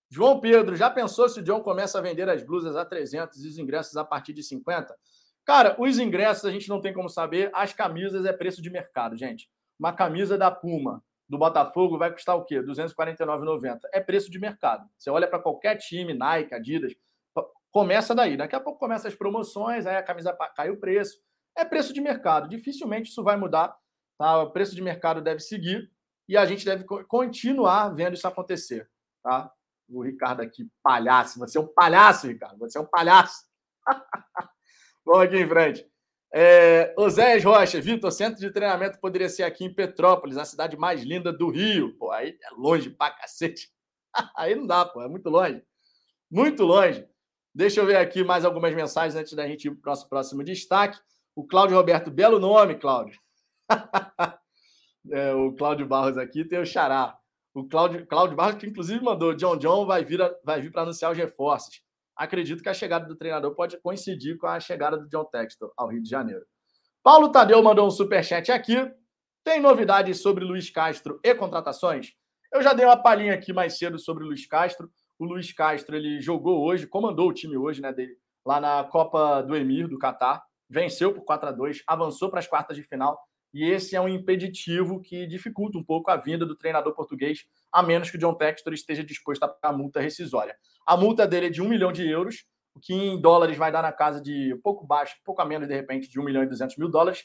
[0.09, 3.47] João Pedro, já pensou se o John começa a vender as blusas a 300 e
[3.47, 4.95] os ingressos a partir de 50?
[5.45, 9.15] Cara, os ingressos a gente não tem como saber, as camisas é preço de mercado,
[9.15, 9.49] gente.
[9.80, 12.59] Uma camisa da Puma, do Botafogo, vai custar o quê?
[12.59, 13.80] R$ 249,90.
[13.93, 14.89] É preço de mercado.
[14.97, 16.93] Você olha para qualquer time, Nike, Adidas,
[17.72, 18.38] começa daí.
[18.38, 21.17] Daqui a pouco começa as promoções, aí a camisa cai o preço.
[21.55, 22.49] É preço de mercado.
[22.49, 23.77] Dificilmente isso vai mudar.
[24.17, 24.41] Tá?
[24.41, 25.91] O preço de mercado deve seguir
[26.27, 28.89] e a gente deve continuar vendo isso acontecer.
[29.22, 29.51] Tá?
[29.89, 31.39] o Ricardo aqui, palhaço.
[31.39, 32.57] Você é um palhaço, Ricardo.
[32.59, 33.45] Você é um palhaço.
[35.06, 35.86] Vamos aqui em frente.
[36.34, 36.94] É,
[37.44, 41.49] Rocha, Vitor, centro de treinamento poderia ser aqui em Petrópolis, a cidade mais linda do
[41.49, 41.95] Rio.
[41.98, 43.69] Pô, aí é longe pra cacete.
[44.36, 45.64] aí não dá, pô, é muito longe.
[46.30, 47.07] Muito longe.
[47.53, 50.44] Deixa eu ver aqui mais algumas mensagens antes da gente ir para o nosso próximo
[50.44, 50.99] destaque.
[51.34, 53.18] O Cláudio Roberto, belo nome, Cláudio.
[55.11, 57.18] é, o Cláudio Barros aqui tem o Xará.
[57.53, 61.11] O Cláudio, Cláudio Barros, que inclusive mandou, John John vai vir, vai vir para anunciar
[61.11, 61.85] os reforços.
[62.15, 65.89] Acredito que a chegada do treinador pode coincidir com a chegada do John Textor ao
[65.89, 66.45] Rio de Janeiro.
[67.03, 68.75] Paulo Tadeu mandou um superchat aqui.
[69.43, 72.13] Tem novidades sobre Luiz Castro e contratações?
[72.51, 74.89] Eu já dei uma palhinha aqui mais cedo sobre o Luiz Castro.
[75.19, 78.15] O Luiz Castro ele jogou hoje, comandou o time hoje, né, dele,
[78.45, 82.47] lá na Copa do Emir do Catar, venceu por 4 a 2, avançou para as
[82.47, 83.19] quartas de final
[83.55, 87.81] e esse é um impeditivo que dificulta um pouco a vinda do treinador português, a
[87.81, 90.57] menos que o John Textor esteja disposto a pagar multa rescisória.
[90.86, 92.45] A multa dele é de 1 milhão de euros,
[92.76, 95.74] o que em dólares vai dar na casa de pouco baixo, pouco a menos, de
[95.74, 97.24] repente, de 1 milhão e 200 mil dólares,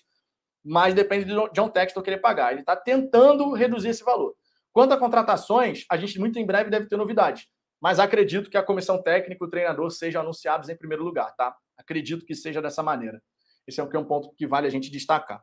[0.65, 2.53] mas depende do John Textor querer pagar.
[2.53, 4.35] Ele está tentando reduzir esse valor.
[4.73, 7.47] Quanto a contratações, a gente muito em breve deve ter novidades,
[7.81, 11.57] mas acredito que a comissão técnica e o treinador sejam anunciados em primeiro lugar, tá?
[11.77, 13.20] Acredito que seja dessa maneira.
[13.66, 15.43] Esse é um ponto que vale a gente destacar.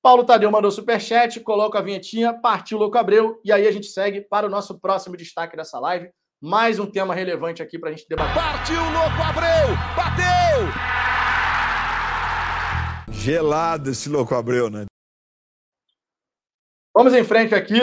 [0.00, 4.20] Paulo Tadeu mandou superchat, coloca a vinhetinha, partiu Louco Abreu, e aí a gente segue
[4.20, 6.10] para o nosso próximo destaque dessa live.
[6.42, 8.34] Mais um tema relevante aqui para a gente debater.
[8.34, 9.74] Partiu Louco Abreu!
[9.96, 10.26] Bateu!
[13.10, 14.84] Gelado esse Louco Abreu, né?
[16.94, 17.80] Vamos em frente aqui.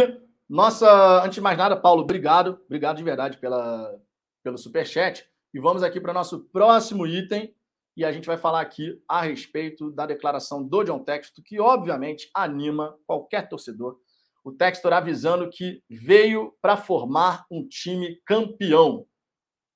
[0.48, 2.62] Nossa, antes de mais nada, Paulo, obrigado.
[2.66, 4.00] Obrigado de verdade pela,
[4.44, 5.28] pelo Superchat.
[5.52, 7.52] E vamos aqui para o nosso próximo item.
[7.98, 12.30] E a gente vai falar aqui a respeito da declaração do John Textor, que obviamente
[12.36, 14.00] anima qualquer torcedor.
[14.44, 19.06] O Textor avisando que veio para formar um time campeão.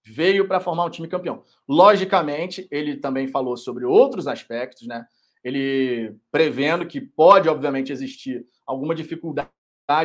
[0.06, 1.44] Veio para formar um time campeão.
[1.68, 5.06] Logicamente, ele também falou sobre outros aspectos, né?
[5.44, 9.50] Ele prevendo que pode, obviamente, existir alguma dificuldade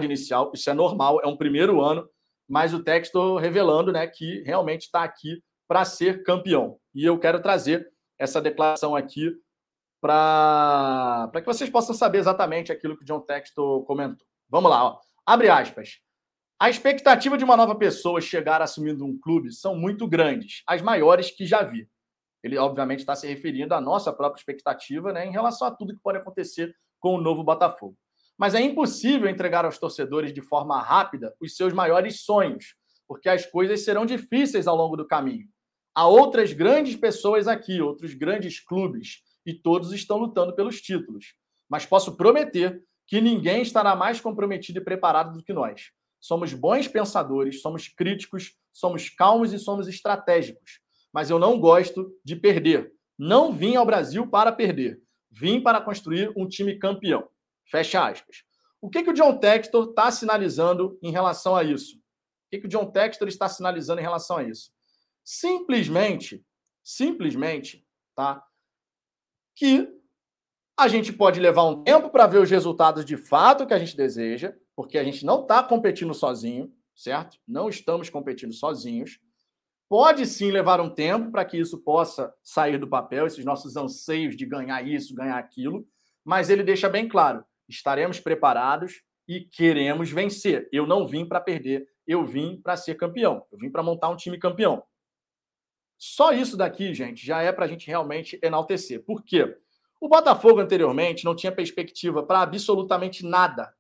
[0.03, 2.09] inicial, isso é normal, é um primeiro ano,
[2.49, 6.79] mas o Textor revelando né, que realmente está aqui para ser campeão.
[6.95, 9.33] E eu quero trazer essa declaração aqui
[10.01, 14.27] para que vocês possam saber exatamente aquilo que o John Textor comentou.
[14.53, 15.01] Vamos lá, ó.
[15.25, 15.99] abre aspas.
[16.61, 21.31] A expectativa de uma nova pessoa chegar assumindo um clube são muito grandes, as maiores
[21.31, 21.89] que já vi.
[22.45, 26.03] Ele, obviamente, está se referindo à nossa própria expectativa né, em relação a tudo que
[26.03, 27.97] pode acontecer com o novo Botafogo.
[28.37, 32.75] Mas é impossível entregar aos torcedores de forma rápida os seus maiores sonhos,
[33.09, 35.49] porque as coisas serão difíceis ao longo do caminho.
[35.95, 41.35] Há outras grandes pessoas aqui, outros grandes clubes, e todos estão lutando pelos títulos.
[41.71, 45.91] Mas posso prometer que ninguém estará mais comprometido e preparado do que nós.
[46.19, 50.81] Somos bons pensadores, somos críticos, somos calmos e somos estratégicos.
[51.13, 52.91] Mas eu não gosto de perder.
[53.19, 54.99] Não vim ao Brasil para perder.
[55.31, 57.29] Vim para construir um time campeão.
[57.67, 58.45] Fecha aspas.
[58.81, 61.97] O que, que o John Textor está sinalizando em relação a isso?
[61.97, 62.01] O
[62.51, 64.73] que, que o John Textor está sinalizando em relação a isso?
[65.23, 66.43] Simplesmente,
[66.83, 67.87] simplesmente,
[68.17, 68.43] tá?
[69.55, 70.02] Que
[70.83, 73.97] a gente pode levar um tempo para ver os resultados de fato que a gente
[73.97, 77.39] deseja, porque a gente não está competindo sozinho, certo?
[77.47, 79.21] Não estamos competindo sozinhos.
[79.89, 84.37] Pode sim levar um tempo para que isso possa sair do papel, esses nossos anseios
[84.37, 85.87] de ganhar isso, ganhar aquilo,
[86.25, 90.69] mas ele deixa bem claro: estaremos preparados e queremos vencer.
[90.73, 94.17] Eu não vim para perder, eu vim para ser campeão, eu vim para montar um
[94.17, 94.83] time campeão.
[95.97, 99.05] Só isso daqui, gente, já é para a gente realmente enaltecer.
[99.05, 99.57] Por quê?
[100.03, 103.73] O Botafogo anteriormente não tinha perspectiva para absolutamente nada.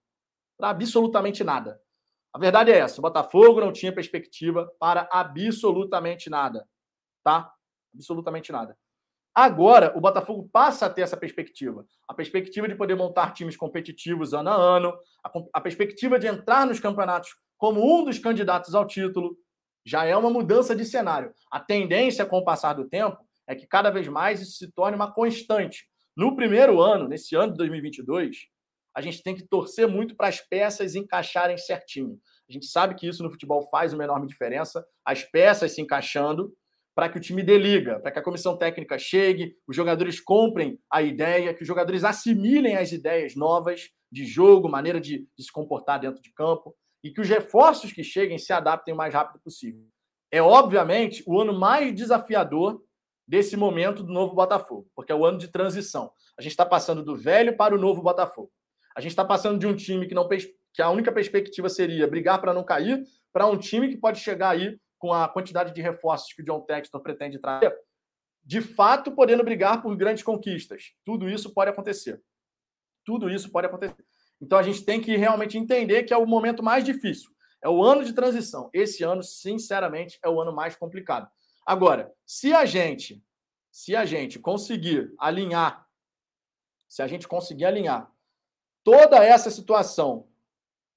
[0.56, 1.82] Para absolutamente nada.
[2.32, 6.64] A verdade é essa: o Botafogo não tinha perspectiva para absolutamente nada.
[7.24, 7.52] Tá?
[7.92, 8.78] Absolutamente nada.
[9.34, 11.84] Agora, o Botafogo passa a ter essa perspectiva.
[12.06, 16.64] A perspectiva de poder montar times competitivos ano a ano, a, a perspectiva de entrar
[16.68, 19.36] nos campeonatos como um dos candidatos ao título,
[19.84, 21.34] já é uma mudança de cenário.
[21.50, 24.94] A tendência com o passar do tempo é que cada vez mais isso se torne
[24.94, 25.90] uma constante.
[26.16, 28.36] No primeiro ano, nesse ano de 2022,
[28.94, 32.18] a gente tem que torcer muito para as peças encaixarem certinho.
[32.48, 36.52] A gente sabe que isso no futebol faz uma enorme diferença, as peças se encaixando
[36.94, 40.78] para que o time dê liga, para que a comissão técnica chegue, os jogadores comprem
[40.90, 45.50] a ideia, que os jogadores assimilem as ideias novas de jogo, maneira de, de se
[45.50, 49.40] comportar dentro de campo e que os reforços que cheguem se adaptem o mais rápido
[49.42, 49.86] possível.
[50.30, 52.82] É, obviamente, o ano mais desafiador
[53.26, 56.12] desse momento do novo Botafogo, porque é o ano de transição.
[56.38, 58.50] A gente está passando do velho para o novo Botafogo.
[58.96, 62.40] A gente está passando de um time que não que a única perspectiva seria brigar
[62.40, 66.32] para não cair, para um time que pode chegar aí com a quantidade de reforços
[66.32, 67.76] que o John Textor pretende trazer,
[68.44, 70.92] de fato podendo brigar por grandes conquistas.
[71.04, 72.22] Tudo isso pode acontecer.
[73.04, 74.04] Tudo isso pode acontecer.
[74.40, 77.30] Então a gente tem que realmente entender que é o momento mais difícil.
[77.62, 78.68] É o ano de transição.
[78.72, 81.30] Esse ano, sinceramente, é o ano mais complicado.
[81.64, 83.22] Agora, se a gente,
[83.70, 85.86] se a gente conseguir alinhar,
[86.88, 88.10] se a gente conseguir alinhar
[88.84, 90.28] toda essa situação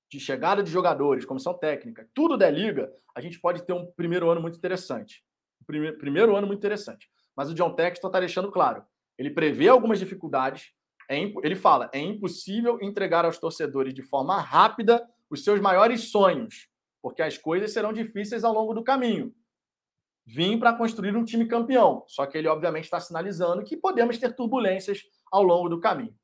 [0.09, 4.29] de chegada de jogadores, comissão técnica, tudo der liga, a gente pode ter um primeiro
[4.29, 5.23] ano muito interessante.
[5.65, 7.09] Primeiro, primeiro ano muito interessante.
[7.35, 8.83] Mas o John Texton está deixando claro.
[9.17, 10.71] Ele prevê algumas dificuldades,
[11.09, 16.69] é, ele fala: é impossível entregar aos torcedores de forma rápida os seus maiores sonhos,
[17.01, 19.33] porque as coisas serão difíceis ao longo do caminho.
[20.25, 24.35] Vim para construir um time campeão, só que ele, obviamente, está sinalizando que podemos ter
[24.35, 26.15] turbulências ao longo do caminho.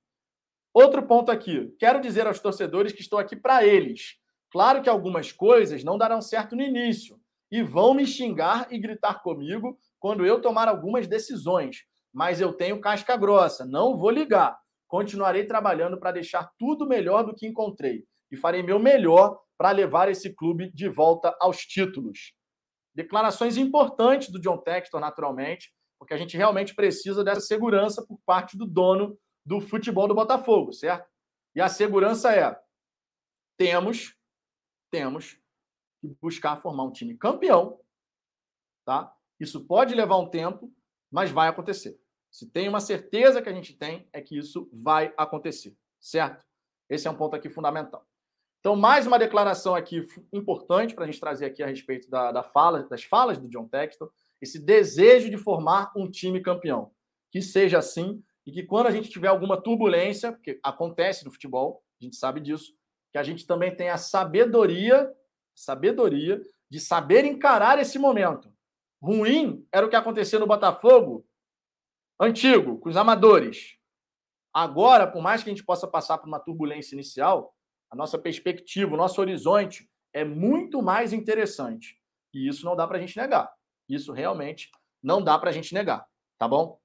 [0.73, 4.15] Outro ponto aqui: quero dizer aos torcedores que estou aqui para eles.
[4.49, 7.19] Claro que algumas coisas não darão certo no início
[7.51, 11.83] e vão me xingar e gritar comigo quando eu tomar algumas decisões,
[12.13, 14.57] mas eu tenho casca grossa, não vou ligar.
[14.87, 20.09] Continuarei trabalhando para deixar tudo melhor do que encontrei e farei meu melhor para levar
[20.09, 22.33] esse clube de volta aos títulos.
[22.93, 28.57] Declarações importantes do John Textor, naturalmente, porque a gente realmente precisa dessa segurança por parte
[28.57, 31.09] do dono do futebol do Botafogo, certo?
[31.55, 32.59] E a segurança é:
[33.57, 34.17] temos,
[34.89, 35.39] temos
[36.01, 37.79] que buscar formar um time campeão,
[38.85, 39.15] tá?
[39.39, 40.73] Isso pode levar um tempo,
[41.09, 41.99] mas vai acontecer.
[42.31, 46.45] Se tem uma certeza que a gente tem, é que isso vai acontecer, certo?
[46.89, 48.07] Esse é um ponto aqui fundamental.
[48.61, 52.43] Então, mais uma declaração aqui importante para a gente trazer aqui a respeito da, da
[52.43, 54.07] fala, das falas do John Texton,
[54.39, 56.91] esse desejo de formar um time campeão.
[57.31, 61.83] Que seja assim e que quando a gente tiver alguma turbulência, porque acontece no futebol,
[61.99, 62.71] a gente sabe disso,
[63.11, 65.11] que a gente também tenha a sabedoria,
[65.55, 66.39] sabedoria
[66.69, 68.53] de saber encarar esse momento.
[69.01, 71.25] Ruim era o que acontecia no Botafogo
[72.19, 73.75] antigo, com os amadores.
[74.53, 77.55] Agora, por mais que a gente possa passar por uma turbulência inicial,
[77.91, 81.97] a nossa perspectiva, o nosso horizonte é muito mais interessante.
[82.33, 83.51] E isso não dá para a gente negar.
[83.87, 84.71] Isso realmente
[85.03, 86.07] não dá para a gente negar,
[86.37, 86.79] tá bom?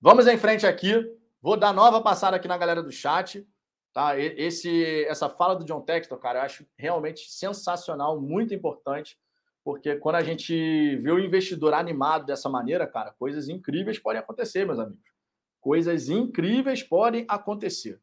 [0.00, 0.94] Vamos em frente aqui.
[1.40, 3.46] Vou dar nova passada aqui na galera do chat.
[3.94, 4.18] Tá?
[4.18, 9.16] Esse, essa fala do John Textor, cara, eu acho realmente sensacional, muito importante,
[9.62, 14.66] porque quando a gente vê o investidor animado dessa maneira, cara, coisas incríveis podem acontecer,
[14.66, 15.04] meus amigos.
[15.60, 18.00] Coisas incríveis podem acontecer.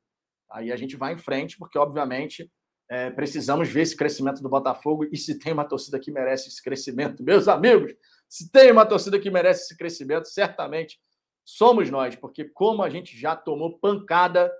[0.51, 2.51] Aí a gente vai em frente, porque, obviamente,
[2.89, 6.61] é, precisamos ver esse crescimento do Botafogo e se tem uma torcida que merece esse
[6.61, 7.93] crescimento, meus amigos,
[8.27, 10.99] se tem uma torcida que merece esse crescimento, certamente
[11.43, 14.51] somos nós, porque como a gente já tomou pancada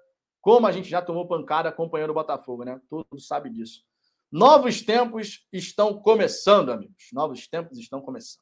[0.42, 2.82] como a gente já tomou pancada acompanhando o Botafogo, né?
[2.90, 3.84] Todo mundo sabe disso.
[4.32, 7.10] Novos tempos estão começando, amigos.
[7.14, 8.42] Novos tempos estão começando.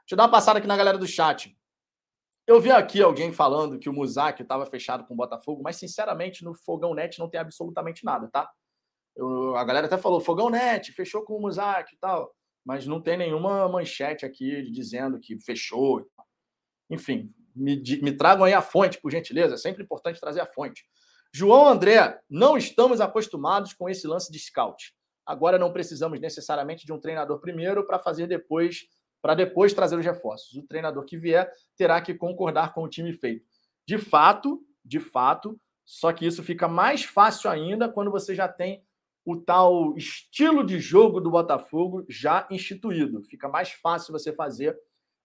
[0.00, 1.56] Deixa eu dar uma passada aqui na galera do chat.
[2.50, 6.42] Eu vi aqui alguém falando que o Muzak estava fechado com o Botafogo, mas sinceramente
[6.42, 8.50] no Fogão Net não tem absolutamente nada, tá?
[9.14, 13.00] Eu, a galera até falou Fogão Net, fechou com o Muzak e tal, mas não
[13.00, 16.04] tem nenhuma manchete aqui dizendo que fechou.
[16.90, 19.54] Enfim, me, me tragam aí a fonte, por gentileza.
[19.54, 20.84] É sempre importante trazer a fonte.
[21.32, 24.92] João André, não estamos acostumados com esse lance de scout.
[25.24, 28.88] Agora não precisamos necessariamente de um treinador primeiro para fazer depois,
[29.22, 30.56] para depois trazer os reforços.
[30.56, 33.44] O treinador que vier terá que concordar com o time feito.
[33.86, 38.84] De fato, de fato, só que isso fica mais fácil ainda quando você já tem
[39.24, 43.22] o tal estilo de jogo do Botafogo já instituído.
[43.24, 44.76] Fica mais fácil você fazer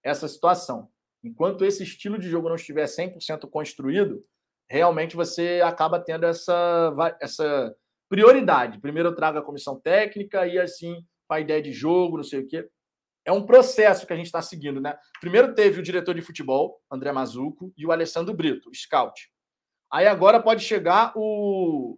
[0.04, 0.90] essa situação.
[1.24, 4.24] Enquanto esse estilo de jogo não estiver 100% construído,
[4.70, 7.76] realmente você acaba tendo essa, essa
[8.10, 8.80] prioridade.
[8.80, 12.48] Primeiro eu trago a comissão técnica e assim a ideia de jogo, não sei o
[12.48, 12.70] quê.
[13.26, 14.96] É um processo que a gente está seguindo, né?
[15.20, 19.30] Primeiro teve o diretor de futebol, André Mazuco, e o Alessandro Brito, scout.
[19.92, 21.98] Aí agora pode chegar o,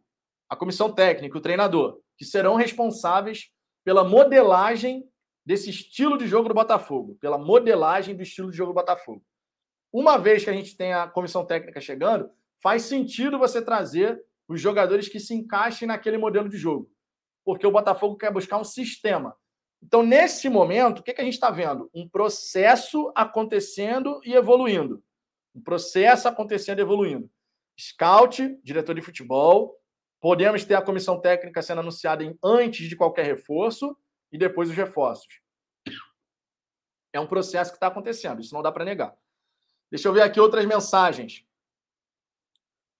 [0.49, 3.51] a comissão técnica, o treinador, que serão responsáveis
[3.83, 5.03] pela modelagem
[5.45, 9.23] desse estilo de jogo do Botafogo, pela modelagem do estilo de jogo do Botafogo.
[9.91, 12.29] Uma vez que a gente tem a comissão técnica chegando,
[12.61, 16.89] faz sentido você trazer os jogadores que se encaixem naquele modelo de jogo.
[17.45, 19.35] Porque o Botafogo quer buscar um sistema.
[19.81, 21.89] Então, nesse momento, o que, que a gente está vendo?
[21.93, 25.03] Um processo acontecendo e evoluindo.
[25.55, 27.29] Um processo acontecendo e evoluindo.
[27.79, 29.79] Scout, diretor de futebol,
[30.19, 33.95] podemos ter a comissão técnica sendo anunciada em, antes de qualquer reforço
[34.31, 35.41] e depois os reforços.
[37.13, 39.15] É um processo que está acontecendo, isso não dá para negar.
[39.89, 41.45] Deixa eu ver aqui outras mensagens.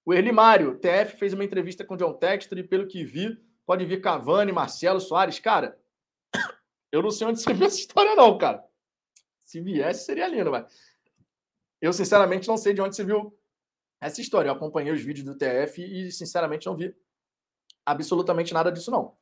[0.06, 3.38] O Erli Mário, TF fez uma entrevista com o John Textor e, pelo que vi,
[3.66, 5.38] pode vir Cavani, Marcelo, Soares.
[5.38, 5.78] Cara,
[6.92, 8.64] eu não sei onde você viu essa história, não, cara.
[9.46, 10.66] Se viesse, seria lindo, mas.
[11.82, 13.38] Eu, sinceramente, não sei de onde você viu
[14.02, 14.50] essa história.
[14.50, 16.96] Eu acompanhei os vídeos do TF e, sinceramente, não vi
[17.86, 19.16] absolutamente nada disso, não.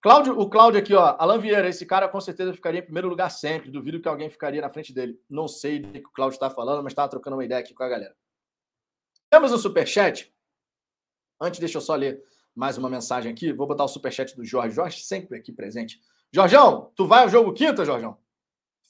[0.00, 1.16] Cláudio, o Cláudio aqui, ó.
[1.18, 3.70] Alan Vieira, esse cara com certeza ficaria em primeiro lugar sempre.
[3.70, 5.20] Duvido que alguém ficaria na frente dele.
[5.28, 7.82] Não sei do que o Cláudio está falando, mas estava trocando uma ideia aqui com
[7.82, 8.16] a galera.
[9.28, 10.32] Temos um superchat.
[11.40, 12.22] Antes, deixa eu só ler
[12.54, 13.52] mais uma mensagem aqui.
[13.52, 14.76] Vou botar o superchat do Jorge.
[14.76, 16.00] Jorge sempre aqui presente.
[16.32, 18.18] Jorgão, tu vai ao jogo quinta, Jorgão?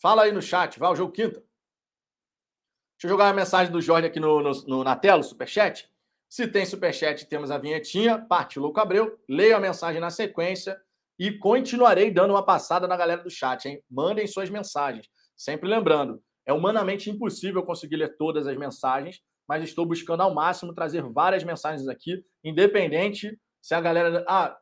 [0.00, 1.40] Fala aí no chat, vai ao jogo quinta.
[1.40, 5.88] Deixa eu jogar a mensagem do Jorge aqui no, no, no, na tela, superchat.
[6.28, 9.18] Se tem superchat, temos a vinhetinha, parte Louco Abreu.
[9.28, 10.76] Leio a mensagem na sequência
[11.18, 13.82] e continuarei dando uma passada na galera do chat, hein?
[13.90, 15.08] Mandem suas mensagens.
[15.36, 20.74] Sempre lembrando, é humanamente impossível conseguir ler todas as mensagens, mas estou buscando ao máximo
[20.74, 24.24] trazer várias mensagens aqui, independente se a galera.
[24.28, 24.56] Ah,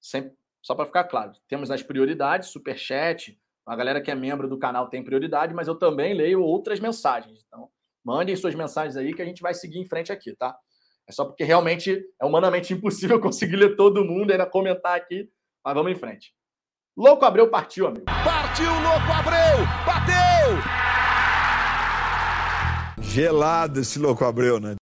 [0.00, 3.36] sempre, só para ficar claro, temos as prioridades, superchat,
[3.66, 7.44] a galera que é membro do canal tem prioridade, mas eu também leio outras mensagens.
[7.46, 7.68] Então,
[8.04, 10.56] mandem suas mensagens aí que a gente vai seguir em frente aqui, tá?
[11.08, 15.28] É só porque realmente é humanamente impossível conseguir ler todo mundo e ainda comentar aqui,
[15.64, 16.34] mas vamos em frente.
[16.96, 18.04] Louco Abreu partiu, amigo.
[18.04, 19.66] Partiu, Louco Abreu!
[19.86, 20.82] Bateu!
[23.00, 24.76] Gelado esse louco Abreu, né?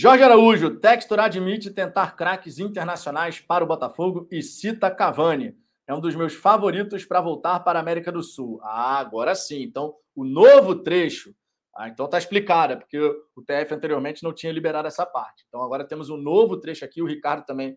[0.00, 5.58] Jorge Araújo, Textor admite tentar craques internacionais para o Botafogo e cita Cavani.
[5.88, 8.60] É um dos meus favoritos para voltar para a América do Sul.
[8.62, 9.60] Ah, agora sim.
[9.60, 11.34] Então, o novo trecho
[11.74, 15.44] Ah, então tá explicada, porque o TF anteriormente não tinha liberado essa parte.
[15.48, 17.02] Então agora temos um novo trecho aqui.
[17.02, 17.76] O Ricardo também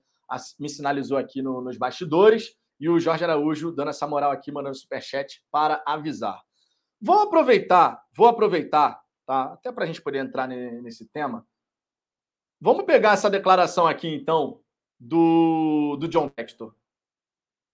[0.60, 4.77] me sinalizou aqui no, nos bastidores e o Jorge Araújo dando essa moral aqui, mandando
[4.77, 6.39] superchat para avisar.
[7.02, 9.53] Vou aproveitar, vou aproveitar, tá?
[9.53, 11.48] Até para a gente poder entrar nesse tema.
[12.63, 14.61] Vamos pegar essa declaração aqui, então,
[14.99, 16.75] do, do John Textor.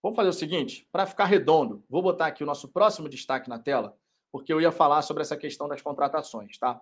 [0.01, 3.59] Vamos fazer o seguinte, para ficar redondo, vou botar aqui o nosso próximo destaque na
[3.59, 3.97] tela,
[4.31, 6.79] porque eu ia falar sobre essa questão das contratações, tá?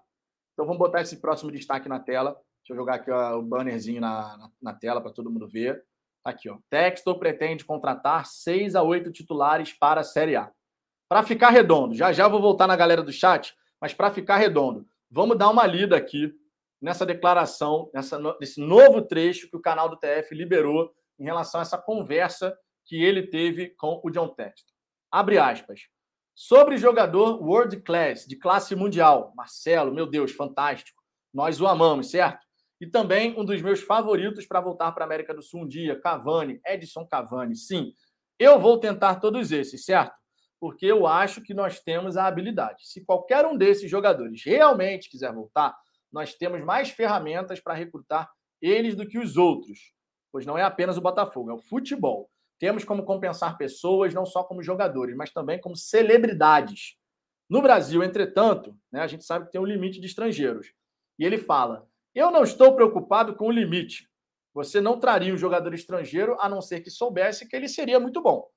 [0.54, 2.40] Então vamos botar esse próximo destaque na tela.
[2.60, 5.84] Deixa eu jogar aqui ó, o bannerzinho na, na, na tela para todo mundo ver.
[6.24, 6.60] Tá aqui, ó.
[6.70, 10.52] Textor pretende contratar seis a oito titulares para a Série A.
[11.10, 14.88] Para ficar redondo, já já vou voltar na galera do chat, mas para ficar redondo,
[15.10, 16.32] vamos dar uma lida aqui
[16.86, 21.64] nessa declaração, nessa, nesse novo trecho que o canal do TF liberou em relação a
[21.64, 22.56] essa conversa
[22.86, 24.72] que ele teve com o John Textor.
[25.12, 25.88] Abre aspas.
[26.36, 31.02] Sobre jogador world class, de classe mundial, Marcelo, meu Deus, fantástico.
[31.34, 32.46] Nós o amamos, certo?
[32.80, 36.00] E também um dos meus favoritos para voltar para a América do Sul um dia,
[36.00, 37.56] Cavani, Edson Cavani.
[37.56, 37.94] Sim,
[38.38, 40.14] eu vou tentar todos esses, certo?
[40.60, 42.88] Porque eu acho que nós temos a habilidade.
[42.88, 45.76] Se qualquer um desses jogadores realmente quiser voltar,
[46.16, 48.32] nós temos mais ferramentas para recrutar
[48.62, 49.92] eles do que os outros.
[50.32, 52.30] Pois não é apenas o Botafogo, é o futebol.
[52.58, 56.96] Temos como compensar pessoas não só como jogadores, mas também como celebridades.
[57.50, 60.72] No Brasil, entretanto, né, a gente sabe que tem um limite de estrangeiros.
[61.20, 64.10] E ele fala: Eu não estou preocupado com o limite.
[64.54, 68.22] Você não traria um jogador estrangeiro a não ser que soubesse que ele seria muito
[68.22, 68.48] bom.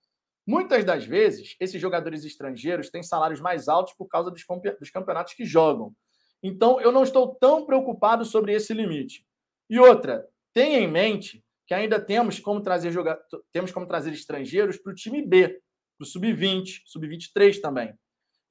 [0.46, 4.44] Muitas das vezes, esses jogadores estrangeiros têm salários mais altos por causa dos,
[4.92, 5.92] campeonatos que jogam.
[6.42, 9.26] Então, eu não estou tão preocupado sobre esse limite.
[9.68, 13.20] E outra, tenha em mente que ainda temos como trazer joga...
[13.52, 17.94] temos como trazer estrangeiros para o time B, para o sub-20, sub-23 também.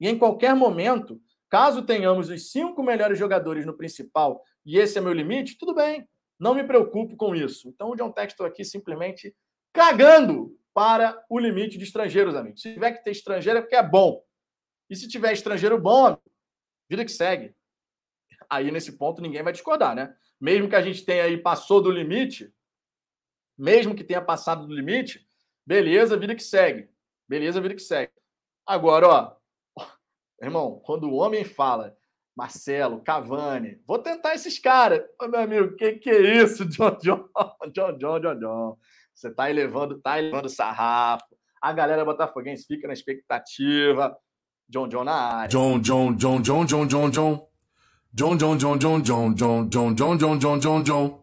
[0.00, 1.20] E em qualquer momento,
[1.50, 6.06] caso tenhamos os cinco melhores jogadores no principal e esse é meu limite, tudo bem.
[6.38, 7.68] Não me preocupo com isso.
[7.68, 9.34] Então, o John Textor aqui simplesmente
[9.72, 12.62] cagando para o limite de estrangeiros, amigos.
[12.62, 14.22] Se tiver que ter estrangeiro é porque é bom.
[14.88, 16.16] E se tiver estrangeiro bom,
[16.88, 17.57] vida que segue
[18.50, 20.14] aí nesse ponto ninguém vai discordar, né?
[20.40, 22.52] Mesmo que a gente tenha aí passou do limite,
[23.56, 25.28] mesmo que tenha passado do limite,
[25.66, 26.88] beleza, vida que segue.
[27.28, 28.12] Beleza, vida que segue.
[28.66, 29.36] Agora, ó,
[30.40, 31.96] irmão, quando o homem fala
[32.36, 35.02] Marcelo, Cavani, vou tentar esses caras.
[35.20, 37.28] Ô, meu amigo, que que é isso, John John?
[37.72, 38.78] John John, John John.
[39.12, 41.26] Você tá elevando, tá elevando sarrafo.
[41.60, 44.16] A galera botafoguense fica na expectativa.
[44.68, 45.48] John John na área.
[45.48, 47.47] John John John John John John John.
[48.18, 51.20] John, John, John, John, John, John, John, John, John, John, John, John.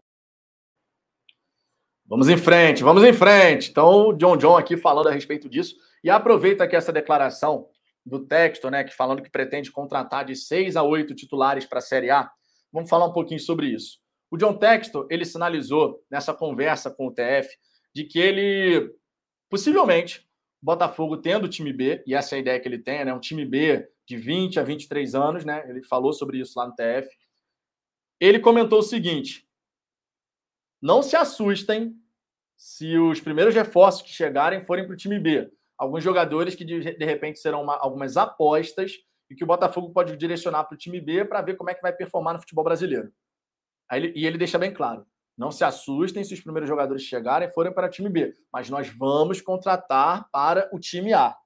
[2.06, 3.70] Vamos em frente, vamos em frente.
[3.70, 5.76] Então, o John John aqui falando a respeito disso.
[6.02, 7.68] E aproveita aqui essa declaração
[8.02, 11.82] do texto, né, que falando que pretende contratar de seis a oito titulares para a
[11.82, 12.30] Série A.
[12.72, 13.98] Vamos falar um pouquinho sobre isso.
[14.30, 17.46] O John Textor, ele sinalizou nessa conversa com o TF
[17.94, 18.90] de que ele,
[19.50, 20.25] possivelmente,
[20.66, 23.44] Botafogo tendo time B, e essa é a ideia que ele tem, né, um time
[23.46, 25.64] B de 20 a 23 anos, né?
[25.68, 27.08] Ele falou sobre isso lá no TF.
[28.18, 29.48] Ele comentou o seguinte:
[30.82, 31.94] não se assustem
[32.56, 35.48] se os primeiros reforços que chegarem forem para o time B.
[35.78, 38.92] Alguns jogadores que de, de repente serão uma, algumas apostas
[39.30, 41.82] e que o Botafogo pode direcionar para o time B para ver como é que
[41.82, 43.12] vai performar no futebol brasileiro.
[43.92, 45.06] Ele, e ele deixa bem claro:
[45.36, 48.88] não se assustem se os primeiros jogadores chegarem forem para o time B, mas nós
[48.88, 51.36] vamos contratar para o time A.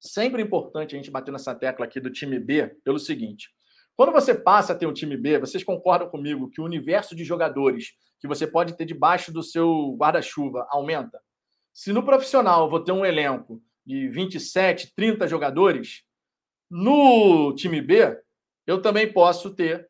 [0.00, 3.50] Sempre importante a gente bater nessa tecla aqui do time B pelo seguinte:
[3.96, 7.24] quando você passa a ter um time B, vocês concordam comigo que o universo de
[7.24, 11.20] jogadores que você pode ter debaixo do seu guarda-chuva aumenta?
[11.72, 16.02] Se no profissional eu vou ter um elenco de 27, 30 jogadores,
[16.70, 18.20] no time B
[18.66, 19.87] eu também posso ter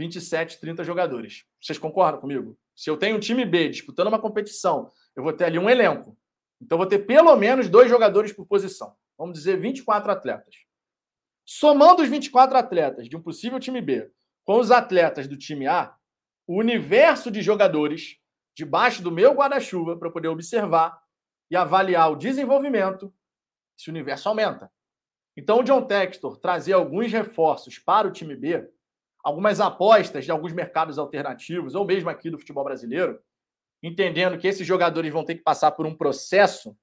[0.00, 1.44] 27, 30 jogadores.
[1.60, 2.58] Vocês concordam comigo?
[2.74, 6.16] Se eu tenho um time B disputando uma competição, eu vou ter ali um elenco.
[6.60, 10.54] Então, eu vou ter pelo menos dois jogadores por posição vamos dizer 24 atletas.
[11.44, 14.10] Somando os 24 atletas de um possível time B
[14.44, 15.94] com os atletas do time A,
[16.46, 18.16] o universo de jogadores
[18.56, 20.98] debaixo do meu guarda-chuva para poder observar
[21.50, 23.12] e avaliar o desenvolvimento,
[23.78, 24.72] esse universo aumenta.
[25.36, 28.70] Então, o John Textor trazer alguns reforços para o time B,
[29.22, 33.20] algumas apostas de alguns mercados alternativos, ou mesmo aqui do futebol brasileiro,
[33.82, 36.76] entendendo que esses jogadores vão ter que passar por um processo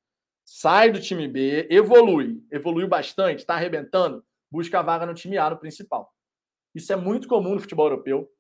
[0.47, 5.49] sai do time B, evolui, evoluiu bastante, está arrebentando, busca a vaga no time A,
[5.49, 6.09] no principal.
[6.73, 8.31] Isso é muito comum no futebol europeu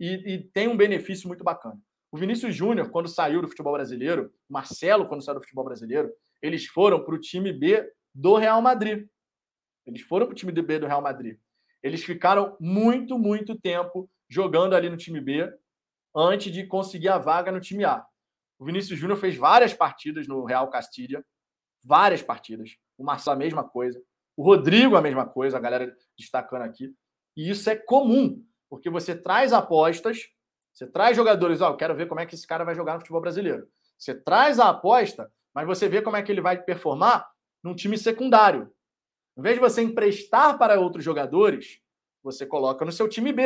[0.00, 1.78] e, e tem um benefício muito bacana.
[2.10, 6.10] O Vinícius Júnior, quando saiu do futebol brasileiro, o Marcelo, quando saiu do futebol brasileiro,
[6.40, 9.06] eles foram para o time B do Real Madrid.
[9.86, 11.38] Eles foram para o time B do Real Madrid.
[11.82, 15.52] Eles ficaram muito, muito tempo jogando ali no time B
[16.14, 18.04] antes de conseguir a vaga no time A.
[18.58, 21.24] O Vinícius Júnior fez várias partidas no Real Castilha,
[21.84, 22.76] várias partidas.
[22.96, 24.00] O Marcelo a mesma coisa.
[24.36, 26.94] O Rodrigo a mesma coisa, a galera destacando aqui.
[27.36, 30.28] E isso é comum, porque você traz apostas,
[30.72, 32.94] você traz jogadores, ó, oh, eu quero ver como é que esse cara vai jogar
[32.94, 33.68] no futebol brasileiro.
[33.98, 37.28] Você traz a aposta, mas você vê como é que ele vai performar
[37.62, 38.72] num time secundário.
[39.36, 41.80] Em vez de você emprestar para outros jogadores,
[42.22, 43.44] você coloca no seu time B.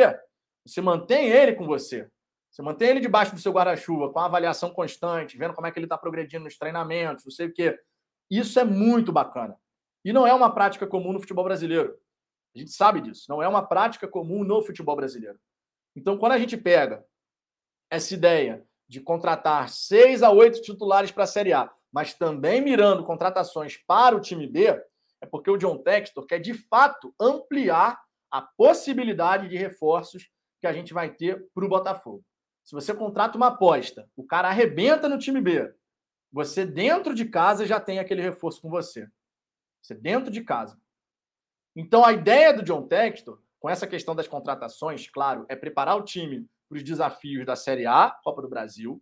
[0.65, 2.09] Você mantém ele com você.
[2.51, 5.85] Você mantém ele debaixo do seu guarda-chuva, com avaliação constante, vendo como é que ele
[5.85, 7.79] está progredindo nos treinamentos, não sei o quê.
[8.29, 9.55] Isso é muito bacana.
[10.03, 11.97] E não é uma prática comum no futebol brasileiro.
[12.55, 13.25] A gente sabe disso.
[13.29, 15.39] Não é uma prática comum no futebol brasileiro.
[15.95, 17.05] Então, quando a gente pega
[17.89, 23.03] essa ideia de contratar seis a oito titulares para a Série A, mas também mirando
[23.03, 24.81] contratações para o time B,
[25.21, 30.29] é porque o John Textor quer de fato ampliar a possibilidade de reforços
[30.59, 32.23] que a gente vai ter para o Botafogo.
[32.63, 35.73] Se você contrata uma aposta, o cara arrebenta no time B,
[36.31, 39.07] você dentro de casa já tem aquele reforço com você.
[39.81, 40.79] Você dentro de casa.
[41.75, 46.03] Então a ideia do John Textor, com essa questão das contratações, claro, é preparar o
[46.03, 49.01] time para os desafios da Série A, Copa do Brasil,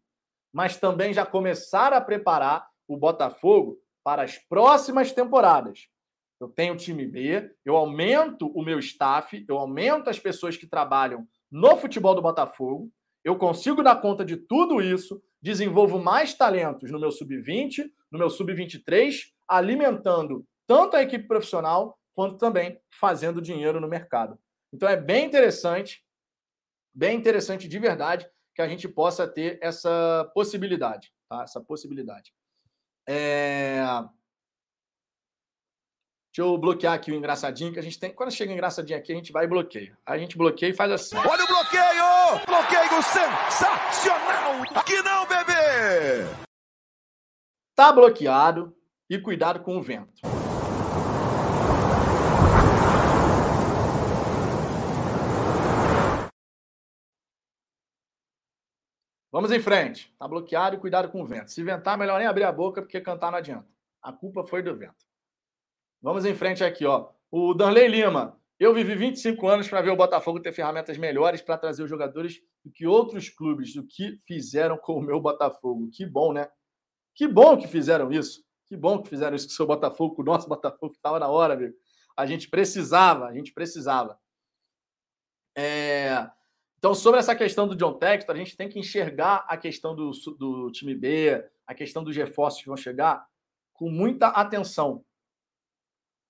[0.53, 5.89] mas também já começar a preparar o Botafogo para as próximas temporadas.
[6.39, 11.27] Eu tenho time B, eu aumento o meu staff, eu aumento as pessoas que trabalham
[11.49, 12.91] no futebol do Botafogo,
[13.23, 18.29] eu consigo dar conta de tudo isso, desenvolvo mais talentos no meu sub-20, no meu
[18.29, 24.37] sub-23, alimentando tanto a equipe profissional quanto também fazendo dinheiro no mercado.
[24.73, 26.03] Então é bem interessante,
[26.93, 31.43] bem interessante de verdade que a gente possa ter essa possibilidade, tá?
[31.43, 32.31] Essa possibilidade.
[33.07, 33.83] É...
[36.35, 38.13] Deixa eu bloquear aqui o engraçadinho, que a gente tem.
[38.13, 39.97] Quando chega engraçadinho aqui, a gente vai e bloqueia.
[40.05, 41.15] A gente bloqueia e faz assim.
[41.15, 42.45] Olha o bloqueio!
[42.45, 44.61] Bloqueio sensacional!
[44.75, 46.25] Aqui não, bebê!
[47.73, 48.75] Tá bloqueado
[49.09, 50.11] e cuidado com o vento.
[59.31, 60.13] Vamos em frente.
[60.19, 61.49] Tá bloqueado e cuidado com o vento.
[61.49, 63.69] Se ventar, melhor nem abrir a boca, porque cantar não adianta.
[64.01, 65.04] A culpa foi do vento.
[66.05, 67.09] Vamos em frente aqui, ó.
[67.31, 68.39] O Danley Lima.
[68.59, 72.39] Eu vivi 25 anos para ver o Botafogo ter ferramentas melhores para trazer os jogadores
[72.63, 75.89] do que outros clubes, do que fizeram com o meu Botafogo.
[75.91, 76.47] Que bom, né?
[77.15, 78.45] Que bom que fizeram isso.
[78.67, 81.17] Que bom que fizeram isso com o seu Botafogo, com o nosso Botafogo, que estava
[81.17, 81.73] na hora, amigo.
[82.15, 84.15] A gente precisava, a gente precisava.
[85.57, 86.29] É...
[86.77, 90.11] Então, sobre essa questão do John Textor, a gente tem que enxergar a questão do,
[90.37, 93.25] do time B, a questão dos reforços que vão chegar,
[93.73, 95.03] com muita atenção.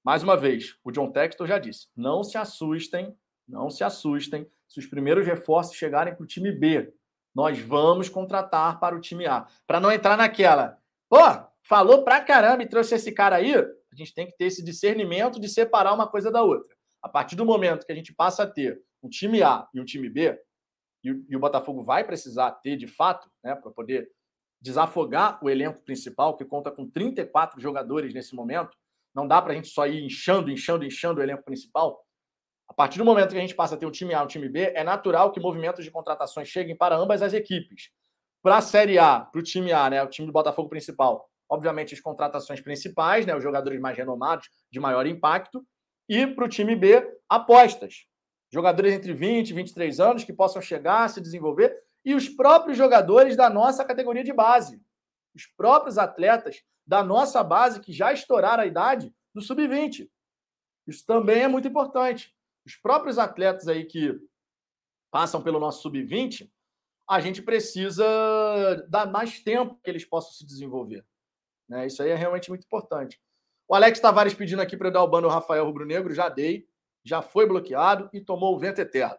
[0.06, 3.18] Mais uma vez, o John Textor já disse: não se assustem,
[3.48, 6.94] não se assustem se os primeiros reforços chegarem para o time B.
[7.34, 9.48] Nós vamos contratar para o time A.
[9.66, 10.78] Para não entrar naquela,
[11.10, 11.18] pô,
[11.64, 15.40] falou pra caramba e trouxe esse cara aí, a gente tem que ter esse discernimento
[15.40, 16.76] de separar uma coisa da outra.
[17.02, 19.86] A partir do momento que a gente passa a ter um time A e um
[19.86, 20.40] time B,
[21.04, 24.10] e, o Botafogo vai precisar ter de fato, né, para poder
[24.62, 28.76] desafogar o elenco principal, que conta com 34 jogadores nesse momento,
[29.16, 32.06] não dá para a gente só ir inchando, inchando, inchando o elenco principal.
[32.68, 34.28] A partir do momento que a gente passa a ter um time A e um
[34.28, 37.90] time B, é natural que movimentos de contratações cheguem para ambas as equipes.
[38.44, 41.94] Para a Série A, para o time A, né, o time do Botafogo principal, obviamente
[41.94, 45.66] as contratações principais, né, os jogadores mais renomados, de maior impacto,
[46.10, 48.06] e para o time B, apostas.
[48.52, 53.36] Jogadores entre 20 e 23 anos que possam chegar, se desenvolver, e os próprios jogadores
[53.36, 54.80] da nossa categoria de base.
[55.34, 60.10] Os próprios atletas da nossa base que já estouraram a idade do sub-20.
[60.88, 62.36] Isso também é muito importante.
[62.66, 64.20] Os próprios atletas aí que
[65.12, 66.50] passam pelo nosso sub-20,
[67.10, 68.06] a gente precisa
[68.90, 71.06] dar mais tempo que eles possam se desenvolver.
[71.70, 71.88] Né?
[71.88, 73.20] Isso aí é realmente muito importante.
[73.68, 76.30] O Alex Tavares pedindo aqui para eu dar o bando ao Rafael Rubro Negro, já
[76.30, 76.68] dei,
[77.04, 79.18] já foi bloqueado e tomou o vento eterno.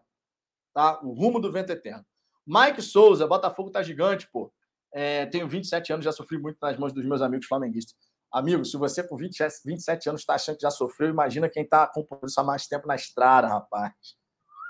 [0.72, 1.00] Tá?
[1.02, 2.04] O rumo do vento eterno.
[2.46, 4.52] Mike Souza, Botafogo tá gigante, pô.
[4.98, 7.94] É, tenho 27 anos, já sofri muito nas mãos dos meus amigos flamenguistas.
[8.32, 11.86] Amigo, se você com 20, 27 anos está achando que já sofreu, imagina quem está
[11.86, 13.92] com isso há mais tempo na estrada, rapaz.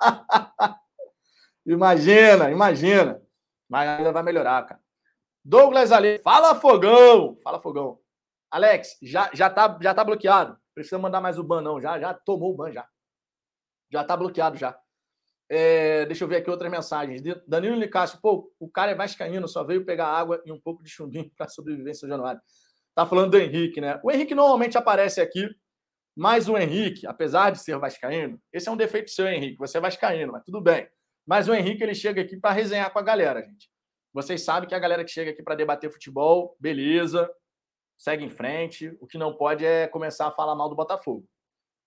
[1.64, 3.22] imagina, imagina.
[3.70, 4.80] Mas ainda vai melhorar, cara.
[5.44, 7.38] Douglas Ali, fala fogão!
[7.44, 8.00] Fala fogão.
[8.50, 10.58] Alex, já, já, tá, já tá bloqueado.
[10.74, 11.80] Precisa mandar mais o ban, não.
[11.80, 12.84] Já, já tomou o ban, já.
[13.92, 14.76] Já tá bloqueado, já.
[15.48, 17.22] É, deixa eu ver aqui outras mensagens.
[17.46, 20.90] Danilo Nicásio, pô, o cara é vascaíno, só veio pegar água e um pouco de
[20.90, 22.40] chumbinho para sobreviver em São Januário.
[22.94, 24.00] Tá falando do Henrique, né?
[24.02, 25.48] O Henrique normalmente aparece aqui
[26.16, 29.58] Mas o Henrique, apesar de ser vascaíno, esse é um defeito seu, Henrique.
[29.58, 30.88] Você é vascaíno, mas tudo bem.
[31.26, 33.68] Mas o Henrique ele chega aqui para resenhar com a galera, gente.
[34.14, 37.30] Vocês sabem que a galera que chega aqui para debater futebol, beleza,
[37.98, 38.96] segue em frente.
[39.00, 41.28] O que não pode é começar a falar mal do Botafogo.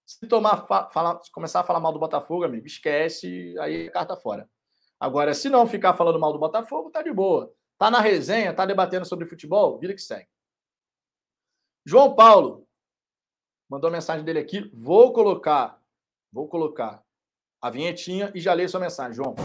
[0.09, 4.49] Se tomar, fala, começar a falar mal do Botafogo, amigo, esquece, aí carta fora.
[4.99, 7.53] Agora, se não ficar falando mal do Botafogo, tá de boa.
[7.77, 10.27] Tá na resenha, tá debatendo sobre futebol, vira que segue.
[11.85, 12.67] João Paulo
[13.69, 14.71] mandou a mensagem dele aqui.
[14.73, 15.79] Vou colocar,
[16.33, 17.03] vou colocar
[17.61, 19.35] a vinhetinha e já leio sua mensagem, João.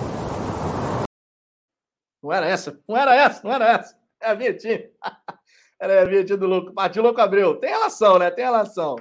[2.23, 4.01] Não era essa, não era essa, não era essa.
[4.19, 4.91] É a vinhetinha.
[5.79, 6.73] Era a vinhetinha do louco.
[6.73, 7.59] Partiu louco Abreu.
[7.59, 8.31] Tem relação, né?
[8.31, 8.97] Tem relação.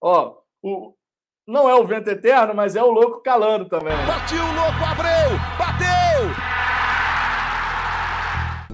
[0.00, 0.94] Ó, o,
[1.46, 3.96] não é o vento eterno, mas é o louco calando também.
[4.06, 5.38] Partiu o louco Abreu!
[5.58, 5.96] Bateu!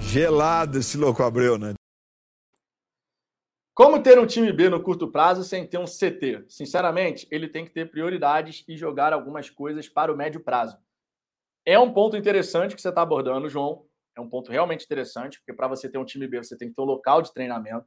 [0.01, 1.75] Gelado esse louco Abreu, né?
[3.75, 6.45] Como ter um time B no curto prazo sem ter um CT?
[6.49, 10.77] Sinceramente, ele tem que ter prioridades e jogar algumas coisas para o médio prazo.
[11.65, 13.87] É um ponto interessante que você está abordando, João.
[14.17, 16.75] É um ponto realmente interessante, porque para você ter um time B, você tem que
[16.75, 17.87] ter um local de treinamento.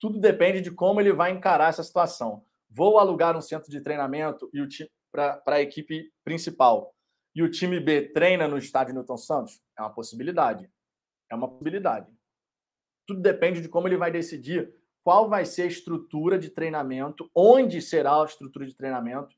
[0.00, 2.44] Tudo depende de como ele vai encarar essa situação.
[2.70, 6.94] Vou alugar um centro de treinamento e o time para a equipe principal.
[7.34, 9.60] E o time B treina no estádio Newton Santos?
[9.76, 10.70] É uma possibilidade.
[11.30, 12.10] É uma possibilidade.
[13.06, 14.72] Tudo depende de como ele vai decidir
[15.02, 19.34] qual vai ser a estrutura de treinamento, onde será a estrutura de treinamento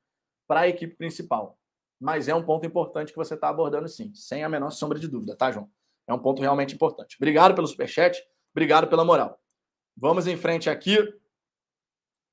[0.48, 1.56] para a equipe principal.
[2.00, 5.06] Mas é um ponto importante que você está abordando, sim, sem a menor sombra de
[5.06, 5.70] dúvida, tá, João?
[6.08, 7.16] É um ponto realmente importante.
[7.16, 8.20] Obrigado pelo superchat,
[8.52, 9.40] obrigado pela moral.
[9.96, 10.96] Vamos em frente aqui.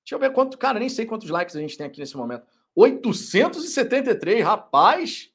[0.08, 0.58] Deixa eu ver quanto.
[0.58, 2.48] Cara, nem sei quantos likes a gente tem aqui nesse momento.
[2.74, 5.30] 873, rapaz!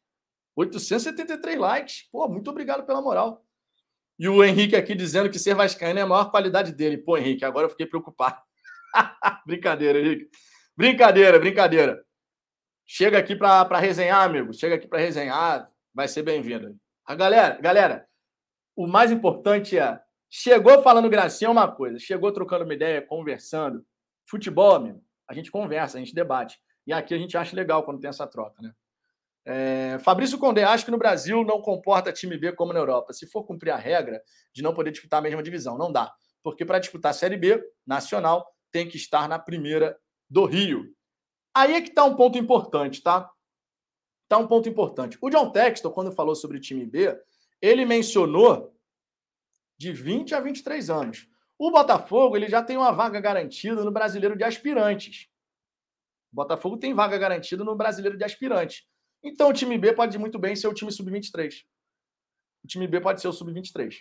[0.57, 2.09] 873 likes.
[2.11, 3.45] Pô, muito obrigado pela moral.
[4.19, 6.97] E o Henrique aqui dizendo que ser vascaíno é a maior qualidade dele.
[6.97, 8.41] Pô, Henrique, agora eu fiquei preocupado.
[9.45, 10.31] brincadeira, Henrique.
[10.75, 12.03] Brincadeira, brincadeira.
[12.87, 14.55] Chega aqui para resenhar, amigo.
[14.55, 15.71] Chega aqui para resenhar.
[15.93, 16.75] Vai ser bem-vindo.
[17.05, 18.09] A galera, galera,
[18.75, 20.01] o mais importante é
[20.31, 23.85] chegou falando gracinha é uma coisa, chegou trocando uma ideia, conversando.
[24.27, 26.59] Futebol, amigo, a gente conversa, a gente debate.
[26.87, 28.73] E aqui a gente acha legal quando tem essa troca, né?
[29.45, 33.13] É, Fabrício Condé, acho que no Brasil não comporta time B como na Europa.
[33.13, 34.23] Se for cumprir a regra
[34.55, 36.13] de não poder disputar a mesma divisão, não dá.
[36.43, 39.99] Porque para disputar a Série B nacional, tem que estar na primeira
[40.31, 40.95] do Rio.
[41.55, 43.31] Aí é que está um ponto importante, tá?
[44.25, 45.19] Está um ponto importante.
[45.21, 47.15] O John Texton, quando falou sobre time B,
[47.61, 48.75] ele mencionou
[49.77, 51.29] de 20 a 23 anos.
[51.63, 55.29] O Botafogo ele já tem uma vaga garantida no Brasileiro de Aspirantes.
[56.33, 58.85] O Botafogo tem vaga garantida no Brasileiro de Aspirantes.
[59.23, 61.63] Então o time B pode muito bem ser o time sub-23.
[62.65, 63.95] O time B pode ser o sub-23.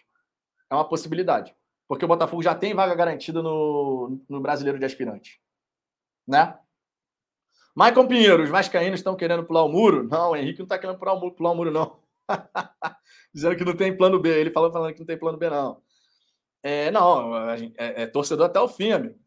[0.72, 1.56] É uma possibilidade.
[1.88, 5.40] Porque o Botafogo já tem vaga garantida no, no Brasileiro de Aspirante.
[6.28, 6.58] Né?
[7.76, 10.08] Maicon Pinheiro, os vascaínos estão querendo pular o muro?
[10.08, 12.00] Não, o Henrique não está querendo pular o muro, pular o muro não.
[13.32, 14.30] Dizendo que não tem plano B.
[14.30, 15.80] Ele falou falando que não tem plano B, não.
[16.64, 19.20] É, não, é, é, torcedor até o fim, amigo.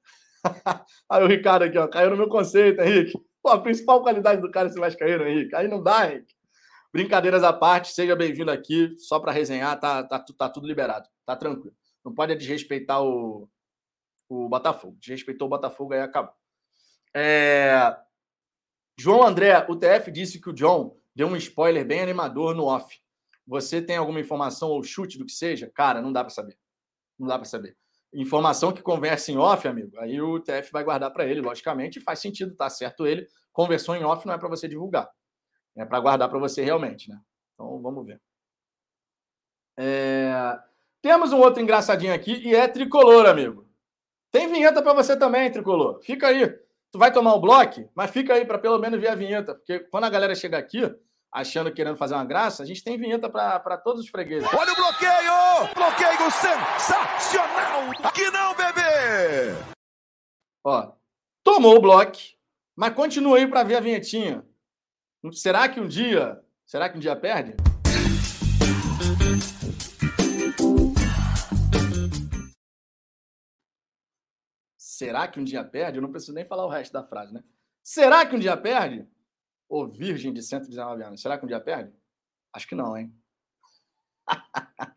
[1.09, 3.19] Aí o Ricardo aqui, ó, caiu no meu conceito, Henrique.
[3.43, 5.55] Pô, a principal qualidade do cara é ser vascaíno, Henrique.
[5.55, 6.35] Aí não dá, Henrique.
[6.93, 11.35] Brincadeiras à parte, seja bem-vindo aqui, só para resenhar, tá, tá, tá tudo liberado, tá
[11.35, 11.75] tranquilo.
[12.05, 13.49] Não pode desrespeitar o,
[14.29, 14.97] o Botafogo.
[15.01, 16.33] Desrespeitou o Botafogo, aí acabou.
[17.13, 17.97] É...
[18.97, 23.01] João André, o TF disse que o John deu um spoiler bem animador no off.
[23.47, 25.71] Você tem alguma informação ou chute do que seja?
[25.75, 26.57] Cara, não dá para saber.
[27.19, 27.77] Não dá para saber
[28.15, 32.03] informação que conversa em off, amigo, aí o TF vai guardar para ele, logicamente, e
[32.03, 33.27] faz sentido, tá certo ele.
[33.53, 35.11] Conversou em off não é para você divulgar,
[35.77, 37.21] é para guardar para você realmente, né?
[37.55, 38.21] Então vamos ver.
[39.77, 40.59] É...
[41.03, 43.69] Temos um outro engraçadinho aqui e é tricolor, amigo.
[44.31, 46.01] Tem vinheta para você também, tricolor.
[46.03, 46.49] Fica aí.
[46.91, 49.81] Tu vai tomar o bloco, mas fica aí para pelo menos ver a vinheta, porque
[49.81, 50.83] quando a galera chega aqui,
[51.35, 54.49] achando querendo fazer uma graça, a gente tem vinheta para todos os fregueses.
[54.55, 55.75] Olha o bloqueio!
[55.75, 57.91] Bloqueio sensacional!
[58.05, 59.53] Aqui não, bebê!
[60.63, 60.93] Ó,
[61.43, 62.19] tomou o bloco,
[62.77, 64.47] mas continua aí para ver a vinhetinha.
[65.33, 67.57] Será que um dia, será que um dia perde?
[74.79, 75.99] Será que um dia perde?
[75.99, 77.43] Eu não preciso nem falar o resto da frase, né?
[77.83, 79.09] Será que um dia perde?
[79.69, 81.93] Ô virgem de 119 anos, será que um dia perde?
[82.53, 83.13] Acho que não, hein?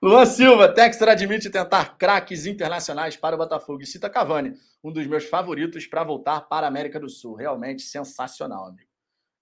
[0.00, 3.82] Luan Silva, Texter admite tentar craques internacionais para o Botafogo.
[3.82, 7.34] E cita Cavani, um dos meus favoritos para voltar para a América do Sul.
[7.34, 8.88] Realmente sensacional, amigo.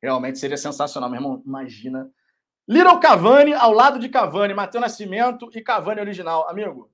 [0.02, 1.42] Realmente seria sensacional, meu irmão.
[1.44, 2.10] Imagina.
[2.66, 6.48] Little Cavani ao lado de Cavani, Matheus Nascimento e Cavani original.
[6.48, 6.90] Amigo,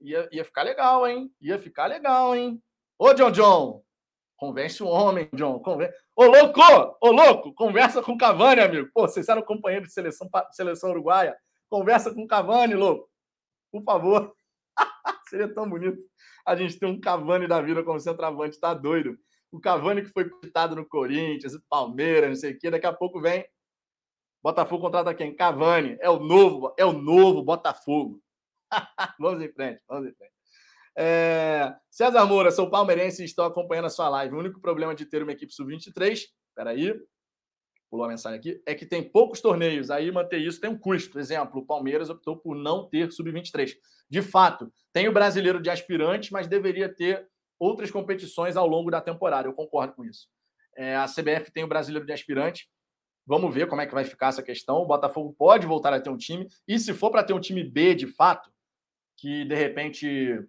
[0.00, 1.34] ia, ia ficar legal, hein?
[1.40, 2.62] Ia ficar legal, hein?
[2.98, 3.82] Ô, John John,
[4.40, 5.60] Convence o homem, John.
[5.60, 5.90] Conven...
[6.16, 6.60] Ô, louco!
[6.98, 7.52] Ô, louco!
[7.52, 8.88] Conversa com o Cavani, amigo.
[8.94, 11.36] Pô, vocês eram companheiros de seleção, seleção uruguaia.
[11.68, 13.06] Conversa com o Cavani, louco.
[13.70, 14.34] Por favor.
[15.28, 16.02] Seria tão bonito
[16.46, 18.58] a gente ter um Cavani da vida como centroavante.
[18.58, 19.18] Tá doido.
[19.52, 22.70] O Cavani que foi citado no Corinthians, Palmeiras, não sei o quê.
[22.70, 23.44] Daqui a pouco vem.
[24.42, 25.36] Botafogo contrata quem?
[25.36, 25.98] Cavani.
[26.00, 28.22] É o novo, é o novo Botafogo.
[29.20, 30.39] vamos em frente, vamos em frente.
[30.96, 31.74] É...
[31.90, 34.34] César Moura, sou palmeirense e estou acompanhando a sua live.
[34.34, 36.20] O único problema de ter uma equipe sub-23,
[36.54, 36.94] peraí,
[37.90, 39.90] pulou a mensagem aqui, é que tem poucos torneios.
[39.90, 41.18] Aí manter isso tem um custo.
[41.18, 43.74] Exemplo, o Palmeiras optou por não ter sub-23.
[44.08, 49.00] De fato, tem o brasileiro de aspirantes, mas deveria ter outras competições ao longo da
[49.00, 49.48] temporada.
[49.48, 50.28] Eu concordo com isso.
[50.76, 52.68] É, a CBF tem o brasileiro de aspirante.
[53.26, 54.76] Vamos ver como é que vai ficar essa questão.
[54.76, 56.48] O Botafogo pode voltar a ter um time.
[56.66, 58.50] E se for para ter um time B de fato,
[59.16, 60.42] que de repente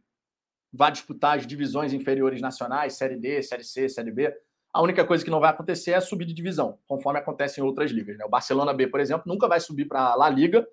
[0.71, 4.33] vá disputar as divisões inferiores nacionais, Série D, Série C, Série B.
[4.73, 7.91] A única coisa que não vai acontecer é subir de divisão, conforme acontece em outras
[7.91, 8.17] ligas.
[8.17, 8.23] Né?
[8.23, 10.65] O Barcelona B, por exemplo, nunca vai subir para a La Liga,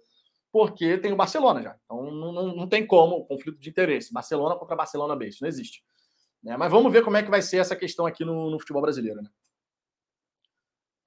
[0.52, 1.76] porque tem o Barcelona já.
[1.84, 4.12] Então não, não, não tem como conflito de interesse.
[4.12, 5.82] Barcelona contra Barcelona B, isso não existe.
[6.42, 6.56] Né?
[6.56, 9.20] Mas vamos ver como é que vai ser essa questão aqui no, no futebol brasileiro.
[9.20, 9.30] Né?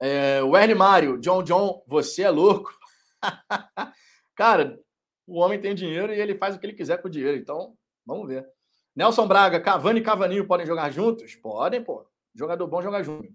[0.00, 2.76] É, o Ernie Mário, John John, você é louco.
[4.34, 4.78] Cara,
[5.26, 7.38] o homem tem dinheiro e ele faz o que ele quiser com o dinheiro.
[7.38, 7.74] Então,
[8.04, 8.46] vamos ver.
[8.94, 11.34] Nelson Braga, Cavani e Cavaninho podem jogar juntos?
[11.34, 12.06] Podem, pô.
[12.34, 13.24] Jogador bom joga junto.
[13.24, 13.34] Não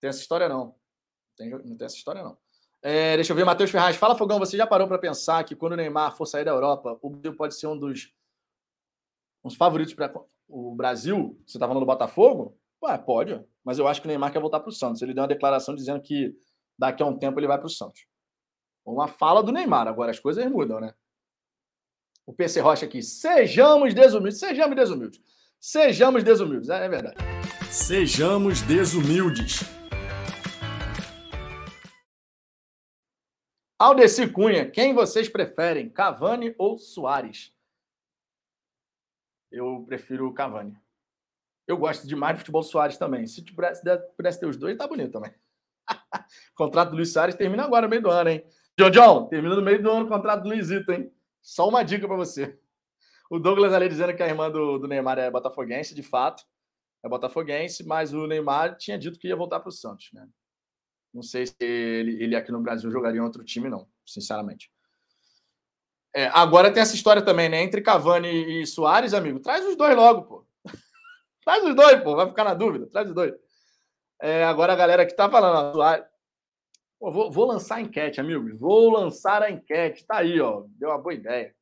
[0.00, 0.74] tem essa história, não.
[1.36, 2.36] Tem, não tem essa história, não.
[2.82, 3.96] É, deixa eu ver, Matheus Ferraz.
[3.96, 6.98] Fala, Fogão, você já parou para pensar que quando o Neymar for sair da Europa,
[7.02, 8.12] o Brasil pode ser um dos
[9.56, 10.12] favoritos para
[10.48, 11.40] o Brasil?
[11.46, 12.56] Você está falando do Botafogo?
[12.82, 15.02] Ué, pode, mas eu acho que o Neymar quer voltar para o Santos.
[15.02, 16.36] Ele deu uma declaração dizendo que
[16.78, 18.06] daqui a um tempo ele vai para o Santos.
[18.84, 20.94] Uma fala do Neymar, agora as coisas mudam, né?
[22.28, 23.02] O PC Rocha aqui.
[23.02, 24.38] Sejamos desumildes.
[24.38, 25.20] Sejamos desumildes.
[25.58, 26.68] Sejamos desumildes.
[26.68, 27.16] É, é verdade.
[27.70, 29.60] Sejamos desumildes.
[33.78, 37.54] Aldeci Cunha, quem vocês preferem, Cavani ou Soares?
[39.50, 40.76] Eu prefiro Cavani.
[41.66, 43.26] Eu gosto demais do futebol Soares também.
[43.26, 43.82] Se pudesse,
[44.16, 45.30] pudesse ter os dois, tá bonito também.
[45.90, 45.94] o
[46.54, 48.44] contrato do Luiz Soares termina agora no meio do ano, hein?
[48.78, 51.10] John John, termina no meio do ano o contrato do Luizito, hein?
[51.48, 52.58] Só uma dica para você.
[53.30, 56.44] O Douglas ali dizendo que a irmã do, do Neymar é botafoguense, de fato,
[57.02, 60.28] é botafoguense, mas o Neymar tinha dito que ia voltar para o Santos, né?
[61.12, 64.70] Não sei se ele, ele aqui no Brasil jogaria em outro time, não, sinceramente.
[66.14, 67.62] É, agora tem essa história também, né?
[67.62, 70.46] Entre Cavani e Soares, amigo, traz os dois logo, pô.
[71.42, 73.32] traz os dois, pô, vai ficar na dúvida, traz os dois.
[74.20, 76.04] É, agora a galera que tá falando, ó, Soares,
[76.98, 78.58] Pô, vou, vou, lançar a enquete, amigos.
[78.58, 80.04] Vou lançar a enquete.
[80.04, 80.64] Tá aí, ó.
[80.70, 81.54] Deu uma boa ideia.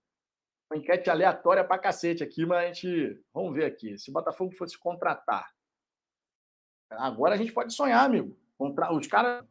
[0.71, 3.23] Uma enquete aleatória pra cacete aqui, mas a gente.
[3.35, 3.99] Vamos ver aqui.
[3.99, 5.47] Se o Botafogo fosse contratar.
[6.91, 8.37] Agora a gente pode sonhar, amigo.
[8.57, 8.93] Contra...
[8.93, 9.45] Os caras.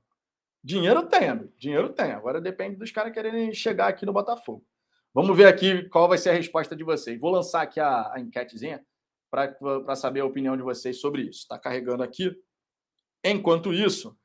[0.64, 1.54] Dinheiro tem, amigo.
[1.58, 2.12] Dinheiro tem.
[2.12, 4.66] Agora depende dos caras quererem chegar aqui no Botafogo.
[5.14, 7.20] Vamos ver aqui qual vai ser a resposta de vocês.
[7.20, 8.84] Vou lançar aqui a, a enquetezinha
[9.30, 11.42] para saber a opinião de vocês sobre isso.
[11.42, 12.36] Está carregando aqui.
[13.24, 14.18] Enquanto isso,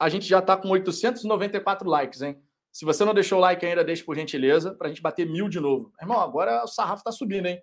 [0.00, 2.42] a gente já está com 894 likes, hein?
[2.72, 5.46] Se você não deixou o like ainda, deixe por gentileza, para a gente bater mil
[5.46, 5.92] de novo.
[6.00, 7.62] Irmão, agora o sarrafo está subindo, hein?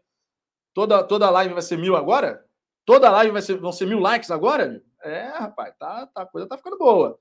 [0.71, 2.45] Toda, toda live vai ser mil agora?
[2.85, 4.83] Toda live vai ser, vão ser mil likes agora?
[5.01, 7.19] É, rapaz, tá, tá, a coisa tá ficando boa.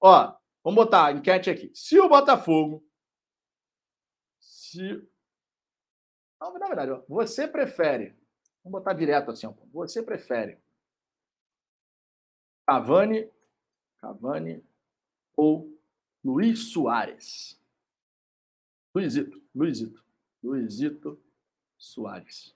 [0.00, 1.70] Ó, vamos botar a enquete aqui.
[1.72, 2.84] Se o Botafogo.
[4.40, 5.06] Se.
[6.40, 8.16] Não, na verdade, ó, você prefere.
[8.64, 10.60] Vamos botar direto assim, ó, você prefere
[12.66, 13.30] Cavani
[14.00, 14.64] Cavani
[15.36, 15.76] ou
[16.24, 17.60] Luiz Soares?
[18.94, 20.04] Luizito, Luizito,
[20.42, 21.22] Luizito
[21.76, 22.54] Soares.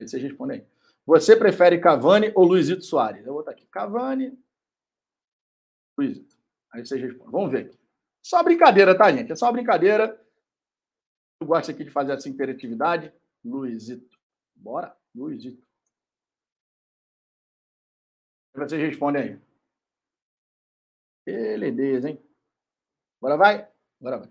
[0.00, 0.66] Esse a gente responde aí.
[1.06, 3.20] Você prefere Cavani ou Luizito Soares?
[3.20, 3.66] Eu vou botar aqui.
[3.66, 4.38] Cavani,
[5.96, 6.36] Luizito.
[6.72, 7.32] Aí vocês respondem.
[7.32, 7.78] Vamos ver aqui.
[8.22, 9.32] Só brincadeira, tá, gente?
[9.32, 10.22] É só brincadeira.
[11.40, 13.12] Eu gosto aqui de fazer essa interatividade.
[13.44, 14.18] Luizito.
[14.54, 15.66] Bora, Luizito.
[18.54, 19.47] Vocês respondem aí.
[21.28, 22.18] Beleza, hein?
[23.20, 23.68] Agora vai?
[24.00, 24.28] Agora vai.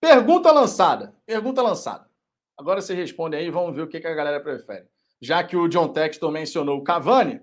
[0.00, 1.14] Pergunta lançada.
[1.26, 2.08] Pergunta lançada.
[2.56, 4.86] Agora você responde aí, vamos ver o que, a galera prefere.
[5.20, 7.42] Já que o John Textor mencionou o Cavani,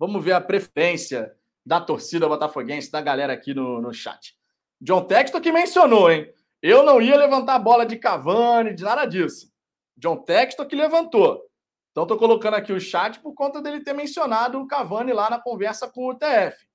[0.00, 1.32] vamos ver a preferência
[1.64, 4.36] da torcida botafoguense, da galera aqui no, no chat.
[4.80, 6.28] John Textor que mencionou, hein?
[6.60, 9.52] Eu não ia levantar a bola de Cavani, de nada disso.
[9.96, 11.48] John Textor que levantou.
[11.92, 15.40] Então, estou colocando aqui o chat por conta dele ter mencionado o Cavani lá na
[15.40, 16.65] conversa com o TF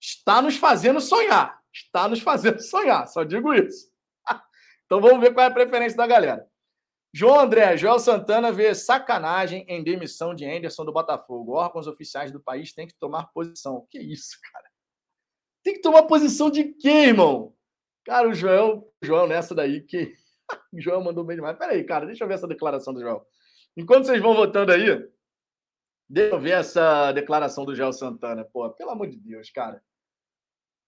[0.00, 1.60] está nos fazendo sonhar.
[1.72, 3.90] Está nos fazendo sonhar, só digo isso.
[4.84, 6.46] então vamos ver qual é a preferência da galera.
[7.14, 11.54] João André, Joel Santana vê sacanagem em demissão de Anderson do Botafogo.
[11.54, 13.86] Órgãos oficiais do país têm que tomar posição.
[13.90, 14.66] Que isso, cara?
[15.64, 17.54] Tem que tomar posição de quê, irmão?
[18.04, 18.92] Cara, o Joel
[19.26, 20.12] nessa daí que.
[20.72, 21.56] o Joel mandou bem demais.
[21.56, 23.26] Peraí, cara, deixa eu ver essa declaração do Joel.
[23.76, 25.08] Enquanto vocês vão votando aí,
[26.08, 28.44] deixa eu ver essa declaração do Joel Santana.
[28.44, 29.82] Pô, pelo amor de Deus, cara.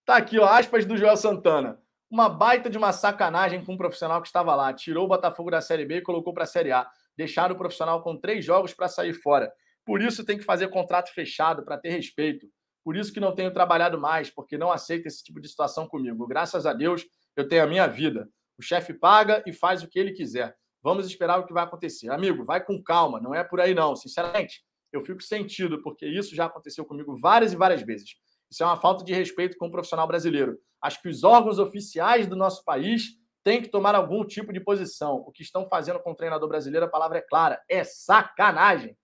[0.05, 1.81] Tá aqui, ó, aspas do Joel Santana.
[2.11, 4.73] Uma baita de uma sacanagem com um profissional que estava lá.
[4.73, 6.89] Tirou o Botafogo da Série B e colocou para a Série A.
[7.17, 9.53] Deixaram o profissional com três jogos para sair fora.
[9.85, 12.47] Por isso tem que fazer contrato fechado para ter respeito.
[12.85, 16.27] Por isso que não tenho trabalhado mais, porque não aceito esse tipo de situação comigo.
[16.27, 17.05] Graças a Deus,
[17.37, 18.31] eu tenho a minha vida.
[18.59, 20.57] O chefe paga e faz o que ele quiser.
[20.83, 22.11] Vamos esperar o que vai acontecer.
[22.11, 23.95] Amigo, vai com calma, não é por aí não.
[23.95, 24.63] Sinceramente,
[24.93, 28.17] eu fico sentido, porque isso já aconteceu comigo várias e várias vezes.
[28.51, 30.59] Isso é uma falta de respeito com o profissional brasileiro.
[30.81, 35.17] Acho que os órgãos oficiais do nosso país têm que tomar algum tipo de posição.
[35.27, 38.97] O que estão fazendo com o treinador brasileiro, a palavra é clara, é sacanagem.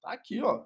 [0.00, 0.64] Tá aqui, ó.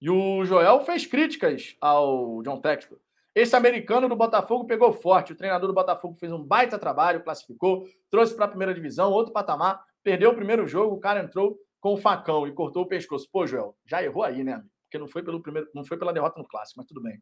[0.00, 2.98] E o Joel fez críticas ao John Textor.
[3.34, 5.32] Esse americano do Botafogo pegou forte.
[5.32, 9.32] O treinador do Botafogo fez um baita trabalho, classificou, trouxe para a primeira divisão, outro
[9.32, 13.28] patamar, perdeu o primeiro jogo, o cara entrou com o facão e cortou o pescoço.
[13.32, 14.62] Pô, Joel, já errou aí, né?
[14.84, 17.20] Porque não foi pelo primeiro, não foi pela derrota no clássico, mas tudo bem.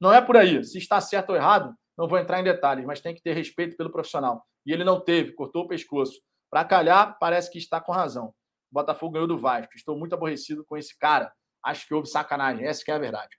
[0.00, 0.64] Não é por aí.
[0.64, 3.76] Se está certo ou errado, não vou entrar em detalhes, mas tem que ter respeito
[3.76, 4.44] pelo profissional.
[4.64, 6.20] E ele não teve, cortou o pescoço.
[6.50, 8.28] Para calhar, parece que está com razão.
[8.70, 9.74] O Botafogo ganhou do Vasco.
[9.74, 11.32] Estou muito aborrecido com esse cara.
[11.64, 12.64] Acho que houve sacanagem.
[12.64, 13.36] Essa que é a verdade.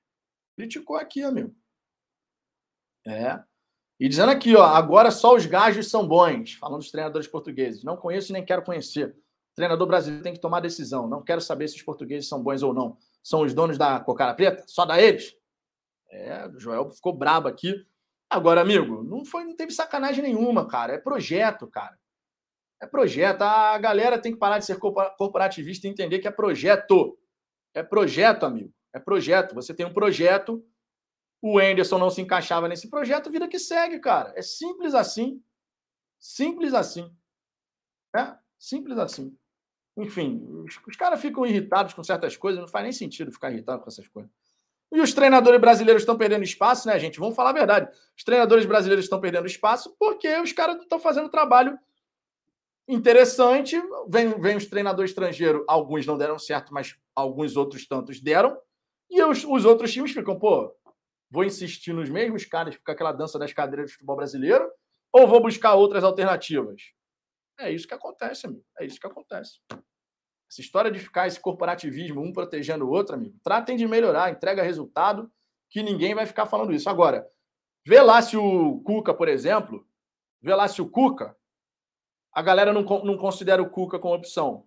[0.57, 1.55] Criticou aqui, amigo.
[3.07, 3.41] É.
[3.99, 7.83] E dizendo aqui, ó, agora só os gajos são bons, falando dos treinadores portugueses.
[7.83, 9.15] Não conheço nem quero conhecer.
[9.59, 11.05] Treinador brasileiro tem que tomar decisão.
[11.05, 12.97] Não quero saber se os portugueses são bons ou não.
[13.21, 14.63] São os donos da cocara preta?
[14.65, 15.35] Só dá eles?
[16.09, 17.85] É, o Joel ficou brabo aqui.
[18.29, 20.93] Agora, amigo, não foi, não teve sacanagem nenhuma, cara.
[20.93, 21.99] É projeto, cara.
[22.81, 23.41] É projeto.
[23.41, 27.19] A galera tem que parar de ser corporativista e entender que é projeto.
[27.73, 28.73] É projeto, amigo.
[28.93, 29.53] É projeto.
[29.55, 30.65] Você tem um projeto,
[31.41, 34.31] o Enderson não se encaixava nesse projeto, vida que segue, cara.
[34.37, 35.43] É simples assim.
[36.17, 37.13] Simples assim.
[38.15, 39.37] É simples assim.
[39.99, 43.81] Enfim, os, os caras ficam irritados com certas coisas, não faz nem sentido ficar irritado
[43.81, 44.31] com essas coisas.
[44.91, 47.19] E os treinadores brasileiros estão perdendo espaço, né, gente?
[47.19, 47.91] Vamos falar a verdade.
[48.17, 51.77] Os treinadores brasileiros estão perdendo espaço porque os caras não estão fazendo trabalho
[52.87, 53.79] interessante.
[54.07, 58.59] Vem, vem os treinadores estrangeiros, alguns não deram certo, mas alguns outros tantos deram.
[59.09, 60.73] E os, os outros times ficam, pô,
[61.29, 64.71] vou insistir nos mesmos caras, ficar aquela dança das cadeiras do futebol brasileiro,
[65.11, 66.81] ou vou buscar outras alternativas?
[67.59, 68.65] É isso que acontece, amigo.
[68.79, 69.59] É isso que acontece.
[70.49, 74.63] Essa história de ficar esse corporativismo, um protegendo o outro, amigo, tratem de melhorar, entrega
[74.63, 75.31] resultado,
[75.69, 76.89] que ninguém vai ficar falando isso.
[76.89, 77.29] Agora,
[77.85, 79.85] vê lá se o Cuca, por exemplo,
[80.41, 81.37] vê lá se o Cuca,
[82.31, 84.65] a galera não, não considera o Cuca como opção.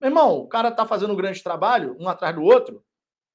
[0.00, 2.84] Meu irmão, o cara tá fazendo um grande trabalho, um atrás do outro,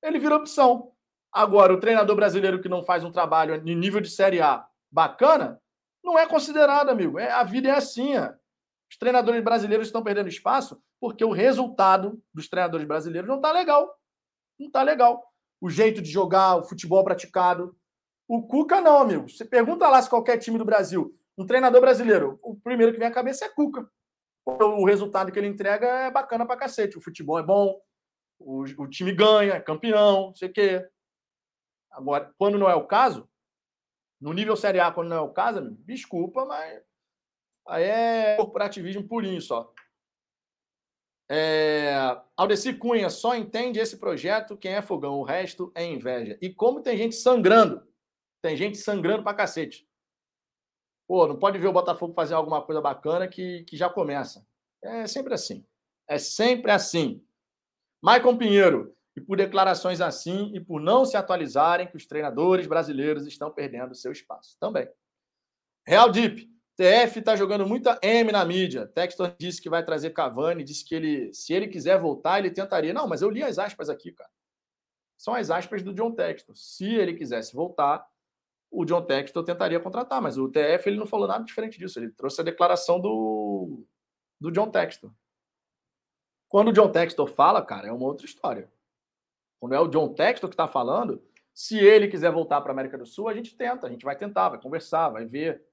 [0.01, 0.91] ele vira opção.
[1.31, 5.61] Agora, o treinador brasileiro que não faz um trabalho de nível de Série A bacana,
[6.03, 7.19] não é considerado, amigo.
[7.19, 8.17] É, a vida é assim.
[8.17, 8.33] É.
[8.89, 13.95] Os treinadores brasileiros estão perdendo espaço porque o resultado dos treinadores brasileiros não está legal.
[14.59, 15.23] Não está legal.
[15.59, 17.75] O jeito de jogar, o futebol praticado.
[18.27, 19.29] O Cuca não, amigo.
[19.29, 23.07] Você pergunta lá se qualquer time do Brasil, um treinador brasileiro, o primeiro que vem
[23.07, 23.89] à cabeça é Cuca.
[24.45, 26.97] O resultado que ele entrega é bacana pra cacete.
[26.97, 27.79] O futebol é bom,
[28.39, 30.87] o, o time ganha, é campeão, não sei o quê.
[31.91, 33.29] Agora, quando não é o caso,
[34.19, 36.81] no nível Série A, quando não é o caso, amigo, desculpa, mas
[37.67, 39.73] Aí é corporativismo purinho só.
[41.29, 41.95] É...
[42.37, 46.37] Aldeci Cunha só entende esse projeto quem é fogão, o resto é inveja.
[46.41, 47.85] E como tem gente sangrando,
[48.41, 49.87] tem gente sangrando pra cacete.
[51.07, 54.45] Pô, não pode ver o Botafogo fazer alguma coisa bacana que, que já começa.
[54.83, 55.65] É sempre assim.
[56.07, 57.23] É sempre assim.
[58.01, 63.25] Maicon Pinheiro, e por declarações assim e por não se atualizarem que os treinadores brasileiros
[63.25, 64.57] estão perdendo seu espaço.
[64.59, 64.89] Também.
[65.87, 68.85] Real Deep, TF está jogando muita M na mídia.
[68.87, 72.93] Textor disse que vai trazer Cavani, disse que ele, se ele quiser voltar, ele tentaria.
[72.93, 74.29] Não, mas eu li as aspas aqui, cara.
[75.17, 76.55] São as aspas do John Textor.
[76.55, 78.05] Se ele quisesse voltar,
[78.69, 81.97] o John Textor tentaria contratar, mas o TF ele não falou nada diferente disso.
[81.97, 83.85] Ele trouxe a declaração do,
[84.39, 85.11] do John Textor.
[86.49, 88.69] Quando o John Textor fala, cara, é uma outra história.
[89.61, 91.23] Quando é o John Textor que está falando,
[91.53, 94.17] se ele quiser voltar para a América do Sul, a gente tenta, a gente vai
[94.17, 95.65] tentar, vai conversar, vai ver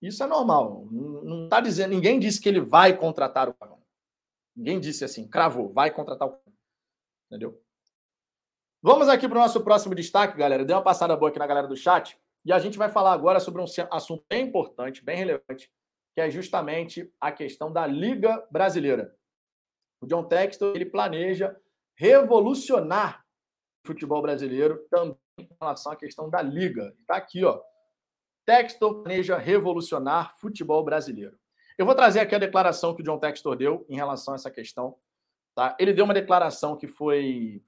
[0.00, 0.86] isso é normal.
[0.90, 3.82] Não está dizendo, ninguém disse que ele vai contratar o Cavani.
[4.56, 6.56] Ninguém disse assim, cravou, vai contratar o Cavani.
[7.26, 7.62] Entendeu?
[8.82, 10.64] Vamos aqui para o nosso próximo destaque, galera.
[10.64, 12.18] Deu uma passada boa aqui na galera do chat.
[12.44, 15.70] E a gente vai falar agora sobre um assunto bem importante, bem relevante,
[16.14, 19.14] que é justamente a questão da Liga Brasileira.
[20.00, 21.54] O John Textor ele planeja
[21.94, 23.22] revolucionar
[23.84, 26.96] o futebol brasileiro também em relação à questão da liga.
[27.00, 27.62] Está aqui, ó.
[28.50, 31.38] Textor planeja revolucionar futebol brasileiro.
[31.78, 34.50] Eu vou trazer aqui a declaração que o John Textor deu em relação a essa
[34.50, 34.98] questão.
[35.54, 35.76] Tá?
[35.78, 37.62] Ele deu uma declaração que foi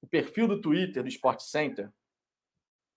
[0.00, 1.90] o perfil do Twitter do Sport Center.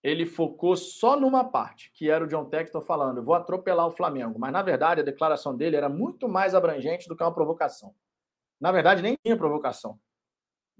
[0.03, 4.37] Ele focou só numa parte, que era o John Textor falando: vou atropelar o Flamengo.
[4.37, 7.95] Mas, na verdade, a declaração dele era muito mais abrangente do que uma provocação.
[8.61, 9.99] Na verdade, nem tinha provocação.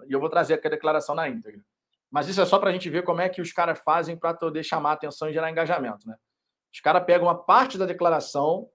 [0.07, 1.65] E eu vou trazer aqui a declaração na íntegra.
[2.13, 4.35] Mas isso é só para a gente ver como é que os caras fazem para
[4.35, 6.07] poder chamar a atenção e gerar engajamento.
[6.07, 6.15] Né?
[6.71, 8.69] Os caras pegam uma parte da declaração,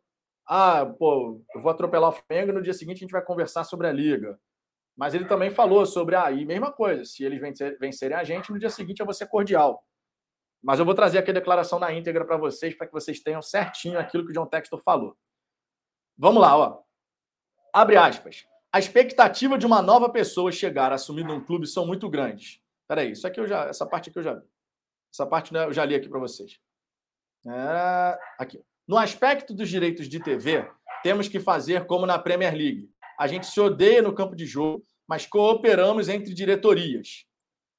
[0.44, 3.62] ah, pô, eu vou atropelar o Flamengo e no dia seguinte a gente vai conversar
[3.62, 4.36] sobre a liga.
[4.96, 8.50] Mas ele também falou sobre, ah, e mesma coisa, se eles vencer, vencerem a gente,
[8.50, 9.84] no dia seguinte eu vou ser cordial.
[10.60, 13.40] Mas eu vou trazer aqui a declaração na íntegra para vocês, para que vocês tenham
[13.40, 15.16] certinho aquilo que o John Textor falou.
[16.16, 16.80] Vamos lá, ó.
[17.72, 18.48] Abre aspas.
[18.72, 22.60] A expectativa de uma nova pessoa chegar assumindo um clube são muito grandes.
[22.88, 24.46] Peraí, isso aqui eu já, essa parte aqui eu já vi.
[25.12, 26.58] Essa parte né, eu já li aqui para vocês.
[27.46, 28.62] É, aqui.
[28.86, 30.66] No aspecto dos direitos de TV,
[31.02, 32.90] temos que fazer como na Premier League.
[33.18, 37.26] A gente se odeia no campo de jogo, mas cooperamos entre diretorias.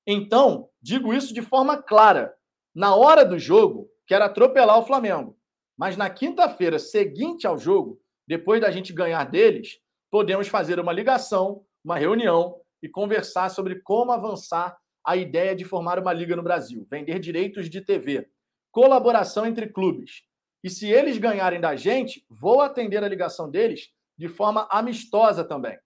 [0.05, 2.35] Então, digo isso de forma clara.
[2.73, 5.37] Na hora do jogo, quero atropelar o Flamengo.
[5.77, 9.79] Mas na quinta-feira seguinte ao jogo, depois da gente ganhar deles,
[10.11, 15.99] podemos fazer uma ligação, uma reunião e conversar sobre como avançar a ideia de formar
[15.99, 18.29] uma liga no Brasil, vender direitos de TV,
[18.71, 20.23] colaboração entre clubes.
[20.63, 25.79] E se eles ganharem da gente, vou atender a ligação deles de forma amistosa também.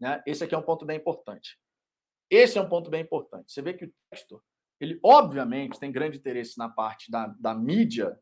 [0.00, 0.22] Né?
[0.26, 1.58] Esse aqui é um ponto bem importante.
[2.30, 3.52] Esse é um ponto bem importante.
[3.52, 4.42] Você vê que o texto,
[4.80, 8.18] ele obviamente tem grande interesse na parte da, da mídia,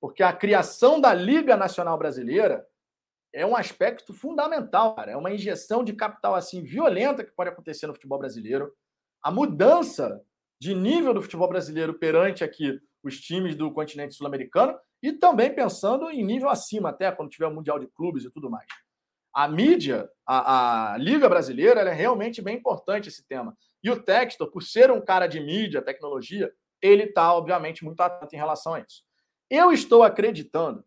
[0.00, 2.64] porque a criação da Liga Nacional Brasileira
[3.34, 5.12] é um aspecto fundamental, cara.
[5.12, 8.72] É uma injeção de capital assim violenta que pode acontecer no futebol brasileiro
[9.22, 10.20] a mudança
[10.60, 16.10] de nível do futebol brasileiro perante aqui os times do continente sul-americano e também pensando
[16.10, 18.66] em nível acima, até quando tiver o Mundial de Clubes e tudo mais.
[19.34, 23.56] A mídia, a, a Liga Brasileira, é realmente bem importante esse tema.
[23.82, 28.34] E o Textor, por ser um cara de mídia, tecnologia, ele está, obviamente, muito atento
[28.34, 29.02] em relação a isso.
[29.50, 30.84] Eu estou acreditando,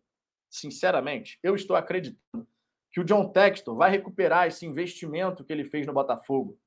[0.48, 2.46] sinceramente, eu estou acreditando
[2.90, 6.58] que o John Textor vai recuperar esse investimento que ele fez no Botafogo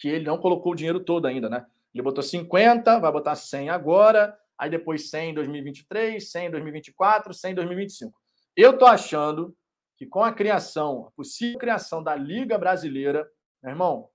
[0.00, 1.66] que ele não colocou o dinheiro todo ainda, né?
[1.92, 7.34] Ele botou 50, vai botar 100 agora, aí depois 100 em 2023, 100 em 2024,
[7.34, 8.18] 100 em 2025.
[8.56, 9.54] Eu tô achando
[9.98, 13.30] que com a criação, a possível criação da Liga Brasileira,
[13.62, 14.08] meu irmão,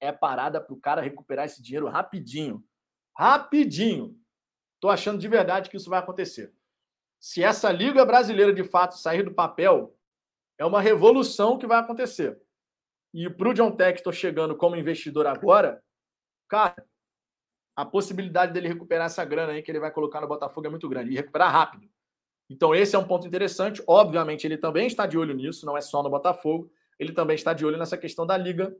[0.00, 2.62] é parada para o cara recuperar esse dinheiro rapidinho.
[3.16, 4.14] Rapidinho.
[4.78, 6.52] Tô achando de verdade que isso vai acontecer.
[7.18, 9.96] Se essa Liga Brasileira de fato sair do papel,
[10.58, 12.38] é uma revolução que vai acontecer.
[13.12, 15.82] E para o John Textor chegando como investidor agora,
[16.48, 16.84] cara,
[17.76, 20.88] a possibilidade dele recuperar essa grana aí que ele vai colocar no Botafogo é muito
[20.88, 21.88] grande e recuperar rápido.
[22.48, 23.82] Então, esse é um ponto interessante.
[23.86, 27.52] Obviamente, ele também está de olho nisso, não é só no Botafogo, ele também está
[27.52, 28.74] de olho nessa questão da liga.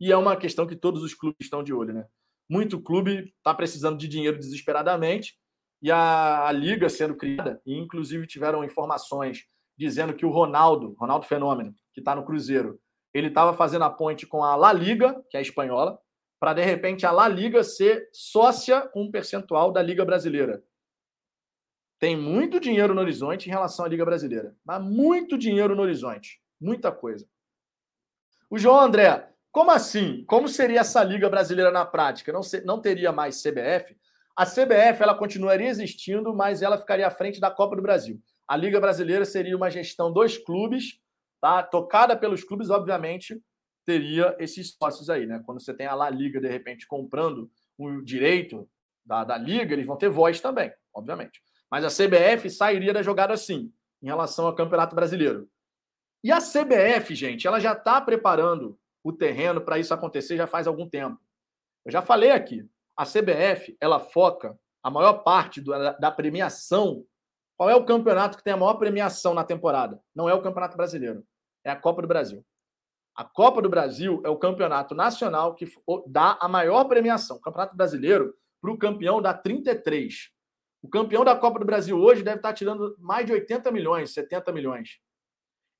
[0.00, 2.06] E é uma questão que todos os clubes estão de olho, né?
[2.48, 5.38] Muito clube está precisando de dinheiro desesperadamente
[5.80, 9.46] e a, a, liga sendo criada, e inclusive tiveram informações
[9.76, 12.80] dizendo que o Ronaldo, Ronaldo Fenômeno, que está no Cruzeiro,
[13.14, 15.98] ele estava fazendo a ponte com a La Liga, que é a espanhola,
[16.40, 20.62] para de repente a La Liga ser sócia com um percentual da Liga Brasileira.
[21.98, 26.42] Tem muito dinheiro no horizonte em relação à Liga Brasileira, mas muito dinheiro no horizonte,
[26.60, 27.26] muita coisa.
[28.50, 30.24] O João André, como assim?
[30.26, 32.32] Como seria essa Liga Brasileira na prática?
[32.32, 33.96] Não, ser, não teria mais CBF?
[34.36, 38.20] A CBF ela continuaria existindo, mas ela ficaria à frente da Copa do Brasil.
[38.48, 41.00] A Liga Brasileira seria uma gestão dos clubes
[41.44, 41.62] tá?
[41.62, 43.38] Tocada pelos clubes, obviamente,
[43.84, 45.42] teria esses sócios aí, né?
[45.44, 48.66] Quando você tem a La Liga, de repente, comprando o direito
[49.04, 51.42] da, da Liga, eles vão ter voz também, obviamente.
[51.70, 53.70] Mas a CBF sairia da jogada assim,
[54.02, 55.46] em relação ao Campeonato Brasileiro.
[56.22, 60.66] E a CBF, gente, ela já está preparando o terreno para isso acontecer já faz
[60.66, 61.20] algum tempo.
[61.84, 62.66] Eu já falei aqui,
[62.96, 67.04] a CBF, ela foca a maior parte do, da premiação.
[67.54, 70.00] Qual é o campeonato que tem a maior premiação na temporada?
[70.14, 71.22] Não é o Campeonato Brasileiro
[71.64, 72.44] é a Copa do Brasil.
[73.16, 75.66] A Copa do Brasil é o campeonato nacional que
[76.06, 77.36] dá a maior premiação.
[77.36, 80.30] O Campeonato Brasileiro, para o campeão, dá 33.
[80.82, 84.52] O campeão da Copa do Brasil hoje deve estar tirando mais de 80 milhões, 70
[84.52, 84.98] milhões.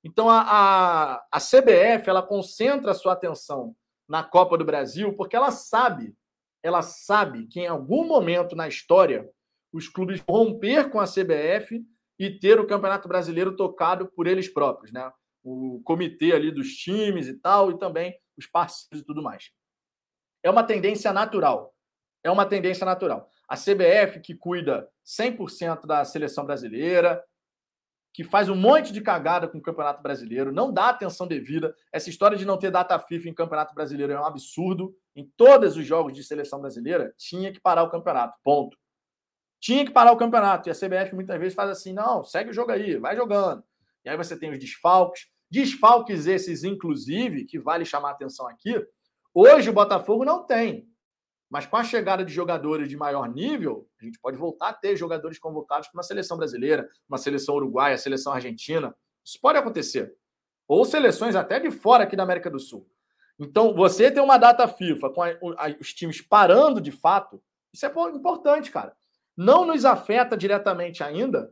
[0.03, 3.75] Então a, a, a CBF ela concentra a sua atenção
[4.07, 6.15] na Copa do Brasil porque ela sabe,
[6.63, 9.29] ela sabe que em algum momento na história
[9.73, 11.83] os clubes romper com a CBF
[12.17, 15.11] e ter o Campeonato Brasileiro tocado por eles próprios, né?
[15.47, 19.51] O comitê ali dos times e tal, e também os parceiros e tudo mais.
[20.43, 21.73] É uma tendência natural.
[22.23, 23.29] É uma tendência natural.
[23.47, 27.23] A CBF, que cuida 100% da seleção brasileira,
[28.11, 31.75] que faz um monte de cagada com o Campeonato Brasileiro, não dá atenção devida.
[31.91, 34.95] Essa história de não ter data FIFA em Campeonato Brasileiro é um absurdo.
[35.15, 38.37] Em todos os jogos de seleção brasileira, tinha que parar o campeonato.
[38.43, 38.77] Ponto.
[39.59, 40.69] Tinha que parar o campeonato.
[40.69, 43.63] E a CBF muitas vezes faz assim: não, segue o jogo aí, vai jogando.
[44.05, 45.27] E aí você tem os desfalques.
[45.55, 48.85] Desfalques esses, inclusive, que vale chamar atenção aqui.
[49.33, 50.85] Hoje o Botafogo não tem.
[51.49, 54.97] Mas com a chegada de jogadores de maior nível, a gente pode voltar a ter
[54.97, 58.93] jogadores convocados para uma seleção brasileira, uma seleção uruguaia, seleção argentina.
[59.23, 60.13] Isso pode acontecer.
[60.67, 62.85] Ou seleções até de fora aqui da América do Sul.
[63.39, 67.41] Então, você ter uma data FIFA com a, a, os times parando de fato,
[67.71, 68.93] isso é importante, cara.
[69.37, 71.49] Não nos afeta diretamente ainda,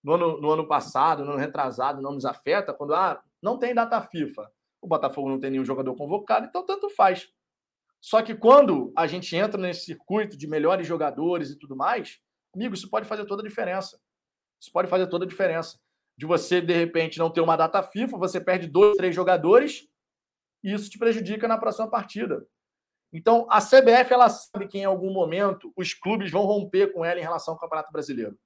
[0.00, 3.74] no ano, no ano passado, no ano retrasado, não nos afeta quando ah, não tem
[3.74, 4.50] data FIFA.
[4.80, 7.28] O Botafogo não tem nenhum jogador convocado, então tanto faz.
[8.00, 12.20] Só que quando a gente entra nesse circuito de melhores jogadores e tudo mais,
[12.54, 14.00] amigo, isso pode fazer toda a diferença.
[14.60, 15.78] Isso pode fazer toda a diferença.
[16.16, 19.88] De você, de repente, não ter uma data FIFA, você perde dois, três jogadores
[20.62, 22.46] e isso te prejudica na próxima partida.
[23.12, 27.20] Então, a CBF ela sabe que em algum momento os clubes vão romper com ela
[27.20, 28.38] em relação ao Campeonato Brasileiro.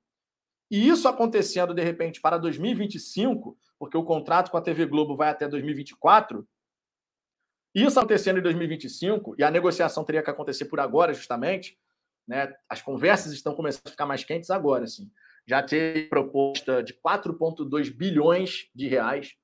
[0.71, 5.29] E isso acontecendo, de repente, para 2025, porque o contrato com a TV Globo vai
[5.29, 6.47] até 2024,
[7.75, 11.79] isso acontecendo em 2025, e a negociação teria que acontecer por agora, justamente,
[12.27, 12.55] né?
[12.69, 15.11] As conversas estão começando a ficar mais quentes agora, assim.
[15.47, 19.37] Já teve proposta de 4,2 bilhões de reais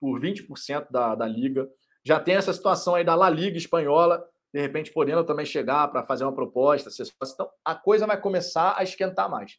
[0.00, 1.70] por 20% da, da liga.
[2.02, 6.02] Já tem essa situação aí da La Liga espanhola, de repente podendo também chegar para
[6.02, 6.90] fazer uma proposta.
[7.32, 9.58] Então, a coisa vai começar a esquentar mais.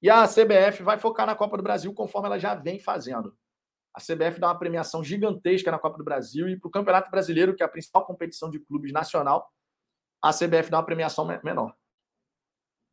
[0.00, 3.36] E a CBF vai focar na Copa do Brasil conforme ela já vem fazendo.
[3.94, 7.54] A CBF dá uma premiação gigantesca na Copa do Brasil e para o Campeonato Brasileiro,
[7.54, 9.52] que é a principal competição de clubes nacional,
[10.22, 11.74] a CBF dá uma premiação menor.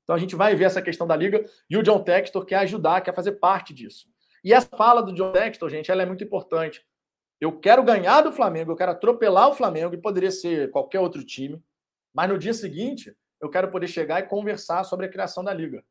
[0.03, 3.01] Então a gente vai ver essa questão da liga e o John Textor quer ajudar,
[3.01, 4.07] quer fazer parte disso.
[4.43, 6.83] E essa fala do John Textor, gente, ela é muito importante.
[7.39, 11.23] Eu quero ganhar do Flamengo, eu quero atropelar o Flamengo e poderia ser qualquer outro
[11.23, 11.63] time,
[12.13, 15.83] mas no dia seguinte eu quero poder chegar e conversar sobre a criação da liga.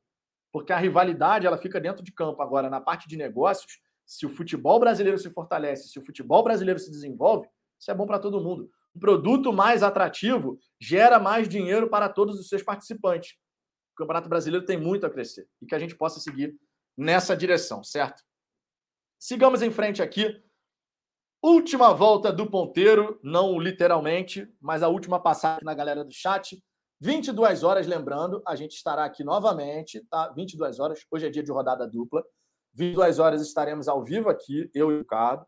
[0.53, 2.43] Porque a rivalidade ela fica dentro de campo.
[2.43, 3.79] Agora, na parte de negócios,
[4.09, 7.47] se o futebol brasileiro se fortalece, se o futebol brasileiro se desenvolve,
[7.79, 8.71] isso é bom para todo mundo.
[8.97, 13.37] Um produto mais atrativo gera mais dinheiro para todos os seus participantes.
[13.93, 16.57] O Campeonato Brasileiro tem muito a crescer e que a gente possa seguir
[16.97, 18.23] nessa direção, certo?
[19.19, 20.43] Sigamos em frente aqui.
[21.43, 26.61] Última volta do ponteiro, não literalmente, mas a última passagem na galera do chat.
[27.01, 30.31] 22 horas, lembrando, a gente estará aqui novamente, tá?
[30.31, 32.25] 22 horas, hoje é dia de rodada dupla.
[32.79, 35.45] 22 horas estaremos ao vivo aqui, eu e o Ricardo.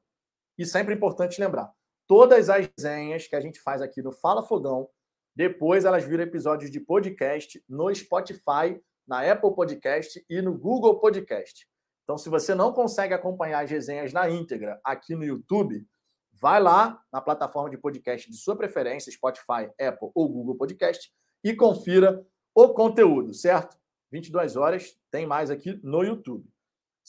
[0.59, 1.73] E sempre importante lembrar:
[2.07, 4.89] todas as resenhas que a gente faz aqui no Fala Fogão,
[5.35, 11.67] depois elas viram episódios de podcast no Spotify, na Apple Podcast e no Google Podcast.
[12.03, 15.87] Então, se você não consegue acompanhar as resenhas na íntegra aqui no YouTube,
[16.33, 21.13] vai lá na plataforma de podcast de sua preferência, Spotify, Apple ou Google Podcast,
[21.45, 23.79] e confira o conteúdo, certo?
[24.11, 26.50] 22 horas tem mais aqui no YouTube.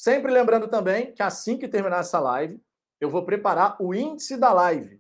[0.02, 2.60] Sempre lembrando também que assim que terminar essa live,
[3.00, 5.00] eu vou preparar o índice da live.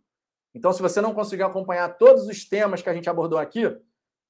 [0.53, 3.64] Então, se você não conseguir acompanhar todos os temas que a gente abordou aqui,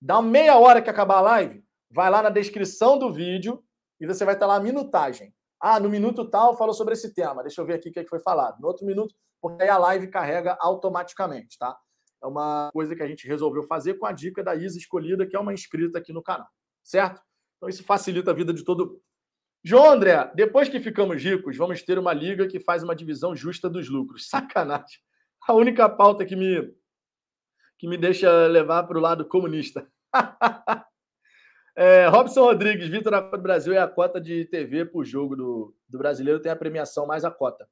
[0.02, 3.62] dá meia hora que acabar a live, vai lá na descrição do vídeo
[4.00, 5.36] e você vai estar lá a minutagem.
[5.60, 7.44] Ah, no minuto tal falou sobre esse tema.
[7.44, 8.62] Deixa eu ver aqui o que é foi falado.
[8.62, 11.78] No outro minuto, porque aí a live carrega automaticamente, tá?
[12.24, 15.36] É uma coisa que a gente resolveu fazer com a dica da Isa Escolhida, que
[15.36, 16.48] é uma inscrita aqui no canal,
[16.82, 17.22] certo?
[17.58, 19.02] Então isso facilita a vida de todo
[19.64, 23.70] João André, depois que ficamos ricos, vamos ter uma liga que faz uma divisão justa
[23.70, 24.28] dos lucros.
[24.28, 25.00] Sacanagem.
[25.48, 26.74] A única pauta que me,
[27.78, 29.88] que me deixa levar para o lado comunista.
[31.76, 35.98] é, Robson Rodrigues, Vitor do Brasil é a cota de TV por jogo do, do
[36.00, 37.70] brasileiro, tem a premiação mais a cota.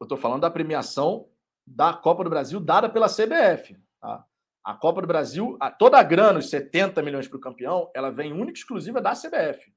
[0.00, 1.30] Eu estou falando da premiação
[1.64, 3.76] da Copa do Brasil dada pela CBF.
[4.00, 4.24] Tá?
[4.64, 8.32] A Copa do Brasil, toda a grana, os 70 milhões para o campeão, ela vem
[8.32, 9.72] única e exclusiva da CBF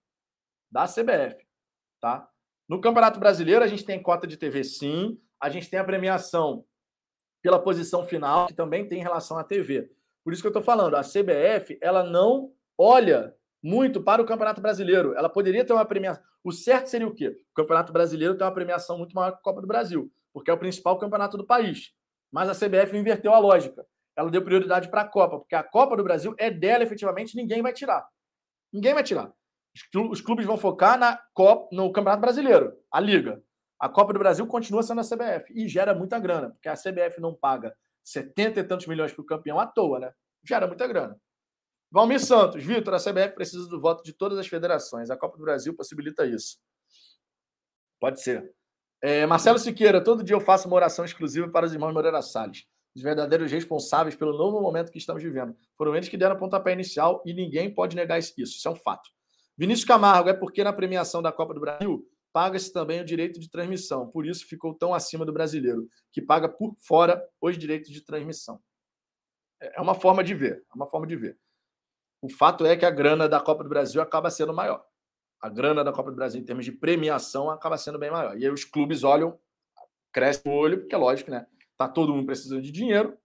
[0.72, 1.46] da CBF,
[2.00, 2.30] tá?
[2.68, 5.20] No Campeonato Brasileiro, a gente tem cota de TV, sim.
[5.40, 6.64] A gente tem a premiação
[7.42, 9.90] pela posição final, que também tem relação à TV.
[10.24, 14.62] Por isso que eu estou falando, a CBF, ela não olha muito para o Campeonato
[14.62, 15.14] Brasileiro.
[15.16, 16.24] Ela poderia ter uma premiação.
[16.44, 17.36] O certo seria o quê?
[17.52, 20.54] O Campeonato Brasileiro tem uma premiação muito maior que a Copa do Brasil, porque é
[20.54, 21.92] o principal campeonato do país.
[22.32, 23.86] Mas a CBF inverteu a lógica.
[24.16, 27.62] Ela deu prioridade para a Copa, porque a Copa do Brasil é dela efetivamente, ninguém
[27.62, 28.08] vai tirar.
[28.72, 29.34] Ninguém vai tirar.
[29.74, 33.42] Os clubes vão focar na Copa, no Campeonato Brasileiro, a Liga.
[33.80, 37.22] A Copa do Brasil continua sendo a CBF e gera muita grana, porque a CBF
[37.22, 37.74] não paga
[38.04, 40.12] 70 e tantos milhões para o campeão à toa, né?
[40.44, 41.18] Gera muita grana.
[41.92, 45.10] Valmir Santos, Vitor, a CBF precisa do voto de todas as federações.
[45.10, 46.58] A Copa do Brasil possibilita isso.
[48.00, 48.54] Pode ser.
[49.02, 52.66] É, Marcelo Siqueira, todo dia eu faço uma oração exclusiva para os irmãos Moreira Salles,
[52.96, 55.56] os verdadeiros responsáveis pelo novo momento que estamos vivendo.
[55.78, 58.34] Foram eles que deram o pontapé inicial e ninguém pode negar isso.
[58.38, 59.10] Isso é um fato.
[59.60, 63.50] Vinícius Camargo, é porque na premiação da Copa do Brasil paga-se também o direito de
[63.50, 64.10] transmissão.
[64.10, 68.62] Por isso ficou tão acima do brasileiro, que paga por fora os direitos de transmissão.
[69.60, 71.38] É uma forma de ver, é uma forma de ver.
[72.22, 74.82] O fato é que a grana da Copa do Brasil acaba sendo maior.
[75.42, 78.38] A grana da Copa do Brasil, em termos de premiação, acaba sendo bem maior.
[78.38, 79.38] E aí os clubes olham,
[80.14, 81.46] crescem o olho, porque é lógico, né?
[81.76, 83.18] Tá todo mundo precisando de dinheiro,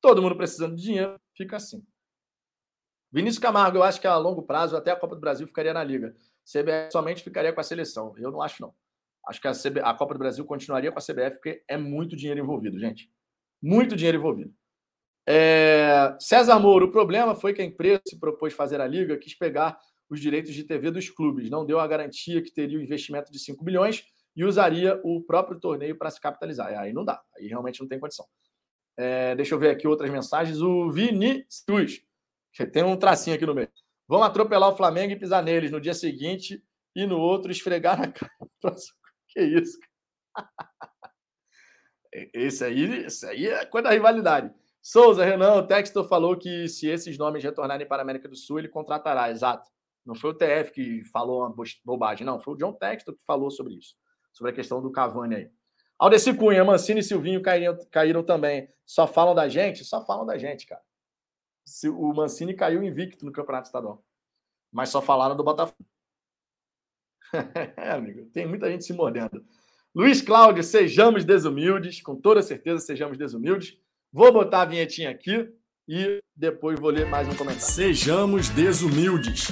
[0.00, 1.86] todo mundo precisando de dinheiro, fica assim.
[3.10, 5.82] Vinícius Camargo, eu acho que a longo prazo até a Copa do Brasil ficaria na
[5.82, 6.14] liga.
[6.44, 8.14] CBF somente ficaria com a seleção.
[8.16, 8.74] Eu não acho, não.
[9.26, 9.80] Acho que a, CB...
[9.80, 13.10] a Copa do Brasil continuaria com a CBF, porque é muito dinheiro envolvido, gente.
[13.62, 14.52] Muito dinheiro envolvido.
[15.26, 16.16] É...
[16.18, 19.78] César Moura, o problema foi que a empresa se propôs fazer a liga, quis pegar
[20.08, 23.30] os direitos de TV dos clubes, não deu a garantia que teria o um investimento
[23.30, 24.04] de 5 milhões
[24.34, 26.68] e usaria o próprio torneio para se capitalizar.
[26.78, 28.24] Aí não dá, aí realmente não tem condição.
[28.96, 29.34] É...
[29.36, 30.62] deixa eu ver aqui outras mensagens.
[30.62, 32.00] O Vinícius,
[32.72, 33.70] tem um tracinho aqui no meio.
[34.06, 36.62] Vão atropelar o Flamengo e pisar neles no dia seguinte
[36.94, 38.32] e no outro esfregar na cara.
[39.28, 39.78] Que isso?
[42.32, 44.50] Esse aí, esse aí é coisa da rivalidade.
[44.80, 48.58] Souza, Renan, o Textor falou que se esses nomes retornarem para a América do Sul,
[48.58, 49.68] ele contratará, exato.
[50.06, 51.54] Não foi o TF que falou uma
[51.84, 52.40] bobagem, não.
[52.40, 53.94] Foi o John Textor que falou sobre isso.
[54.32, 55.50] Sobre a questão do Cavani aí.
[55.98, 58.68] Aldeci Cunha, Mancini e Silvinho caíram, caíram também.
[58.86, 59.84] Só falam da gente?
[59.84, 60.82] Só falam da gente, cara
[61.88, 64.04] o Mancini caiu invicto no Campeonato Estadual.
[64.72, 65.78] Mas só falaram do Botafogo.
[67.76, 69.44] é, amigo, tem muita gente se mordendo.
[69.94, 73.78] Luiz Cláudio, sejamos desumildes, com toda certeza sejamos desumildes.
[74.12, 75.52] Vou botar a vinhetinha aqui
[75.86, 77.60] e depois vou ler mais um comentário.
[77.60, 79.48] Sejamos desumildes.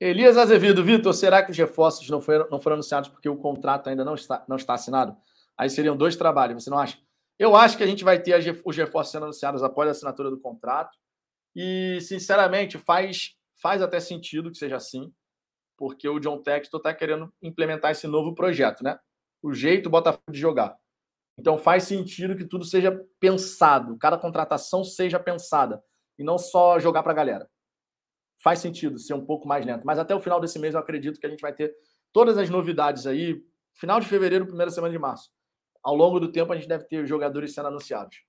[0.00, 3.88] Elias Azevedo, Vitor, será que os reforços não foram, não foram anunciados porque o contrato
[3.88, 5.14] ainda não está, não está assinado?
[5.58, 6.98] Aí seriam dois trabalhos, você não acha?
[7.40, 10.38] Eu acho que a gente vai ter os reforços sendo anunciados após a assinatura do
[10.38, 10.94] contrato.
[11.56, 15.10] E, sinceramente, faz, faz até sentido que seja assim,
[15.74, 18.98] porque o John Textor está querendo implementar esse novo projeto, né?
[19.42, 20.76] O jeito do Botafogo de jogar.
[21.38, 25.82] Então faz sentido que tudo seja pensado, cada contratação seja pensada
[26.18, 27.50] e não só jogar para a galera.
[28.42, 31.18] Faz sentido ser um pouco mais lento, mas até o final desse mês eu acredito
[31.18, 31.74] que a gente vai ter
[32.12, 35.30] todas as novidades aí, final de fevereiro, primeira semana de março
[35.82, 38.22] ao longo do tempo a gente deve ter jogadores sendo anunciados.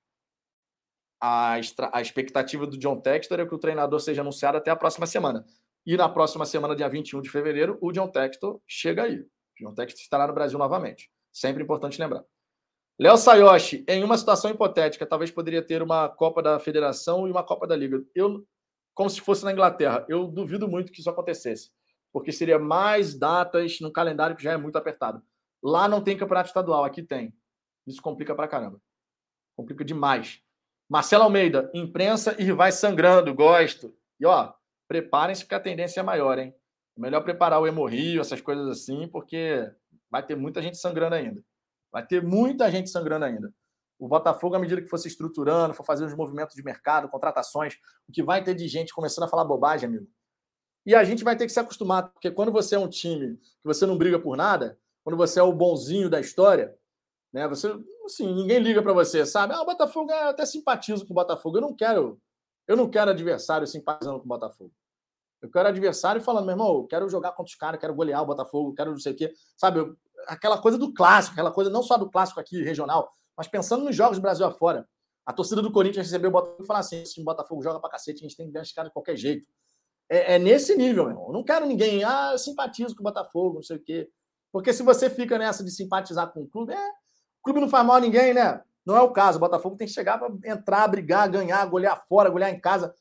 [1.19, 4.75] A, extra, a expectativa do John Textor é que o treinador seja anunciado até a
[4.75, 5.45] próxima semana.
[5.85, 9.19] E na próxima semana, dia 21 de fevereiro, o John Textor chega aí.
[9.19, 9.27] O
[9.59, 11.11] John Textor estará no Brasil novamente.
[11.31, 12.23] Sempre importante lembrar.
[12.99, 17.43] Léo Sayoshi, em uma situação hipotética, talvez poderia ter uma Copa da Federação e uma
[17.43, 18.03] Copa da Liga.
[18.13, 18.45] Eu,
[18.93, 21.71] como se fosse na Inglaterra, eu duvido muito que isso acontecesse,
[22.13, 25.19] porque seria mais datas no calendário que já é muito apertado.
[25.63, 27.33] Lá não tem campeonato estadual, aqui tem.
[27.91, 28.81] Isso complica pra caramba.
[29.55, 30.41] Complica demais.
[30.89, 33.93] Marcelo Almeida, imprensa e rivais sangrando, gosto.
[34.19, 34.53] E ó,
[34.87, 36.55] preparem-se porque a tendência é maior, hein?
[36.97, 39.69] É melhor preparar o hemorrio, essas coisas assim, porque
[40.09, 41.43] vai ter muita gente sangrando ainda.
[41.91, 43.53] Vai ter muita gente sangrando ainda.
[43.99, 47.75] O Botafogo, à medida que for se estruturando, for fazendo os movimentos de mercado, contratações,
[48.07, 50.07] o que vai ter de gente começando a falar bobagem, amigo.
[50.85, 53.65] E a gente vai ter que se acostumar, porque quando você é um time que
[53.65, 56.75] você não briga por nada, quando você é o bonzinho da história,
[57.31, 57.47] né?
[57.47, 57.73] Você,
[58.05, 59.53] assim, ninguém liga para você, sabe?
[59.53, 61.57] Ah, o Botafogo, eu até simpatizo com o Botafogo.
[61.57, 62.19] Eu não quero,
[62.67, 64.71] eu não quero adversário simpatizando com o Botafogo.
[65.41, 68.25] Eu quero adversário falando, meu irmão, eu quero jogar contra os caras, quero golear o
[68.25, 69.33] Botafogo, quero não sei o quê.
[69.57, 73.47] Sabe, eu, aquela coisa do clássico, aquela coisa não só do clássico aqui regional, mas
[73.47, 74.87] pensando nos jogos do Brasil afora.
[75.25, 78.19] A torcida do Corinthians recebeu o Botafogo e falar assim: esse Botafogo joga pra cacete,
[78.19, 79.47] a gente tem que ganhar esse cara de qualquer jeito.
[80.09, 81.27] É, é, nesse nível, meu irmão.
[81.27, 84.09] Eu não quero ninguém, ah, simpatizo com o Botafogo, não sei o quê.
[84.51, 86.91] Porque se você fica nessa de simpatizar com o clube, é,
[87.41, 88.61] o clube não faz mal a ninguém, né?
[88.85, 89.37] Não é o caso.
[89.37, 92.93] O Botafogo tem que chegar para entrar, brigar, ganhar, golear fora, golear em casa.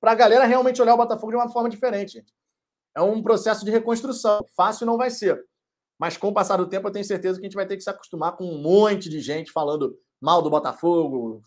[0.00, 2.24] Para a galera realmente olhar o Botafogo de uma forma diferente.
[2.94, 4.44] É um processo de reconstrução.
[4.56, 5.44] Fácil não vai ser.
[5.98, 7.82] Mas com o passar do tempo, eu tenho certeza que a gente vai ter que
[7.82, 11.40] se acostumar com um monte de gente falando mal do Botafogo,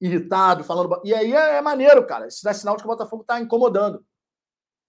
[0.00, 1.00] irritado, falando.
[1.04, 2.28] E aí é, é maneiro, cara.
[2.28, 4.04] Isso dá sinal de que o Botafogo está incomodando.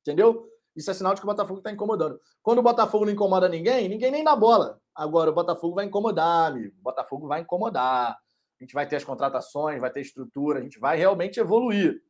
[0.02, 0.48] Entendeu?
[0.76, 2.20] Isso é sinal de que o Botafogo está incomodando.
[2.42, 4.81] Quando o Botafogo não incomoda ninguém, ninguém nem dá bola.
[4.96, 6.76] Agora, o Botafogo vai incomodar, amigo.
[6.80, 8.12] O Botafogo vai incomodar.
[8.12, 12.02] A gente vai ter as contratações, vai ter estrutura, a gente vai realmente evoluir.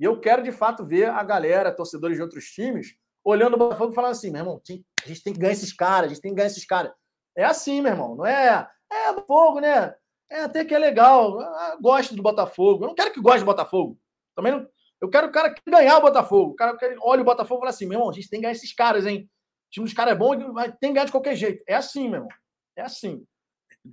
[0.00, 3.92] E eu quero, de fato, ver a galera, torcedores de outros times, olhando o Botafogo
[3.92, 6.30] e falando assim, meu irmão, a gente tem que ganhar esses caras, a gente tem
[6.30, 6.92] que ganhar esses caras.
[7.36, 8.68] É assim, meu irmão, não é?
[8.90, 9.94] É, Botafogo, né?
[10.30, 11.40] É até que é legal.
[11.40, 12.84] Eu gosto do Botafogo.
[12.84, 13.98] Eu não quero que goste do Botafogo.
[14.34, 14.66] Também não.
[15.00, 16.52] Eu quero o cara que ganhar o Botafogo.
[16.52, 18.42] O cara que olha o Botafogo e fala assim: meu irmão, a gente tem que
[18.42, 19.28] ganhar esses caras, hein?
[19.68, 21.62] O time dos caras é bom, mas tem que ganhar de qualquer jeito.
[21.66, 22.28] É assim, meu irmão.
[22.76, 23.24] É assim.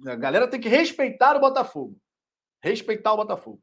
[0.07, 1.97] A galera tem que respeitar o Botafogo.
[2.63, 3.61] Respeitar o Botafogo.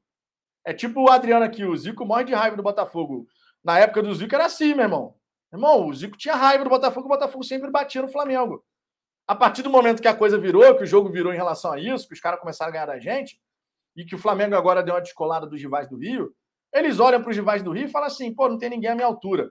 [0.64, 3.26] É tipo o Adriano aqui, o Zico morre de raiva do Botafogo.
[3.64, 5.16] Na época do Zico era assim, meu irmão.
[5.52, 8.64] Irmão, o Zico tinha raiva do Botafogo, o Botafogo sempre batia no Flamengo.
[9.26, 11.80] A partir do momento que a coisa virou, que o jogo virou em relação a
[11.80, 13.40] isso, que os caras começaram a ganhar da gente,
[13.96, 16.34] e que o Flamengo agora deu uma descolada dos rivais do Rio,
[16.72, 18.94] eles olham para os rivais do Rio e falam assim: pô, não tem ninguém à
[18.94, 19.50] minha altura.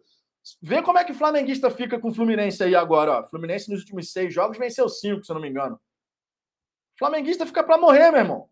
[0.61, 3.19] Vê como é que o flamenguista fica com o Fluminense aí agora.
[3.19, 3.23] Ó.
[3.25, 5.75] Fluminense nos últimos seis jogos venceu cinco, se eu não me engano.
[6.95, 8.49] O flamenguista fica para morrer, meu irmão.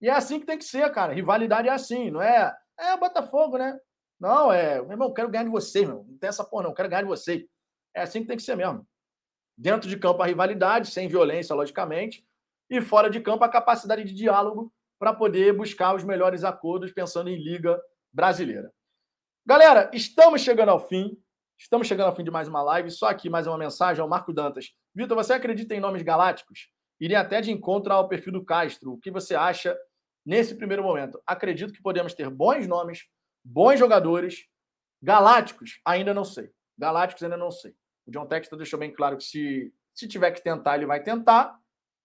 [0.00, 1.12] E é assim que tem que ser, cara.
[1.12, 2.56] Rivalidade é assim, não é?
[2.78, 3.78] É o Botafogo, né?
[4.18, 4.80] Não, é.
[4.80, 6.04] Meu irmão, eu quero ganhar de você, meu.
[6.08, 6.70] Não tem essa porra, não.
[6.70, 7.46] Eu quero ganhar de você.
[7.94, 8.86] É assim que tem que ser mesmo.
[9.56, 12.26] Dentro de campo, a rivalidade, sem violência, logicamente.
[12.68, 17.28] E fora de campo, a capacidade de diálogo para poder buscar os melhores acordos pensando
[17.28, 17.80] em Liga
[18.12, 18.72] Brasileira.
[19.46, 21.16] Galera, estamos chegando ao fim.
[21.58, 22.90] Estamos chegando ao fim de mais uma live.
[22.90, 24.72] Só aqui mais uma mensagem ao Marco Dantas.
[24.94, 26.68] Vitor, você acredita em nomes galácticos?
[27.00, 28.92] Irei até de encontro ao perfil do Castro.
[28.92, 29.76] O que você acha
[30.26, 31.20] nesse primeiro momento?
[31.26, 33.06] Acredito que podemos ter bons nomes,
[33.42, 34.44] bons jogadores.
[35.02, 36.50] Galácticos, ainda não sei.
[36.76, 37.74] Galácticos, ainda não sei.
[38.06, 41.58] O John Textor deixou bem claro que se, se tiver que tentar, ele vai tentar.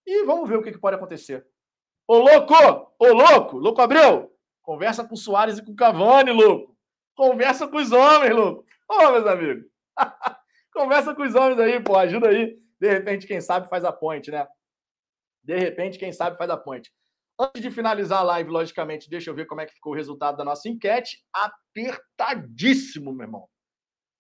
[0.08, 1.46] E vamos ver o que, que pode acontecer.
[2.08, 2.54] Ô, louco!
[2.98, 3.58] Ô, louco!
[3.58, 4.32] Louco Abreu!
[4.64, 6.75] Conversa com o Soares e com o Cavani, louco!
[7.16, 8.66] Conversa com os homens, louco!
[8.90, 9.66] Ô, meus amigos!
[10.74, 11.96] Conversa com os homens aí, pô.
[11.96, 12.60] Ajuda aí.
[12.80, 14.46] De repente, quem sabe faz a ponte, né?
[15.42, 16.92] De repente, quem sabe faz a ponte.
[17.40, 20.38] Antes de finalizar a live, logicamente, deixa eu ver como é que ficou o resultado
[20.38, 21.24] da nossa enquete.
[21.34, 23.48] Apertadíssimo, meu irmão.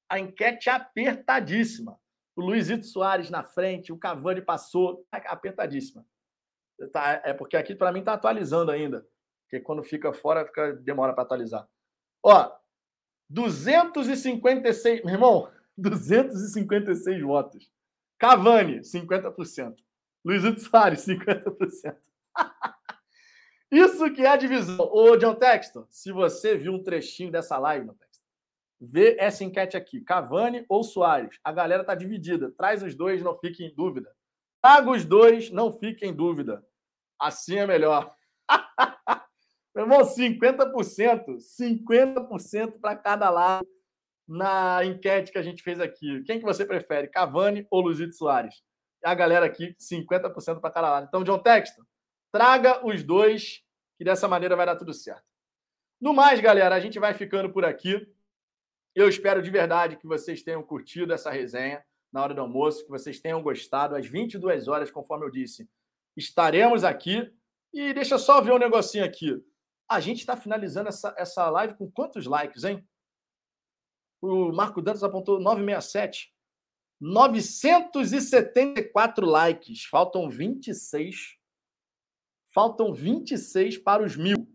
[0.09, 1.99] A enquete apertadíssima.
[2.35, 5.05] O Luizito Soares na frente, o Cavani passou.
[5.11, 6.05] Apertadíssima.
[6.91, 9.05] Tá, é porque aqui, para mim, está atualizando ainda.
[9.43, 11.67] Porque quando fica fora, fica, demora para atualizar.
[12.23, 12.51] Ó,
[13.29, 15.03] 256.
[15.03, 17.69] Meu irmão, 256 votos.
[18.17, 19.75] Cavani, 50%.
[20.23, 21.97] Luizito Soares, 50%.
[23.71, 24.89] Isso que é a divisão.
[24.91, 27.95] Ô, John Texton, se você viu um trechinho dessa live, John
[28.79, 30.01] vê essa enquete aqui.
[30.01, 31.37] Cavani ou Soares?
[31.43, 32.51] A galera tá dividida.
[32.51, 34.15] Traz os dois, não fique em dúvida.
[34.61, 36.65] Traga os dois, não fique em dúvida.
[37.19, 38.15] Assim é melhor.
[39.75, 41.37] Meu irmão, 50%.
[41.37, 43.67] 50% para cada lado
[44.27, 46.23] na enquete que a gente fez aqui.
[46.23, 48.63] Quem que você prefere, Cavani ou Luizito Soares?
[49.03, 51.07] A galera aqui, 50% para cada lado.
[51.07, 51.83] Então, John Texton,
[52.35, 53.63] Traga os dois,
[53.97, 55.23] que dessa maneira vai dar tudo certo.
[56.01, 58.05] No mais, galera, a gente vai ficando por aqui.
[58.93, 61.81] Eu espero de verdade que vocês tenham curtido essa resenha
[62.11, 63.95] na hora do almoço, que vocês tenham gostado.
[63.95, 65.65] Às 22 horas, conforme eu disse,
[66.17, 67.31] estaremos aqui.
[67.73, 69.41] E deixa eu só ver um negocinho aqui.
[69.87, 72.85] A gente está finalizando essa, essa live com quantos likes, hein?
[74.21, 76.33] O Marco Dantas apontou 967.
[76.99, 79.85] 974 likes.
[79.85, 81.37] Faltam 26
[82.55, 84.47] Faltam 26 para os mil.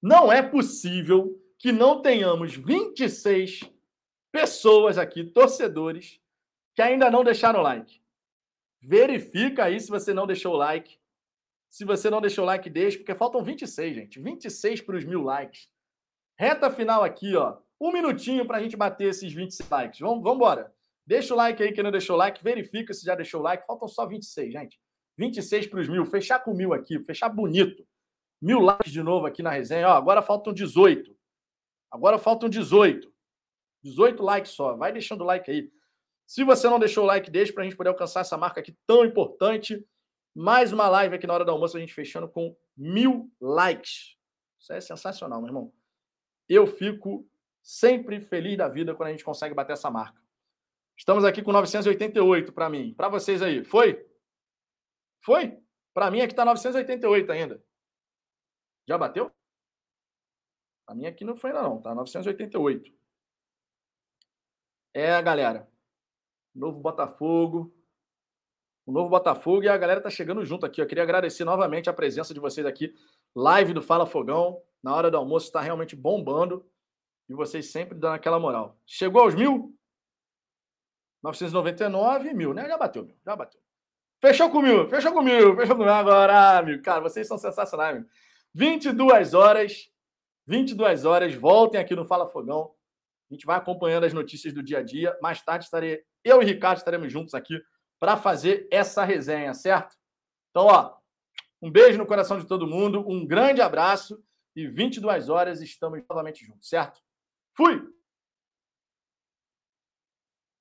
[0.00, 3.70] Não é possível que não tenhamos 26
[4.32, 6.18] pessoas aqui, torcedores,
[6.74, 8.00] que ainda não deixaram o like.
[8.80, 10.98] Verifica aí se você não deixou o like.
[11.70, 14.20] Se você não deixou o like, deixa, porque faltam 26, gente.
[14.20, 15.68] 26 para os mil likes.
[16.38, 17.58] Reta final aqui, ó.
[17.80, 20.00] Um minutinho para a gente bater esses 26 likes.
[20.00, 20.72] Vamos embora.
[21.06, 22.42] Deixa o like aí, quem não deixou o like.
[22.42, 23.66] Verifica se já deixou o like.
[23.66, 24.78] Faltam só 26, gente.
[25.16, 26.04] 26 para os mil.
[26.04, 27.86] Fechar com mil aqui, fechar bonito.
[28.40, 29.88] Mil likes de novo aqui na resenha.
[29.88, 31.16] Ó, agora faltam 18.
[31.90, 33.12] Agora faltam 18.
[33.82, 34.76] 18 likes só.
[34.76, 35.70] Vai deixando o like aí.
[36.26, 38.76] Se você não deixou o like, deixa para a gente poder alcançar essa marca aqui
[38.86, 39.84] tão importante.
[40.34, 44.16] Mais uma live aqui na hora do almoço, a gente fechando com mil likes.
[44.58, 45.72] Isso é sensacional, meu irmão.
[46.48, 47.28] Eu fico
[47.62, 50.20] sempre feliz da vida quando a gente consegue bater essa marca.
[50.96, 52.94] Estamos aqui com 988 para mim.
[52.94, 53.64] Para vocês aí.
[53.64, 54.04] Foi?
[55.20, 55.60] Foi?
[55.94, 57.64] Para mim aqui está 988 ainda.
[58.86, 59.30] Já bateu?
[60.86, 62.90] Para mim aqui não foi ainda não, tá 988.
[64.94, 65.70] É, galera.
[66.54, 67.77] Novo Botafogo.
[68.88, 70.80] O novo Botafogo e a galera tá chegando junto aqui.
[70.80, 72.94] Eu queria agradecer novamente a presença de vocês aqui.
[73.36, 74.62] Live do Fala Fogão.
[74.82, 76.64] Na hora do almoço está realmente bombando.
[77.28, 78.80] E vocês sempre dando aquela moral.
[78.86, 79.76] Chegou aos mil?
[81.22, 82.66] 999 mil, né?
[82.66, 83.60] Já bateu, já bateu.
[84.22, 86.82] Fechou comigo, fechou comigo, fechou comigo agora, amigo.
[86.82, 88.08] Cara, vocês são sensacionais, amigo.
[88.54, 89.92] 22 horas,
[90.46, 92.72] 22 horas, voltem aqui no Fala Fogão.
[93.30, 95.14] A gente vai acompanhando as notícias do dia a dia.
[95.20, 97.60] Mais tarde estarei eu e Ricardo estaremos juntos aqui
[97.98, 99.96] para fazer essa resenha, certo?
[100.50, 100.96] Então, ó,
[101.60, 104.22] um beijo no coração de todo mundo, um grande abraço
[104.54, 107.00] e 22 horas estamos novamente juntos, certo?
[107.56, 107.97] Fui!